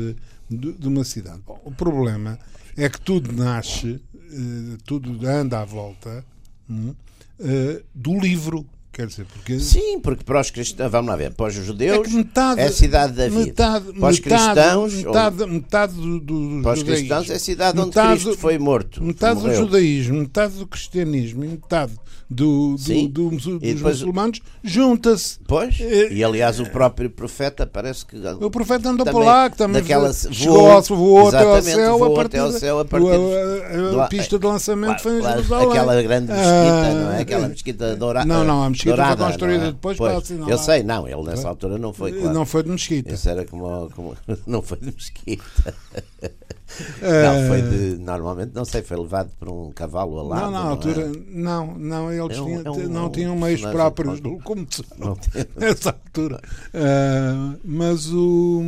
de, 0.49 0.73
de, 0.73 0.89
uma 0.89 1.05
cidade. 1.05 1.41
Bom, 1.47 1.61
o 1.65 1.73
problema 1.73 2.39
é 2.77 2.89
que 2.89 3.01
tudo 3.01 3.33
nasce, 3.33 4.01
uh, 4.31 4.79
tudo 4.85 5.27
anda 5.27 5.61
à 5.61 5.65
volta 5.65 6.25
uh, 6.69 7.85
do 7.95 8.19
livro 8.19 8.67
Quer 8.97 9.09
dizer, 9.09 9.27
porque... 9.27 9.61
Sim, 9.61 10.01
porque 10.01 10.25
para 10.25 10.41
os 10.41 10.51
cristãos, 10.51 10.91
vamos 10.91 11.11
lá 11.11 11.17
ver, 11.17 11.31
para 11.35 11.49
os 11.49 11.55
judeus 11.55 12.09
é, 12.09 12.17
metade, 12.17 12.61
é 12.63 12.65
a 12.65 12.73
cidade 12.73 13.13
da 13.13 13.29
vida. 13.29 13.41
Metade, 13.45 13.93
para 13.93 14.09
os 14.09 14.19
cristãos, 14.19 14.95
metade, 14.95 15.43
ou... 15.43 15.49
metade 15.49 15.93
do, 15.93 16.19
do, 16.19 16.63
para 16.63 16.73
os 16.73 16.83
cristãos 16.83 17.29
é 17.29 17.35
a 17.35 17.39
cidade 17.39 17.79
onde 17.79 17.91
Cristo 17.91 18.39
foi 18.39 18.59
morto. 18.59 19.05
Metade 19.05 19.43
do 19.43 19.55
judaísmo, 19.55 20.21
metade 20.21 20.55
do 20.55 20.67
cristianismo 20.67 21.45
e 21.45 21.49
metade 21.49 21.93
do, 22.29 22.77
do, 22.77 23.09
do, 23.09 23.31
do 23.31 23.59
dos 23.59 23.83
muçulmanos 23.83 24.41
junta-se. 24.63 25.39
Pois, 25.47 25.81
é, 25.81 26.13
e 26.13 26.25
aliás 26.25 26.59
o 26.59 26.67
próprio 26.67 27.09
profeta 27.09 27.67
parece 27.67 28.05
que. 28.05 28.17
O 28.41 28.51
profeta 28.51 28.89
andou 28.89 29.07
para 29.07 29.19
lá, 29.19 29.51
que 29.51 29.57
também 29.57 29.81
daquela, 29.81 30.13
chegou, 30.13 30.83
voou, 30.83 30.83
voou 30.83 31.29
até 31.29 31.45
ao 31.45 31.63
céu 31.63 32.05
a 32.05 32.15
partir, 32.15 32.39
até 32.39 32.59
céu, 32.59 32.79
a, 32.81 32.85
partir 32.85 33.07
a, 33.07 34.01
a, 34.01 34.05
a, 34.05 34.09
pista 34.09 34.39
de 34.39 34.47
lançamento 34.47 35.01
claro, 35.01 35.03
foi 35.03 35.19
em 35.19 35.23
Jerusalém. 35.23 35.69
Aquela 35.69 36.03
grande 36.03 36.33
mesquita, 36.33 36.51
ah, 36.53 36.95
não 36.95 37.13
é? 37.13 37.21
Aquela 37.21 37.49
mesquita 37.49 37.97
dourada. 37.97 38.27
Não, 38.27 38.45
não, 38.45 38.65
a 38.65 38.71
mesquita 38.71 38.91
Dourada, 38.91 39.17
foi 39.17 39.27
construída 39.27 39.65
é? 39.65 39.73
depois 39.73 39.97
pois, 39.97 40.11
para 40.11 40.19
assinalar. 40.19 40.51
Eu 40.51 40.59
sei, 40.59 40.83
não, 40.83 41.09
ele 41.09 41.23
nessa 41.23 41.49
altura 41.49 41.79
não 41.79 41.93
foi. 41.93 42.13
Claro. 42.13 42.35
Não 42.35 42.45
foi 42.45 42.63
de 42.63 42.71
Mesquita. 42.71 43.13
Isso 43.13 43.29
era 43.29 43.45
como. 43.45 43.91
como 43.91 44.17
não 44.47 44.63
foi 44.63 44.79
de 44.79 44.87
Mesquita. 44.87 45.75
não, 47.01 47.49
foi 47.49 47.63
de. 47.63 47.99
Normalmente, 47.99 48.53
não 48.55 48.65
sei, 48.65 48.83
foi 48.83 48.97
levado 48.97 49.31
por 49.39 49.49
um 49.49 49.71
cavalo 49.71 50.19
alado. 50.19 50.43
Não, 50.43 50.51
na 50.51 50.63
não 50.65 50.71
altura. 50.71 51.03
É? 51.03 51.13
Não, 51.29 51.79
não, 51.79 52.13
eles 52.13 52.37
é 52.37 52.41
um, 52.41 52.45
tinham, 52.45 52.63
é 52.65 52.71
um, 52.71 52.89
não 52.89 53.11
tinham 53.11 53.37
meios 53.37 53.61
próprios 53.61 54.21
de 54.21 54.29
locomoção 54.29 54.85
nessa 55.57 55.91
altura. 55.91 56.41
Uh, 56.75 57.59
mas 57.65 58.13
o. 58.13 58.63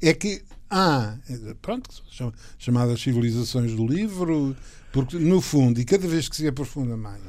É 0.00 0.14
que 0.14 0.42
há, 0.70 1.16
pronto, 1.60 1.90
chamadas 2.58 3.00
civilizações 3.00 3.72
do 3.74 3.86
livro, 3.86 4.56
porque 4.92 5.18
no 5.18 5.40
fundo, 5.40 5.80
e 5.80 5.84
cada 5.84 6.06
vez 6.06 6.28
que 6.28 6.36
se 6.36 6.46
aprofunda 6.46 6.96
mais, 6.96 7.20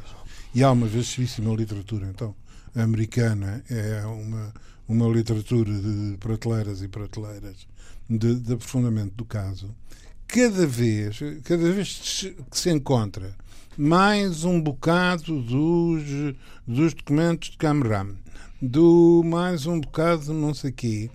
e 0.54 0.64
há 0.64 0.72
uma 0.72 0.88
vastíssima 0.88 1.54
literatura, 1.56 2.08
então, 2.08 2.36
americana 2.76 3.64
é 3.70 4.06
uma, 4.06 4.54
uma 4.88 5.08
literatura 5.08 5.72
de 5.72 6.18
prateleiras 6.18 6.82
e 6.82 6.88
prateleiras 6.88 7.68
de, 8.10 8.36
de 8.36 8.54
aprofundamento 8.54 9.14
do 9.16 9.26
caso. 9.26 9.74
Cada 10.28 10.68
vez, 10.68 11.20
cada 11.44 11.72
vez 11.72 12.36
que 12.50 12.58
se 12.58 12.70
encontra 12.70 13.36
mais 13.78 14.44
um 14.44 14.62
bocado 14.62 15.42
dos, 15.42 16.36
dos 16.68 16.94
documentos 16.94 17.52
de 17.52 17.58
Camram, 17.58 18.16
do 18.62 19.24
mais 19.24 19.66
um 19.66 19.80
bocado 19.80 20.26
de 20.26 20.32
não 20.32 20.54
sei 20.54 20.72
quê, 20.72 21.10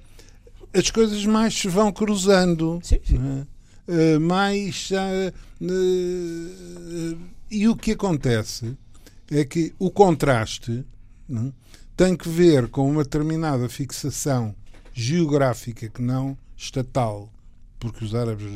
as 0.72 0.90
coisas 0.90 1.24
mais 1.24 1.54
se 1.54 1.68
vão 1.68 1.92
cruzando. 1.92 2.80
Sim, 2.82 2.98
sim. 3.04 3.16
Uh, 3.16 4.20
mais. 4.20 4.90
Uh, 4.90 5.32
uh, 5.64 7.18
e 7.50 7.68
o 7.68 7.76
que 7.76 7.92
acontece 7.92 8.76
é 9.30 9.44
que 9.44 9.72
o 9.78 9.90
contraste 9.90 10.84
não, 11.28 11.52
tem 11.96 12.16
que 12.16 12.28
ver 12.28 12.68
com 12.68 12.88
uma 12.88 13.02
determinada 13.02 13.68
fixação 13.68 14.54
geográfica 14.92 15.88
que 15.88 16.02
não 16.02 16.36
estatal, 16.56 17.30
porque 17.78 18.04
os 18.04 18.14
árabes 18.14 18.50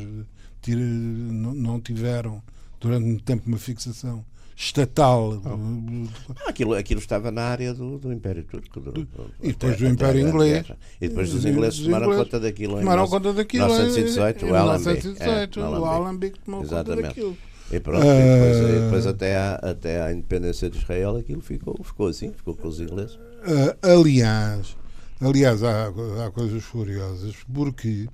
não 0.67 1.79
tiveram 1.79 2.41
durante 2.79 3.05
muito 3.05 3.23
tempo 3.23 3.43
uma 3.47 3.57
fixação 3.57 4.25
estatal. 4.59 5.41
Oh. 5.45 6.49
aquilo, 6.49 6.73
aquilo 6.73 6.99
estava 6.99 7.31
na 7.31 7.43
área 7.43 7.73
do, 7.73 7.97
do 7.97 8.11
Império 8.11 8.43
Turco. 8.43 8.79
Do, 8.81 8.91
do, 8.91 9.07
e 9.41 9.47
depois 9.47 9.77
do 9.77 9.87
Império 9.87 10.27
Inglês. 10.27 10.67
E 10.99 11.07
depois 11.07 11.31
dos 11.31 11.45
ingleses 11.45 11.79
tomaram 11.79 12.07
ingleses, 12.07 12.25
conta 12.25 12.39
daquilo 12.41 12.77
em 12.77 12.79
tomaram 12.81 13.07
conta 13.07 13.33
daquilo 13.33 13.65
1918, 13.67 14.45
em, 14.45 14.51
o 14.51 14.55
Allenby. 14.55 14.83
1918, 14.83 15.59
é, 15.59 15.63
o 15.63 15.85
Allenby 15.85 16.33
tomou 16.43 16.63
conta 16.65 16.95
daquilo. 16.95 17.37
E 17.71 17.79
pronto, 17.79 18.05
uh... 18.05 18.09
depois, 18.09 18.81
depois, 18.83 19.07
até, 19.07 19.37
à, 19.37 19.55
até 19.55 20.01
à 20.01 20.11
independência 20.11 20.69
de 20.69 20.77
Israel 20.77 21.17
aquilo 21.17 21.41
ficou, 21.41 21.79
ficou 21.83 22.07
assim, 22.07 22.33
ficou 22.33 22.55
com 22.55 22.67
os 22.67 22.79
ingleses. 22.79 23.15
Uh, 23.15 23.77
aliás, 23.81 24.75
aliás 25.21 25.63
há, 25.63 25.87
há 26.25 26.31
coisas 26.31 26.63
furiosas, 26.63 27.35
porque 27.53 28.07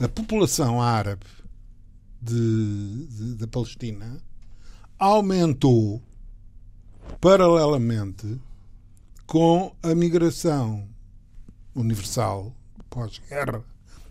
a 0.00 0.08
população 0.08 0.80
árabe 0.80 1.26
de, 2.20 3.06
de, 3.06 3.34
da 3.34 3.46
Palestina 3.46 4.18
aumentou 4.98 6.00
paralelamente 7.20 8.40
com 9.26 9.74
a 9.82 9.94
migração 9.94 10.88
universal 11.74 12.52
pós-guerra, 12.88 13.64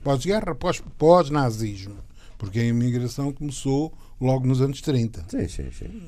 pós-guerra, 0.04 0.56
pós-nazismo, 0.98 1.98
porque 2.42 2.60
a 2.60 2.66
imigração 2.66 3.32
começou 3.32 3.94
logo 4.20 4.48
nos 4.48 4.62
anos 4.62 4.82
30. 4.82 5.26
Sim, 5.30 5.48
sim, 5.48 5.72
sim. 5.72 6.08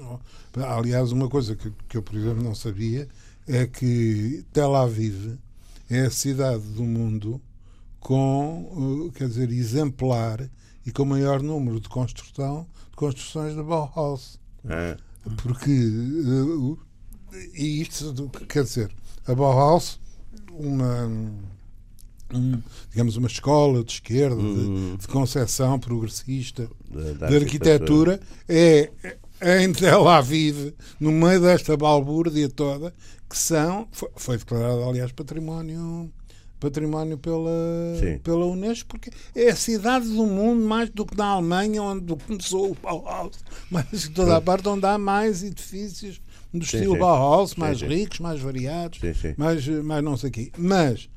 Aliás, 0.67 1.11
uma 1.11 1.29
coisa 1.29 1.55
que, 1.55 1.71
que 1.87 1.95
eu, 1.95 2.01
por 2.01 2.15
exemplo, 2.15 2.43
não 2.43 2.55
sabia 2.55 3.07
é 3.47 3.67
que 3.67 4.43
Tel 4.51 4.75
Aviv 4.75 5.37
é 5.91 5.99
a 5.99 6.09
cidade 6.09 6.63
do 6.69 6.81
mundo 6.81 7.39
com, 7.99 8.63
uh, 9.07 9.11
quer 9.11 9.27
dizer, 9.27 9.51
exemplar 9.51 10.49
e 10.83 10.91
com 10.91 11.05
maior 11.05 11.43
número 11.43 11.79
de 11.79 11.87
construção 11.87 12.65
de 12.89 12.95
construções 12.95 13.55
da 13.55 13.61
Bauhaus. 13.61 14.39
É. 14.67 14.97
Porque 15.43 15.69
uh, 15.69 16.79
e 17.53 17.79
isto 17.79 18.27
quer 18.49 18.63
dizer, 18.63 18.91
a 19.27 19.35
Bauhaus, 19.35 19.99
uma 20.49 21.07
um, 22.37 22.61
digamos, 22.89 23.17
uma 23.17 23.27
escola 23.27 23.83
de 23.83 23.93
esquerda, 23.93 24.35
uhum. 24.35 24.95
de, 24.95 25.01
de 25.01 25.07
concepção 25.07 25.79
progressista 25.79 26.69
da, 27.19 27.27
de 27.27 27.35
arquitetura, 27.35 28.19
é, 28.47 28.89
é 29.39 29.63
em 29.63 29.71
Tel 29.73 30.07
Aviv, 30.07 30.73
no 30.99 31.11
meio 31.11 31.41
desta 31.41 31.75
balbúrdia 31.75 32.49
toda, 32.49 32.93
que 33.29 33.37
são, 33.37 33.87
foi, 33.91 34.09
foi 34.15 34.37
declarado, 34.37 34.83
aliás, 34.83 35.11
património 35.11 36.11
património 36.63 37.17
pela, 37.17 37.51
pela 38.23 38.45
Unesco, 38.45 38.87
porque 38.87 39.11
é 39.35 39.49
a 39.49 39.55
cidade 39.55 40.07
do 40.07 40.25
mundo, 40.25 40.65
mais 40.65 40.89
do 40.89 41.05
que 41.05 41.17
na 41.17 41.25
Alemanha, 41.25 41.83
onde 41.83 42.15
começou 42.15 42.71
o 42.71 42.77
Bauhaus, 42.81 43.37
mas 43.69 44.05
em 44.05 44.11
toda 44.11 44.37
a 44.37 44.41
parte 44.41 44.67
onde 44.69 44.85
há 44.85 44.97
mais 44.97 45.43
edifícios 45.43 46.21
do 46.53 46.65
sim, 46.65 46.77
estilo 46.77 46.93
sim. 46.93 46.99
Bauhaus, 46.99 47.55
mais 47.55 47.79
sim, 47.79 47.87
ricos, 47.87 48.19
mais 48.19 48.39
variados, 48.39 48.99
mais, 49.35 49.67
mais 49.67 50.03
não 50.03 50.15
sei 50.15 50.29
o 50.29 50.31
quê. 50.31 50.51
Mas 50.57 51.09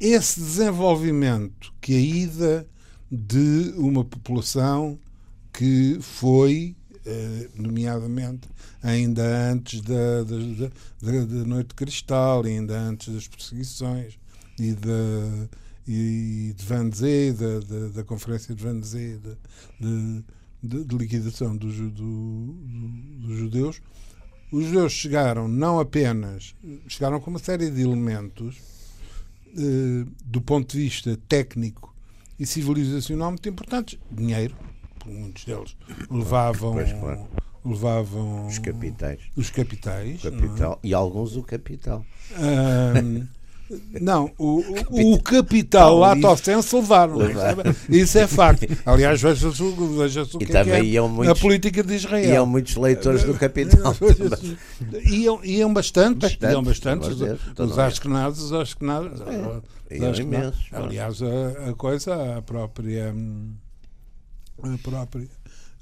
esse 0.00 0.40
desenvolvimento 0.40 1.72
que 1.80 1.94
a 1.94 2.00
ida 2.00 2.66
de 3.10 3.72
uma 3.76 4.04
população 4.04 4.98
que 5.52 5.98
foi, 6.00 6.76
eh, 7.04 7.48
nomeadamente, 7.54 8.48
ainda 8.82 9.50
antes 9.50 9.80
da, 9.80 10.22
da, 10.22 10.70
da, 11.02 11.24
da 11.24 11.44
Noite 11.44 11.68
de 11.68 11.74
Cristal, 11.74 12.44
ainda 12.44 12.78
antes 12.78 13.12
das 13.12 13.26
perseguições 13.26 14.18
e 14.58 14.72
da 14.72 15.48
e 15.90 16.52
de 16.54 16.64
Van 16.66 16.90
Zee, 16.92 17.32
da, 17.32 17.60
da, 17.60 17.88
da, 17.88 18.04
Conferência 18.04 18.54
de 18.54 18.62
Van 18.62 18.82
Zee, 18.82 19.18
de, 19.80 20.24
de, 20.62 20.84
de 20.84 20.96
liquidação 20.96 21.56
dos 21.56 21.76
do, 21.76 21.90
do, 21.90 22.52
do 23.26 23.36
judeus, 23.36 23.80
os 24.52 24.66
judeus 24.66 24.92
chegaram 24.92 25.48
não 25.48 25.80
apenas, 25.80 26.54
chegaram 26.86 27.18
com 27.18 27.30
uma 27.30 27.38
série 27.38 27.70
de 27.70 27.80
elementos 27.80 28.58
do 30.24 30.40
ponto 30.40 30.72
de 30.72 30.84
vista 30.84 31.18
técnico 31.28 31.94
e 32.38 32.46
civilizacional 32.46 33.30
muito 33.30 33.48
importantes. 33.48 33.98
Dinheiro, 34.10 34.54
muitos 35.06 35.44
deles 35.44 35.76
levavam. 36.10 36.74
Pois, 36.74 36.92
claro. 36.92 37.28
Levavam 37.64 38.46
os 38.46 38.58
capitais. 38.58 39.20
Os 39.36 39.50
capitais. 39.50 40.22
capital, 40.22 40.80
é? 40.82 40.86
E 40.86 40.94
alguns 40.94 41.36
o 41.36 41.42
capital. 41.42 42.04
Um, 42.32 43.26
Não, 44.00 44.30
o, 44.38 44.62
o, 44.88 45.14
o 45.14 45.22
capital 45.22 45.98
lato 45.98 46.36
senso 46.36 46.76
levaram. 46.76 47.18
Isso 47.88 48.18
é 48.18 48.26
facto. 48.26 48.66
Aliás, 48.86 49.20
veja-se 49.20 49.62
veja 49.96 50.22
o 50.22 50.38
que, 50.38 50.44
é, 50.56 50.64
que 50.64 50.96
é 50.96 51.00
muitos, 51.02 51.38
a 51.38 51.40
política 51.40 51.82
de 51.82 51.94
Israel. 51.94 52.30
Iam 52.30 52.46
muitos 52.46 52.76
leitores 52.76 53.24
do 53.24 53.34
capital. 53.34 53.94
iam, 55.10 55.44
iam 55.44 55.72
bastantes, 55.72 56.30
bastante, 56.30 56.52
iam 56.52 56.62
bastantes. 56.62 57.08
Os, 57.08 57.70
os 57.70 57.78
askenados, 57.78 58.42
os 58.42 58.52
askenados. 58.52 59.20
É, 59.90 60.52
aliás, 60.72 61.20
a, 61.22 61.70
a 61.70 61.74
coisa, 61.74 62.38
a 62.38 62.42
própria. 62.42 63.14
A 64.62 64.78
própria 64.78 65.28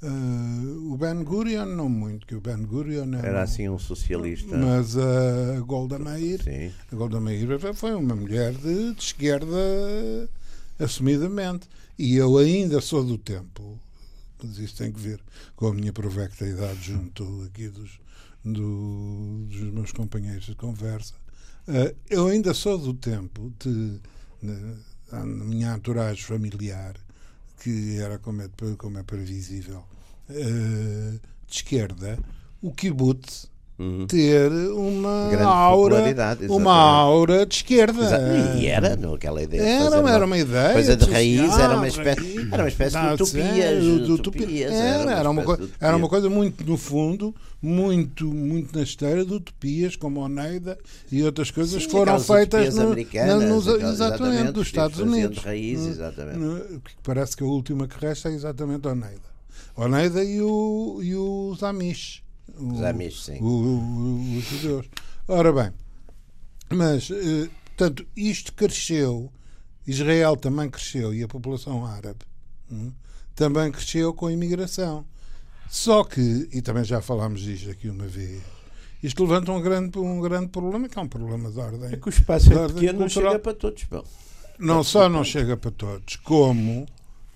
Uh, 0.01 0.93
o 0.93 0.97
Ben 0.97 1.23
Gurion, 1.23 1.65
não 1.65 1.89
muito, 1.89 2.27
que 2.27 2.35
o 2.35 2.41
Ben 2.41 2.63
Gurion 2.63 3.15
era, 3.15 3.27
era 3.27 3.43
assim 3.43 3.67
um 3.67 3.79
socialista. 3.79 4.55
Mas 4.55 4.95
a 4.95 5.59
Golda 5.61 5.97
Meir, 5.97 6.43
Sim. 6.43 6.71
a 6.91 6.95
Golda 6.95 7.19
Meir 7.19 7.47
foi 7.73 7.95
uma 7.95 8.15
mulher 8.15 8.53
de, 8.53 8.93
de 8.93 9.01
esquerda 9.01 9.57
assumidamente. 10.77 11.67
E 11.97 12.15
eu 12.15 12.37
ainda 12.37 12.79
sou 12.79 13.03
do 13.03 13.17
tempo, 13.17 13.79
mas 14.41 14.59
isso 14.59 14.77
tem 14.77 14.91
que 14.91 14.99
ver 14.99 15.19
com 15.55 15.67
a 15.67 15.73
minha 15.73 15.91
provecta 15.91 16.45
idade 16.45 16.79
junto 16.79 17.43
aqui 17.47 17.67
dos, 17.67 17.99
do, 18.45 19.45
dos 19.49 19.73
meus 19.73 19.91
companheiros 19.91 20.45
de 20.45 20.53
conversa. 20.53 21.15
Uh, 21.67 21.95
eu 22.07 22.27
ainda 22.27 22.53
sou 22.53 22.77
do 22.77 22.93
tempo 22.93 23.51
de, 23.59 23.99
na 25.11 25.25
minha 25.25 25.75
entourage 25.75 26.23
familiar 26.23 26.93
que 27.57 27.97
era, 27.99 28.19
como 28.19 28.41
é, 28.41 28.49
como 28.77 28.97
é 28.99 29.03
previsível, 29.03 29.83
uh, 30.29 31.19
de 31.47 31.53
esquerda, 31.55 32.19
o 32.61 32.73
kibbutz 32.73 33.49
Uhum. 33.79 34.07
ter 34.07 34.51
uma 34.71 35.27
Grande 35.29 35.43
aura 35.43 36.03
uma 36.49 36.73
aura 36.73 37.45
de 37.45 37.57
esquerda 37.57 38.05
Exato. 38.05 38.57
e 38.57 38.65
era 38.65 38.95
naquela 38.95 39.43
ideia 39.43 39.61
era, 39.61 39.99
uma, 39.99 40.11
era 40.11 40.25
uma 40.25 40.37
ideia 40.39 40.73
coisa 40.73 40.97
de 40.97 41.05
raiz 41.05 41.59
era 41.59 41.75
uma 41.75 41.87
espécie 41.87 42.49
era 42.51 42.63
uma 42.63 42.69
espécie 42.69 42.97
de 42.99 43.13
utopias, 43.13 43.83
de 43.83 44.11
utopias 44.11 44.73
era, 44.73 45.11
era, 45.11 45.29
uma, 45.29 45.43
coisa, 45.43 45.69
era 45.79 45.95
uma 45.95 46.09
coisa 46.09 46.27
muito 46.27 46.65
no 46.65 46.75
fundo 46.75 47.35
muito 47.61 48.25
muito 48.25 48.75
na 48.75 48.81
esteira 48.81 49.23
de 49.23 49.33
utopias 49.35 49.95
como 49.95 50.21
a 50.21 50.23
Oneida 50.23 50.75
e 51.11 51.21
outras 51.21 51.51
coisas 51.51 51.79
Sim, 51.79 51.87
que 51.87 51.91
foram 51.91 52.19
feitas 52.19 52.75
no, 52.75 52.95
no, 52.95 52.95
nos, 52.95 53.67
exatamente, 53.67 53.93
exatamente 53.93 54.51
dos 54.53 54.65
Estados 54.65 54.99
Unidos 54.99 55.37
raiz, 55.37 55.85
exatamente. 55.85 56.39
No, 56.39 56.81
parece 57.03 57.37
que 57.37 57.43
a 57.43 57.47
última 57.47 57.87
que 57.87 58.03
resta 58.03 58.29
é 58.29 58.33
exatamente 58.33 58.87
a 58.87 58.91
Oneida 58.91 59.37
Oneida 59.75 60.23
e 60.23 60.41
o, 60.41 60.99
e 61.03 61.15
os 61.15 61.61
Amish 61.61 62.25
os 62.55 62.81
Amish, 62.81 63.25
sim. 63.25 63.39
O, 63.41 63.45
o, 63.45 64.37
os 64.37 64.43
judeus. 64.43 64.87
Ora 65.27 65.51
bem, 65.51 65.71
mas, 66.69 67.09
eh, 67.11 67.49
portanto, 67.65 68.05
isto 68.15 68.53
cresceu, 68.53 69.31
Israel 69.85 70.35
também 70.37 70.69
cresceu 70.69 71.13
e 71.13 71.23
a 71.23 71.27
população 71.27 71.85
árabe 71.85 72.19
hum, 72.71 72.91
também 73.35 73.71
cresceu 73.71 74.13
com 74.13 74.27
a 74.27 74.31
imigração. 74.31 75.05
Só 75.69 76.03
que, 76.03 76.47
e 76.51 76.61
também 76.61 76.83
já 76.83 77.01
falámos 77.01 77.41
disto 77.41 77.69
aqui 77.69 77.89
uma 77.89 78.07
vez, 78.07 78.41
isto 79.03 79.23
levanta 79.23 79.51
um 79.51 79.61
grande, 79.61 79.99
um 79.99 80.19
grande 80.21 80.47
problema, 80.47 80.87
que 80.87 80.97
é 80.97 81.01
um 81.01 81.07
problema 81.07 81.51
de 81.51 81.59
ordem. 81.59 81.93
É 81.93 81.97
que 81.97 82.07
o 82.07 82.09
espaço 82.09 82.51
é 82.51 82.67
pequeno, 82.67 82.99
não 82.99 83.09
chega 83.09 83.37
para 83.37 83.53
todos. 83.53 83.83
Bom. 83.83 84.03
Não 84.57 84.83
só 84.83 85.07
não 85.07 85.23
chega 85.23 85.55
para 85.55 85.71
todos, 85.71 86.15
como 86.17 86.87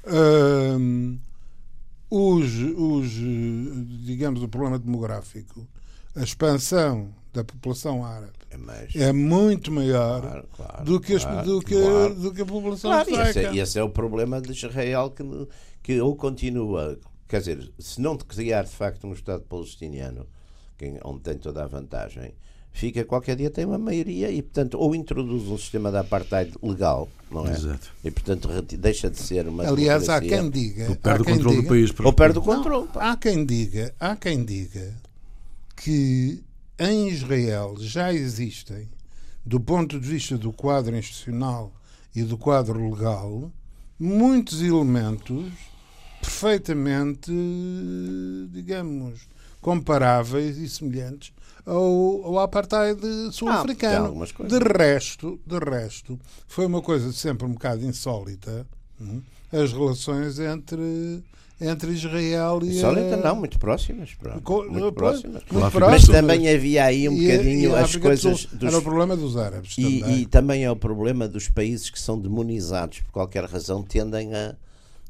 hum, 0.08 1.20
os, 2.12 2.54
os, 2.76 3.10
digamos, 4.04 4.44
o 4.44 4.48
problema 4.50 4.78
demográfico, 4.78 5.66
a 6.14 6.22
expansão 6.22 7.16
da 7.32 7.42
população 7.42 8.06
árabe 8.06 8.34
é, 8.94 9.04
é 9.04 9.14
muito 9.14 9.72
maior 9.72 10.20
claro, 10.22 10.48
claro, 10.54 10.84
do, 10.84 11.00
que 11.00 11.18
claro, 11.18 11.46
do, 11.46 11.62
que, 11.62 11.76
do 12.16 12.34
que 12.34 12.42
a 12.42 12.46
população 12.46 12.92
claro, 12.92 13.30
esse, 13.30 13.40
é, 13.40 13.56
esse 13.56 13.80
é 13.80 13.84
o 13.84 13.90
problema 13.90 14.42
de 14.42 14.52
Israel 14.52 15.10
que, 15.10 15.24
que 15.82 16.02
ou 16.02 16.14
continua, 16.18 17.00
quer 17.30 17.40
dizer, 17.40 17.72
se 17.80 18.02
não 18.02 18.18
criar 18.18 18.64
de 18.64 18.72
facto 18.72 19.08
um 19.08 19.14
Estado 19.14 19.44
palestiniano, 19.44 20.28
onde 21.06 21.22
tem 21.22 21.38
toda 21.38 21.64
a 21.64 21.68
vantagem, 21.68 22.34
fica 22.72 23.04
qualquer 23.04 23.36
dia 23.36 23.50
tem 23.50 23.66
uma 23.66 23.78
maioria 23.78 24.32
e 24.32 24.42
portanto 24.42 24.78
ou 24.78 24.96
introduz 24.96 25.48
um 25.48 25.58
sistema 25.58 25.92
de 25.92 25.98
apartheid 25.98 26.54
legal 26.64 27.10
não 27.30 27.48
é? 27.48 27.52
Exato. 27.52 27.92
e 28.04 28.12
portanto 28.12 28.50
deixa 28.78 29.10
de 29.10 29.20
ser 29.20 29.48
uma 29.48 29.68
aliás 29.68 30.10
há 30.10 30.20
quem 30.22 30.50
diga 30.50 30.90
ou 30.90 30.96
perde 30.96 31.22
o 31.22 31.26
controle 31.26 31.56
diga, 31.56 31.62
do 31.62 31.68
país 31.68 31.94
ou 32.00 32.14
perde 32.14 32.40
o 32.40 32.42
controle 32.42 32.88
não, 32.94 33.02
há 33.02 33.18
quem 33.18 33.46
diga 33.46 33.94
há 34.00 34.16
quem 34.16 34.44
diga 34.44 34.94
que 35.76 36.42
em 36.80 37.10
Israel 37.10 37.76
já 37.80 38.14
existem 38.14 38.90
do 39.46 39.60
ponto 39.60 40.00
de 40.00 40.08
vista 40.08 40.38
do 40.38 40.54
quadro 40.54 40.96
institucional 40.96 41.74
e 42.16 42.24
do 42.24 42.38
quadro 42.38 42.90
legal 42.90 43.52
muitos 44.00 44.62
elementos 44.62 45.52
perfeitamente 46.22 47.32
digamos 48.52 49.28
comparáveis 49.62 50.58
e 50.58 50.68
semelhantes 50.68 51.32
ao, 51.66 52.26
ao 52.26 52.40
apartheid 52.40 53.00
sul-africano. 53.32 54.24
Ah, 54.24 54.44
de 54.44 54.60
resto, 54.60 55.40
de 55.46 55.60
resto, 55.60 56.20
foi 56.48 56.66
uma 56.66 56.82
coisa 56.82 57.12
sempre 57.14 57.46
um 57.46 57.54
bocado 57.54 57.86
insólita 57.86 58.66
hum, 59.00 59.22
as 59.52 59.72
relações 59.72 60.40
entre 60.40 61.24
entre 61.62 61.92
Israel 61.92 62.60
e 62.64 62.70
Insólita 62.70 63.18
não, 63.18 63.36
muito 63.36 63.60
próximas. 63.60 64.18
Co 64.44 64.64
muito, 64.64 64.92
próximas. 64.94 65.44
muito 65.52 65.72
próximas. 65.72 65.92
Mas 65.92 66.08
também 66.08 66.50
havia 66.50 66.86
aí 66.86 67.08
um 67.08 67.16
bocadinho 67.16 67.70
e, 67.70 67.72
e 67.72 67.76
as 67.76 67.96
coisas. 67.96 68.46
Dos... 68.46 68.68
Era 68.68 68.80
o 68.80 68.82
problema 68.82 69.16
dos 69.16 69.38
árabes. 69.38 69.76
E 69.78 70.00
também. 70.00 70.18
e 70.18 70.26
também 70.26 70.64
é 70.64 70.72
o 70.72 70.76
problema 70.76 71.28
dos 71.28 71.48
países 71.50 71.92
que 71.92 72.00
são 72.00 72.20
demonizados 72.20 73.02
por 73.02 73.12
qualquer 73.12 73.46
razão, 73.46 73.84
tendem 73.84 74.34
a 74.34 74.56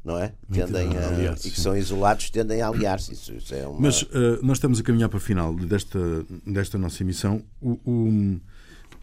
não 0.04 0.18
é? 0.18 0.32
Tendem 0.50 0.88
a, 0.96 1.32
e 1.32 1.50
que 1.50 1.60
são 1.60 1.76
isolados 1.76 2.30
tendem 2.30 2.60
a 2.60 2.68
aliar-se. 2.68 3.12
Isso, 3.12 3.32
isso 3.34 3.54
é 3.54 3.66
uma... 3.66 3.80
Mas 3.80 4.02
uh, 4.02 4.38
nós 4.42 4.58
estamos 4.58 4.80
a 4.80 4.82
caminhar 4.82 5.08
para 5.08 5.18
o 5.18 5.20
final 5.20 5.54
desta, 5.54 5.98
desta 6.46 6.76
nossa 6.76 7.02
emissão. 7.02 7.42
O, 7.60 7.78
o, 7.84 8.08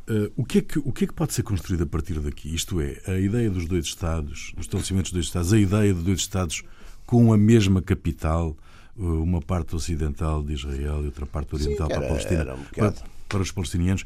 uh, 0.10 0.32
o, 0.36 0.43
que 0.43 0.58
é 0.58 0.62
que, 0.62 0.80
o 0.80 0.91
que 0.91 1.06
é 1.06 1.08
que 1.08 1.14
pode 1.14 1.34
ser 1.34 1.43
construído 1.43 1.84
a 1.84 1.88
partir 1.88 2.20
daqui? 2.20 2.54
Isto 2.54 2.82
é, 2.82 3.02
a 3.08 3.18
ideia 3.18 3.50
dos 3.50 3.66
dois 3.66 3.86
Estados, 3.86 4.52
dos 4.56 4.66
estabelecimentos 4.66 5.12
dos 5.12 5.18
dois 5.18 5.26
Estados, 5.26 5.54
a 5.54 5.60
ideia 5.60 5.93
de 5.93 6.02
dois 6.02 6.20
Estados 6.20 6.64
com 7.06 7.32
a 7.32 7.38
mesma 7.38 7.82
capital, 7.82 8.58
uh, 8.97 9.24
uma 9.24 9.41
parte 9.41 9.76
ocidental 9.76 10.43
de 10.43 10.54
Israel 10.54 11.02
e 11.04 11.06
outra 11.06 11.26
parte 11.26 11.56
oriental 11.56 11.88
Sim, 11.88 11.93
para 11.93 12.06
a 12.06 12.08
Palestina, 12.10 12.54
um 12.56 12.64
para, 12.76 12.93
para, 13.30 13.41
os 13.41 13.52
palestinianos. 13.52 14.06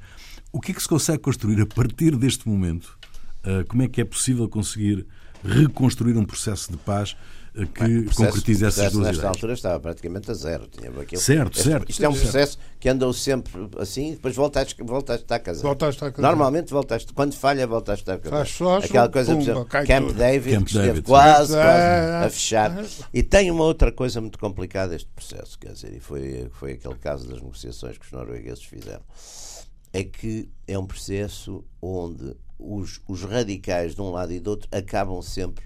O 0.51 0.61
que 0.61 0.71
é 0.71 0.75
que 0.75 0.81
se 0.81 0.87
consegue 0.87 1.17
construir 1.17 1.59
a 1.59 1.65
partir 1.65 2.15
deste 2.15 2.47
momento? 2.47 2.99
como 3.67 3.83
é 3.83 3.89
que 3.89 3.99
é 3.99 4.05
possível 4.05 4.47
conseguir 4.47 5.05
reconstruir 5.43 6.17
um 6.17 6.25
processo 6.25 6.71
de 6.71 6.77
paz 6.77 7.15
eh, 7.55 7.65
que 7.65 7.83
Bem, 7.83 8.03
processo, 8.03 8.25
concretize 8.25 8.65
essas 8.65 8.91
duas 8.91 9.05
nesta 9.07 9.19
ideias. 9.21 9.35
altura 9.35 9.53
estava 9.53 9.79
praticamente 9.79 10.31
a 10.31 10.33
zero. 10.33 10.67
Tinha 10.67 10.89
aquilo, 10.89 11.21
certo, 11.21 11.57
este, 11.57 11.69
certo. 11.69 11.89
Isto 11.89 12.03
é 12.03 12.09
um 12.09 12.13
processo 12.13 12.57
que 12.79 12.89
andou 12.89 13.13
sempre 13.13 13.51
assim 13.77 14.11
e 14.11 14.15
depois 14.15 14.35
volta 14.35 14.61
a, 14.61 14.83
volta 14.83 15.13
a 15.13 15.15
estar 15.17 15.39
casado. 15.39 15.63
Volta 15.63 15.85
a 15.85 15.89
estar 15.89 16.11
casado. 16.11 16.21
Normalmente 16.31 16.71
volta 16.71 16.95
a 16.95 16.97
estar, 16.97 17.13
quando 17.13 17.35
falha 17.35 17.67
volta 17.67 17.91
a 17.91 17.95
estar 17.95 18.17
casado. 18.17 18.37
Faz 18.39 18.49
só 18.49 18.77
Aquela 18.77 19.09
coisa, 19.09 19.33
pumba, 19.33 19.45
por 19.45 19.51
exemplo, 19.51 19.87
Camp 19.87 20.07
tudo. 20.07 20.17
David, 20.17 20.55
Camp 20.55 20.65
que 20.65 20.71
esteve 20.71 20.87
David, 20.87 21.05
quase, 21.05 21.53
quase 21.53 22.25
a 22.25 22.29
fechar. 22.31 22.85
E 23.13 23.21
tem 23.21 23.51
uma 23.51 23.63
outra 23.63 23.91
coisa 23.91 24.19
muito 24.19 24.39
complicada 24.39 24.95
este 24.95 25.09
processo, 25.09 25.59
quer 25.59 25.73
dizer, 25.73 25.93
e 25.93 25.99
foi, 25.99 26.47
foi 26.53 26.71
aquele 26.73 26.95
caso 26.95 27.27
das 27.27 27.39
negociações 27.39 27.97
que 27.99 28.05
os 28.05 28.11
noruegueses 28.11 28.63
fizeram. 28.63 29.03
É 29.95 30.03
que 30.03 30.49
é 30.67 30.75
um 30.79 30.87
processo 30.87 31.63
onde 31.79 32.35
os, 32.57 33.01
os 33.07 33.23
radicais 33.23 33.95
de 33.95 34.01
um 34.01 34.11
lado 34.11 34.31
e 34.31 34.39
do 34.39 34.51
outro 34.51 34.69
acabam 34.71 35.21
sempre 35.21 35.65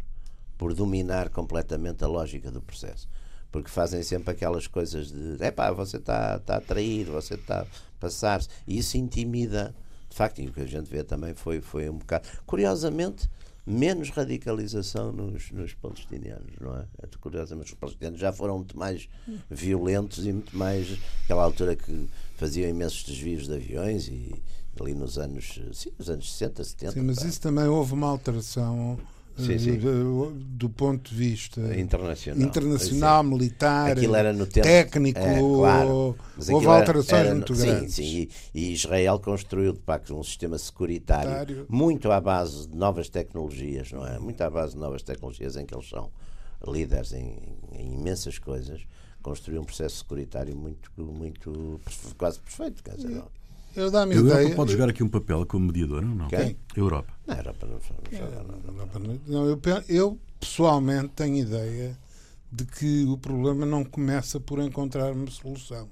por 0.57 0.73
dominar 0.73 1.29
completamente 1.29 2.03
a 2.03 2.07
lógica 2.07 2.51
do 2.51 2.61
processo. 2.61 3.07
Porque 3.51 3.69
fazem 3.69 4.03
sempre 4.03 4.31
aquelas 4.31 4.67
coisas 4.67 5.11
de 5.11 5.38
é 5.39 5.51
pá, 5.51 5.71
você 5.71 5.97
está 5.97 6.39
tá 6.39 6.57
a 6.57 6.61
trair, 6.61 7.05
você 7.05 7.35
está 7.35 7.61
a 7.61 7.65
passar-se. 7.99 8.49
E 8.67 8.77
isso 8.77 8.97
intimida. 8.97 9.73
De 10.09 10.15
facto, 10.15 10.39
e 10.39 10.47
o 10.47 10.53
que 10.53 10.61
a 10.61 10.65
gente 10.65 10.89
vê 10.89 11.03
também 11.03 11.33
foi, 11.33 11.61
foi 11.61 11.89
um 11.89 11.97
bocado. 11.97 12.27
Curiosamente, 12.45 13.29
menos 13.65 14.09
radicalização 14.09 15.11
nos, 15.11 15.51
nos 15.51 15.73
palestinianos, 15.73 16.53
não 16.59 16.77
é? 16.77 16.85
é 17.03 17.07
curiosamente, 17.19 17.73
os 17.73 17.77
palestinianos 17.77 18.19
já 18.19 18.31
foram 18.31 18.57
muito 18.57 18.77
mais 18.77 19.09
violentos 19.49 20.25
e 20.25 20.31
muito 20.31 20.57
mais. 20.57 20.97
aquela 21.25 21.43
altura 21.43 21.75
que 21.75 22.09
faziam 22.38 22.69
imensos 22.69 23.03
desvios 23.03 23.45
de 23.45 23.53
aviões 23.53 24.07
e 24.07 24.33
ali 24.84 24.93
nos 24.93 25.17
anos, 25.17 25.59
sim, 25.73 25.91
nos 25.97 26.09
anos 26.09 26.32
60, 26.34 26.63
70. 26.63 26.91
Sim, 26.93 27.01
mas 27.01 27.23
isso 27.23 27.41
também 27.41 27.65
houve 27.65 27.93
uma 27.93 28.07
alteração 28.07 28.97
sim, 29.38 29.57
sim. 29.59 29.78
Do, 29.78 30.32
do, 30.32 30.69
ponto 30.69 31.09
de 31.09 31.15
vista 31.15 31.61
internacional, 31.80 32.41
internacional 32.41 33.23
militar, 33.23 33.95
tempo, 33.95 34.47
técnico, 34.47 35.19
é, 35.19 35.39
claro, 35.39 36.15
houve 36.49 36.67
alterações 36.67 37.25
era, 37.25 37.36
muito 37.36 37.55
sim, 37.55 37.65
grandes. 37.65 37.95
Sim, 37.95 38.03
e, 38.03 38.30
e, 38.53 38.73
Israel 38.73 39.19
construiu 39.19 39.73
de 39.73 39.82
facto 39.82 40.17
um 40.17 40.23
sistema 40.23 40.57
securitário 40.57 41.32
Tário. 41.32 41.65
muito 41.69 42.11
à 42.11 42.19
base 42.19 42.67
de 42.67 42.75
novas 42.75 43.09
tecnologias, 43.09 43.91
não 43.91 44.05
é? 44.05 44.17
Muito 44.17 44.41
à 44.41 44.49
base 44.49 44.73
de 44.73 44.80
novas 44.80 45.03
tecnologias 45.03 45.55
em 45.55 45.65
que 45.65 45.75
eles 45.75 45.88
são 45.88 46.09
líderes 46.65 47.13
em, 47.13 47.38
em 47.73 47.93
imensas 47.93 48.39
coisas. 48.39 48.82
Construiu 49.21 49.61
um 49.61 49.65
processo 49.65 49.97
securitário 49.97 50.55
muito, 50.55 50.91
muito 50.97 51.82
quase 52.17 52.39
perfeito. 52.39 52.82
Quer 52.84 52.95
dizer, 52.95 53.21
Eu 53.78 53.91
dá-me 53.91 54.13
A 54.13 54.17
Europa 54.17 54.41
ideia. 54.41 54.55
pode 54.55 54.71
jogar 54.71 54.89
aqui 54.89 55.03
um 55.03 55.07
papel 55.07 55.45
como 55.45 55.67
mediador, 55.67 56.03
ou 56.03 56.09
não? 56.09 56.28
Quem? 56.28 56.57
A 56.75 56.80
Europa. 56.80 57.13
Não, 57.28 57.36
era 57.36 57.53
para 57.53 57.67
não, 57.69 57.80
nada. 58.75 59.19
Eu, 59.28 59.61
eu, 59.88 60.19
pessoalmente 60.39 61.09
tenho 61.15 61.38
ideia 61.38 61.97
de 62.51 62.65
que 62.65 63.03
o 63.05 63.17
problema 63.17 63.65
não 63.65 63.84
começa 63.86 64.39
por 64.39 64.59
encontrar 64.59 65.11
uma 65.13 65.30
solução. 65.30 65.88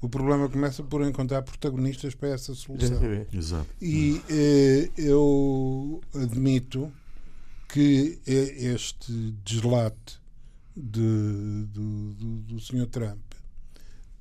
O 0.00 0.08
problema 0.08 0.48
começa 0.48 0.82
por 0.82 1.02
encontrar 1.06 1.42
protagonistas 1.42 2.14
para 2.14 2.30
essa 2.30 2.54
solução. 2.54 2.98
Exato. 3.30 3.66
E 3.82 4.22
eh, 4.30 4.88
eu 4.96 6.00
admito 6.14 6.90
que 7.68 8.18
eh, 8.26 8.72
este 8.72 9.12
deslate 9.44 10.18
de- 10.74 11.66
do, 11.66 12.14
do, 12.14 12.36
do 12.54 12.60
Sr. 12.60 12.86
Trump 12.86 13.20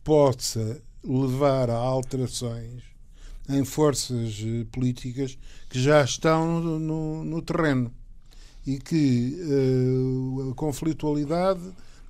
possa 0.04 0.82
levar 1.04 1.70
a 1.70 1.76
alterações 1.76 2.84
em 3.50 3.64
forças 3.66 4.42
eh, 4.46 4.66
políticas 4.72 5.38
que 5.70 5.82
já 5.82 6.04
estão 6.04 6.60
no, 6.62 6.80
no- 6.80 7.24
no 7.24 7.42
terreno 7.42 7.92
e 8.68 8.78
que 8.80 9.38
eh, 9.42 10.52
a 10.52 10.56
conflitualidade 10.56 11.62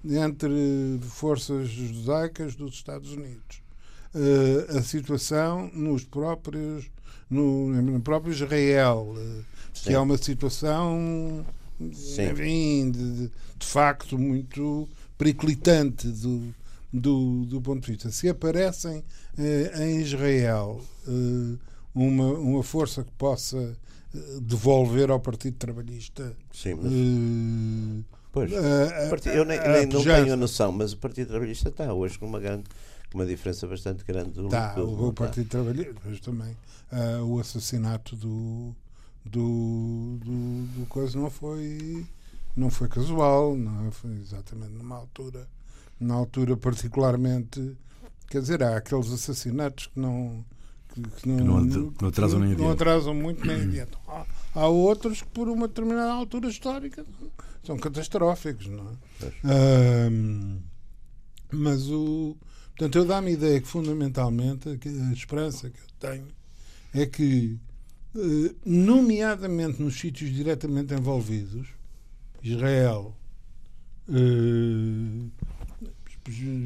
entre 0.03 0.99
forças 1.03 1.69
judaicas 1.69 2.55
dos 2.55 2.73
Estados 2.75 3.11
Unidos, 3.13 3.61
eh, 4.15 4.77
a 4.77 4.81
situação 4.81 5.69
nos 5.73 6.03
próprios 6.03 6.89
no, 7.29 7.69
no 7.81 8.01
próprio 8.01 8.31
Israel, 8.33 9.13
eh, 9.17 9.41
que 9.83 9.93
é 9.93 9.99
uma 9.99 10.17
situação 10.17 11.45
enfim, 11.79 12.91
de, 12.91 13.11
de- 13.13 13.31
de 13.59 13.65
facto 13.65 14.17
muito 14.17 14.87
periclitante 15.17 16.07
do, 16.07 16.53
do, 16.91 17.45
do 17.45 17.61
ponto 17.61 17.85
de 17.85 17.91
vista. 17.93 18.11
Se 18.11 18.27
aparecem 18.29 19.03
eh, 19.37 19.71
em 19.85 19.99
Israel 20.01 20.81
eh, 21.07 21.57
uma, 21.93 22.25
uma 22.33 22.63
força 22.63 23.03
que 23.03 23.11
possa 23.13 23.77
eh, 24.15 24.17
devolver 24.41 25.11
ao 25.11 25.19
Partido 25.19 25.55
Trabalhista 25.57 26.35
Sim, 26.51 26.75
mas, 26.75 26.91
eh, 26.91 28.03
pois, 28.31 28.51
partido- 29.09 29.35
eu 29.35 29.45
nem, 29.45 29.59
nem- 29.59 29.85
não 29.85 30.03
tenho 30.03 30.35
noção, 30.35 30.71
mas 30.71 30.93
o 30.93 30.97
Partido 30.97 31.27
Trabalhista 31.29 31.69
está 31.69 31.93
hoje 31.93 32.17
com 32.17 32.25
uma 32.25 32.39
grande 32.39 32.63
com 33.11 33.17
uma 33.17 33.25
diferença 33.25 33.65
bastante 33.67 34.03
grande 34.05 34.31
do 34.31 34.47
Tá, 34.49 34.73
do- 34.75 34.87
o, 34.87 35.07
o 35.07 35.13
tá. 35.13 35.23
Partido 35.25 35.49
Trabalhista, 35.49 35.95
mas 36.05 36.19
também 36.19 36.55
ah, 36.91 37.23
o 37.23 37.39
assassinato 37.39 38.15
do, 38.15 38.75
do, 39.25 40.17
do, 40.23 40.65
do 40.79 40.85
coisa 40.87 41.17
não 41.19 41.29
foi 41.29 42.05
não 42.55 42.69
foi 42.69 42.87
casual, 42.87 43.55
não 43.55 43.91
foi 43.91 44.11
exatamente 44.17 44.71
numa 44.73 44.95
altura, 44.97 45.47
na 45.99 46.13
altura 46.13 46.55
particularmente, 46.57 47.75
quer 48.29 48.41
dizer, 48.41 48.63
há 48.63 48.77
aqueles 48.77 49.11
assassinatos 49.11 49.87
que 49.87 49.99
não 49.99 50.43
que, 50.93 51.01
que 51.01 51.29
não 51.29 51.57
ade- 51.57 51.91
não 52.01 52.07
atrasam 52.09 52.39
nem 52.39 52.55
não 52.55 52.71
atrasam 52.71 53.13
muito 53.13 53.45
nem 53.45 53.61
adiantam. 53.61 53.99
Há, 54.07 54.25
há 54.55 54.67
outros 54.67 55.21
que 55.21 55.27
por 55.29 55.47
uma 55.49 55.67
determinada 55.67 56.11
altura 56.11 56.47
histórica 56.49 57.05
são 57.63 57.77
catastróficos, 57.77 58.67
não 58.67 58.89
é? 59.43 60.09
Mas 61.51 61.89
o. 61.89 62.35
Portanto, 62.69 62.97
eu 62.97 63.05
dá-me 63.05 63.29
a 63.29 63.31
ideia 63.33 63.59
que 63.61 63.67
fundamentalmente 63.67 64.69
a 64.69 65.09
a 65.09 65.13
esperança 65.13 65.69
que 65.69 65.77
eu 65.79 65.85
tenho 66.11 66.27
é 66.93 67.05
que, 67.05 67.57
eh, 68.15 68.55
nomeadamente 68.65 69.81
nos 69.81 69.99
sítios 69.99 70.31
diretamente 70.31 70.93
envolvidos, 70.93 71.67
Israel, 72.41 73.13
eh, 74.07 75.27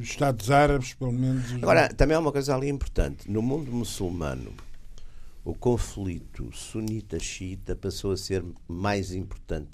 Estados 0.01 0.51
Árabes, 0.51 0.93
pelo 0.93 1.11
menos. 1.11 1.45
os- 1.51 1.63
Agora, 1.63 1.89
também 1.93 2.15
há 2.15 2.19
uma 2.19 2.31
coisa 2.31 2.55
ali 2.55 2.69
importante. 2.69 3.29
No 3.29 3.41
mundo 3.41 3.71
muçulmano, 3.71 4.53
o 5.45 5.53
conflito 5.53 6.49
sunita-xiita 6.55 7.75
passou 7.75 8.11
a 8.11 8.17
ser 8.17 8.43
mais 8.67 9.13
importante, 9.13 9.71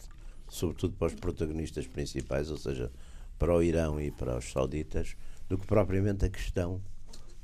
sobretudo 0.48 0.96
para 0.96 1.08
os 1.08 1.14
protagonistas 1.16 1.88
principais, 1.88 2.50
ou 2.50 2.58
seja, 2.58 2.92
para 3.38 3.56
o 3.56 3.64
Irão 3.64 4.00
e 4.02 4.12
para 4.12 4.38
os 4.38 4.52
sauditas, 4.52 5.16
do 5.48 5.58
que 5.58 5.66
propriamente 5.66 6.26
a 6.26 6.30
questão 6.30 6.82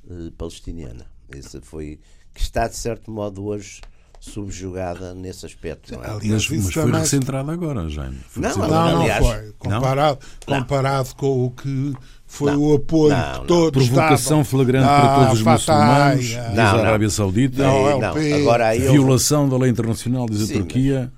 eh, 0.09 0.31
palestiniana. 0.37 1.05
Essa 1.29 1.61
foi 1.61 1.99
que 2.33 2.41
está, 2.41 2.67
de 2.67 2.75
certo 2.75 3.09
modo, 3.09 3.43
hoje 3.45 3.81
subjugada 4.25 5.13
nesse 5.13 5.45
aspecto. 5.45 5.93
Não 5.93 6.03
é? 6.03 6.09
Ali- 6.09 6.29
Mas, 6.29 6.49
mas 6.49 6.73
foi 6.73 6.83
também- 6.83 7.01
recentrado 7.01 7.51
agora, 7.51 7.87
Jaime. 7.89 8.17
Foi 8.27 8.41
Não. 8.43 8.57
Não, 8.57 8.67
não 8.67 9.01
Aliás, 9.01 9.25
foi. 9.25 9.53
Comparado, 9.57 10.19
comparado 10.45 11.15
com 11.15 11.45
o 11.45 11.51
que 11.51 11.93
foi 12.25 12.51
Não. 12.51 12.61
o 12.61 12.73
apoio 12.75 13.13
Não, 13.15 13.31
que 13.33 13.39
não. 13.39 13.45
todos 13.45 13.87
Provocação 13.87 14.15
estavam. 14.41 14.43
flagrante 14.45 14.87
Ah, 14.87 14.99
para 15.01 15.15
todos 15.25 15.39
os 15.39 15.45
muçulmanos, 15.45 15.65
ah, 16.05 16.15
diz 16.15 16.55
Não, 16.55 16.63
a 16.65 16.73
não. 16.73 16.79
Arábia 16.79 17.09
Saudita, 17.09 17.63
Não, 17.63 17.99
Não, 17.99 18.03
LP. 18.17 18.33
agora 18.33 18.67
aí 18.67 18.83
eu- 18.85 18.91
violação 18.91 19.47
da 19.49 19.57
lei 19.57 19.69
internacional, 19.71 20.25
diz 20.27 20.41
a 20.41 20.45
Sim, 20.47 20.53
Turquia. 20.53 21.11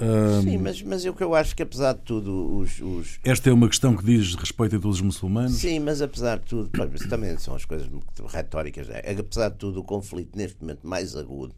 Ahm, 0.00 0.42
Sim, 0.44 0.58
mas, 0.58 0.80
mas 0.82 1.04
eu 1.04 1.12
que 1.12 1.24
eu 1.24 1.34
acho 1.34 1.56
que 1.56 1.62
apesar 1.64 1.92
de 1.92 2.00
tudo 2.02 2.58
os- 2.58 2.80
os, 2.80 3.18
Esta 3.24 3.50
é 3.50 3.52
uma 3.52 3.66
questão 3.68 3.96
que 3.96 4.04
diz 4.04 4.36
respeito 4.36 4.76
a 4.76 4.78
todos 4.78 4.98
os 4.98 5.02
muçulmanos. 5.02 5.54
Sim, 5.54 5.80
mas 5.80 6.00
apesar 6.00 6.38
de 6.38 6.44
tudo, 6.44 6.70
também 7.08 7.36
são 7.38 7.56
as 7.56 7.64
coisas 7.64 7.88
retóricas. 8.28 8.86
Né? 8.86 9.00
Apesar 9.18 9.48
de 9.48 9.56
tudo, 9.56 9.80
o 9.80 9.82
conflito 9.82 10.36
neste 10.38 10.58
momento 10.60 10.86
mais 10.86 11.16
agudo, 11.16 11.52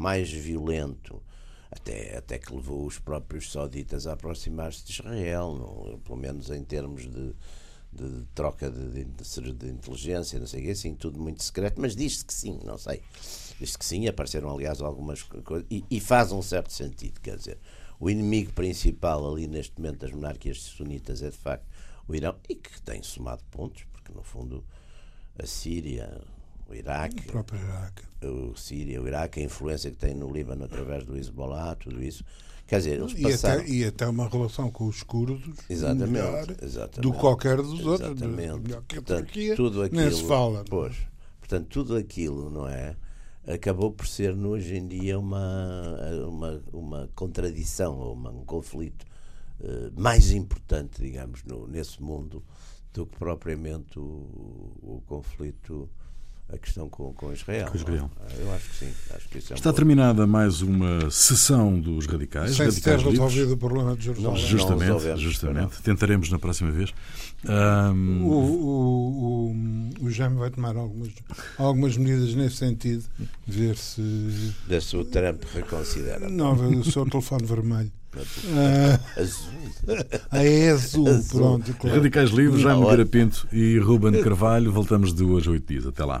mais 0.00 0.30
violento, 0.30 1.22
até, 1.70 2.16
até 2.16 2.38
que 2.38 2.54
levou 2.54 2.86
os 2.86 2.98
próprios 2.98 3.52
sauditas 3.52 4.06
a 4.06 4.12
aproximar-se 4.14 4.84
de 4.84 4.92
Israel, 4.92 6.00
pelo 6.04 6.18
menos 6.18 6.50
em 6.50 6.64
termos 6.64 7.02
de, 7.02 7.34
de 7.92 8.24
troca 8.34 8.70
de, 8.70 9.04
de, 9.04 9.52
de- 9.52 9.68
inteligência, 9.70 10.38
não 10.38 10.46
sei 10.46 10.60
o 10.62 10.64
quê, 10.64 10.70
assim, 10.70 10.94
tudo 10.94 11.20
muito 11.20 11.42
secreto, 11.42 11.80
mas 11.80 11.94
diz-se 11.94 12.24
que 12.24 12.34
sim, 12.34 12.58
não 12.64 12.78
sei. 12.78 13.02
Diz-se 13.58 13.78
que 13.78 13.84
sim, 13.84 14.06
apareceram 14.08 14.50
aliás 14.50 14.80
algumas 14.80 15.22
co- 15.22 15.42
coisas, 15.42 15.66
e, 15.70 15.84
e 15.90 16.00
faz 16.00 16.32
um 16.32 16.42
certo 16.42 16.72
sentido, 16.72 17.20
quer 17.20 17.36
dizer, 17.36 17.58
o 17.98 18.08
inimigo 18.08 18.52
principal 18.52 19.30
ali 19.30 19.46
neste 19.46 19.76
momento 19.78 19.98
das 20.00 20.12
monarquias 20.12 20.58
sunitas 20.62 21.22
é 21.22 21.30
de 21.30 21.36
facto 21.36 21.66
o 22.08 22.14
Irão, 22.14 22.34
e 22.48 22.54
que 22.56 22.80
tem 22.82 23.02
somado 23.02 23.42
pontos, 23.50 23.84
porque 23.92 24.12
no 24.12 24.22
fundo 24.22 24.64
a 25.38 25.46
Síria, 25.46 26.20
o 26.70 26.74
Iraque, 26.74 27.20
O 27.28 27.32
próprio 27.32 27.60
Iraque. 27.60 28.02
o 28.26 28.56
Síria, 28.56 29.02
o 29.02 29.06
Iraque, 29.08 29.40
a 29.40 29.42
influência 29.44 29.90
que 29.90 29.96
tem 29.96 30.14
no 30.14 30.30
Líbano 30.32 30.64
através 30.64 31.04
do 31.04 31.16
Hezbollah, 31.16 31.74
tudo 31.76 32.02
isso. 32.02 32.24
Quer 32.66 32.78
dizer, 32.78 33.00
eles 33.00 33.12
E 33.16 33.22
passaram. 33.22 33.62
até, 33.62 33.70
e 33.70 33.84
até 33.84 34.06
uma 34.06 34.28
relação 34.28 34.70
com 34.70 34.86
os 34.86 35.02
curdos 35.02 35.42
Exatamente, 35.68 36.10
melhor 36.10 36.46
exatamente. 36.62 37.00
do 37.00 37.12
que 37.12 37.18
qualquer 37.18 37.56
dos 37.56 37.84
outros. 37.84 38.10
Exatamente. 38.10 38.60
Melhor 38.62 38.82
que 38.86 38.98
a 38.98 39.02
Portanto, 39.02 39.24
Turquia, 39.24 39.56
tudo 39.56 39.82
aquilo, 39.82 40.00
nem 40.02 40.10
se 40.12 40.24
fala. 40.28 40.64
Pois. 40.70 40.96
Portanto, 41.40 41.66
tudo 41.68 41.96
aquilo, 41.96 42.48
não 42.48 42.68
é? 42.68 42.94
Acabou 43.46 43.90
por 43.90 44.06
ser, 44.06 44.32
hoje 44.36 44.76
em 44.76 44.86
dia, 44.86 45.18
uma, 45.18 45.96
uma, 46.28 46.62
uma 46.72 47.10
contradição, 47.16 47.98
ou 47.98 48.12
uma- 48.12 48.30
um 48.30 48.44
conflito 48.44 49.04
eh, 49.62 49.90
mais 49.96 50.30
importante, 50.30 51.02
digamos, 51.02 51.42
no, 51.42 51.66
nesse 51.66 52.00
mundo 52.00 52.40
do 52.94 53.04
que 53.06 53.16
propriamente 53.18 53.98
o, 53.98 54.02
o 54.02 55.02
conflito, 55.06 55.88
a 56.52 56.58
questão 56.58 56.88
com, 56.88 57.12
com 57.12 57.32
Israel. 57.32 57.68
Com 57.70 57.76
Israel. 57.76 58.10
não 58.18 58.26
é? 58.26 58.42
Eu 58.42 58.52
acho 58.54 58.68
que 58.70 58.76
sim. 58.76 58.90
Acho 59.14 59.28
que 59.28 59.38
isso 59.38 59.52
é 59.52 59.54
um 59.54 59.56
Está 59.56 59.70
bom- 59.70 59.76
terminada 59.76 60.26
mais 60.26 60.62
uma 60.62 61.10
sessão 61.10 61.78
dos 61.80 62.06
radicais. 62.06 62.56
Sem 62.56 62.70
se 62.70 62.80
ter 62.80 62.90
radicais 62.90 63.02
livres. 63.12 63.32
resolvido 63.34 63.54
o 63.54 63.56
problema 63.56 63.96
de 63.96 64.04
Jerusalém. 64.04 64.40
Não, 64.42 64.48
Justamente, 64.48 64.82
resolvemos, 64.84 65.20
justamente. 65.20 65.82
Tentaremos 65.82 66.30
na 66.30 66.38
próxima 66.38 66.70
vez. 66.70 66.92
Ahm, 67.46 68.22
O, 68.24 68.32
o, 68.32 69.54
o, 70.02 70.04
o 70.06 70.10
Jaime 70.10 70.36
vai 70.36 70.50
tomar 70.50 70.76
algumas, 70.76 71.08
algumas 71.56 71.96
medidas 71.96 72.34
nesse 72.34 72.56
sentido, 72.56 73.04
ver 73.46 73.76
se. 73.76 74.52
Desse 74.68 74.96
o 74.96 75.04
Trump 75.04 75.42
reconsidera. 75.54 76.28
Não, 76.28 76.52
o 76.54 76.84
seu 76.84 77.04
telefone 77.08 77.46
vermelho. 77.46 77.92
Ah, 78.52 78.98
Azul. 79.20 79.50
ah, 80.32 80.44
é 80.44 80.70
azul, 80.70 81.08
Azul. 81.08 81.40
pronto. 81.40 81.74
claro. 81.74 81.96
Radicais 81.96 82.30
Livres, 82.30 82.60
Jaime 82.60 83.04
Pinto 83.04 83.46
e 83.52 83.78
Ruben 83.78 84.20
Carvalho. 84.22 84.72
Voltamos 84.72 85.14
de 85.14 85.22
hoje 85.22 85.48
a 85.48 85.52
oito 85.52 85.68
dias. 85.72 85.86
Até 85.86 86.04
lá. 86.04 86.20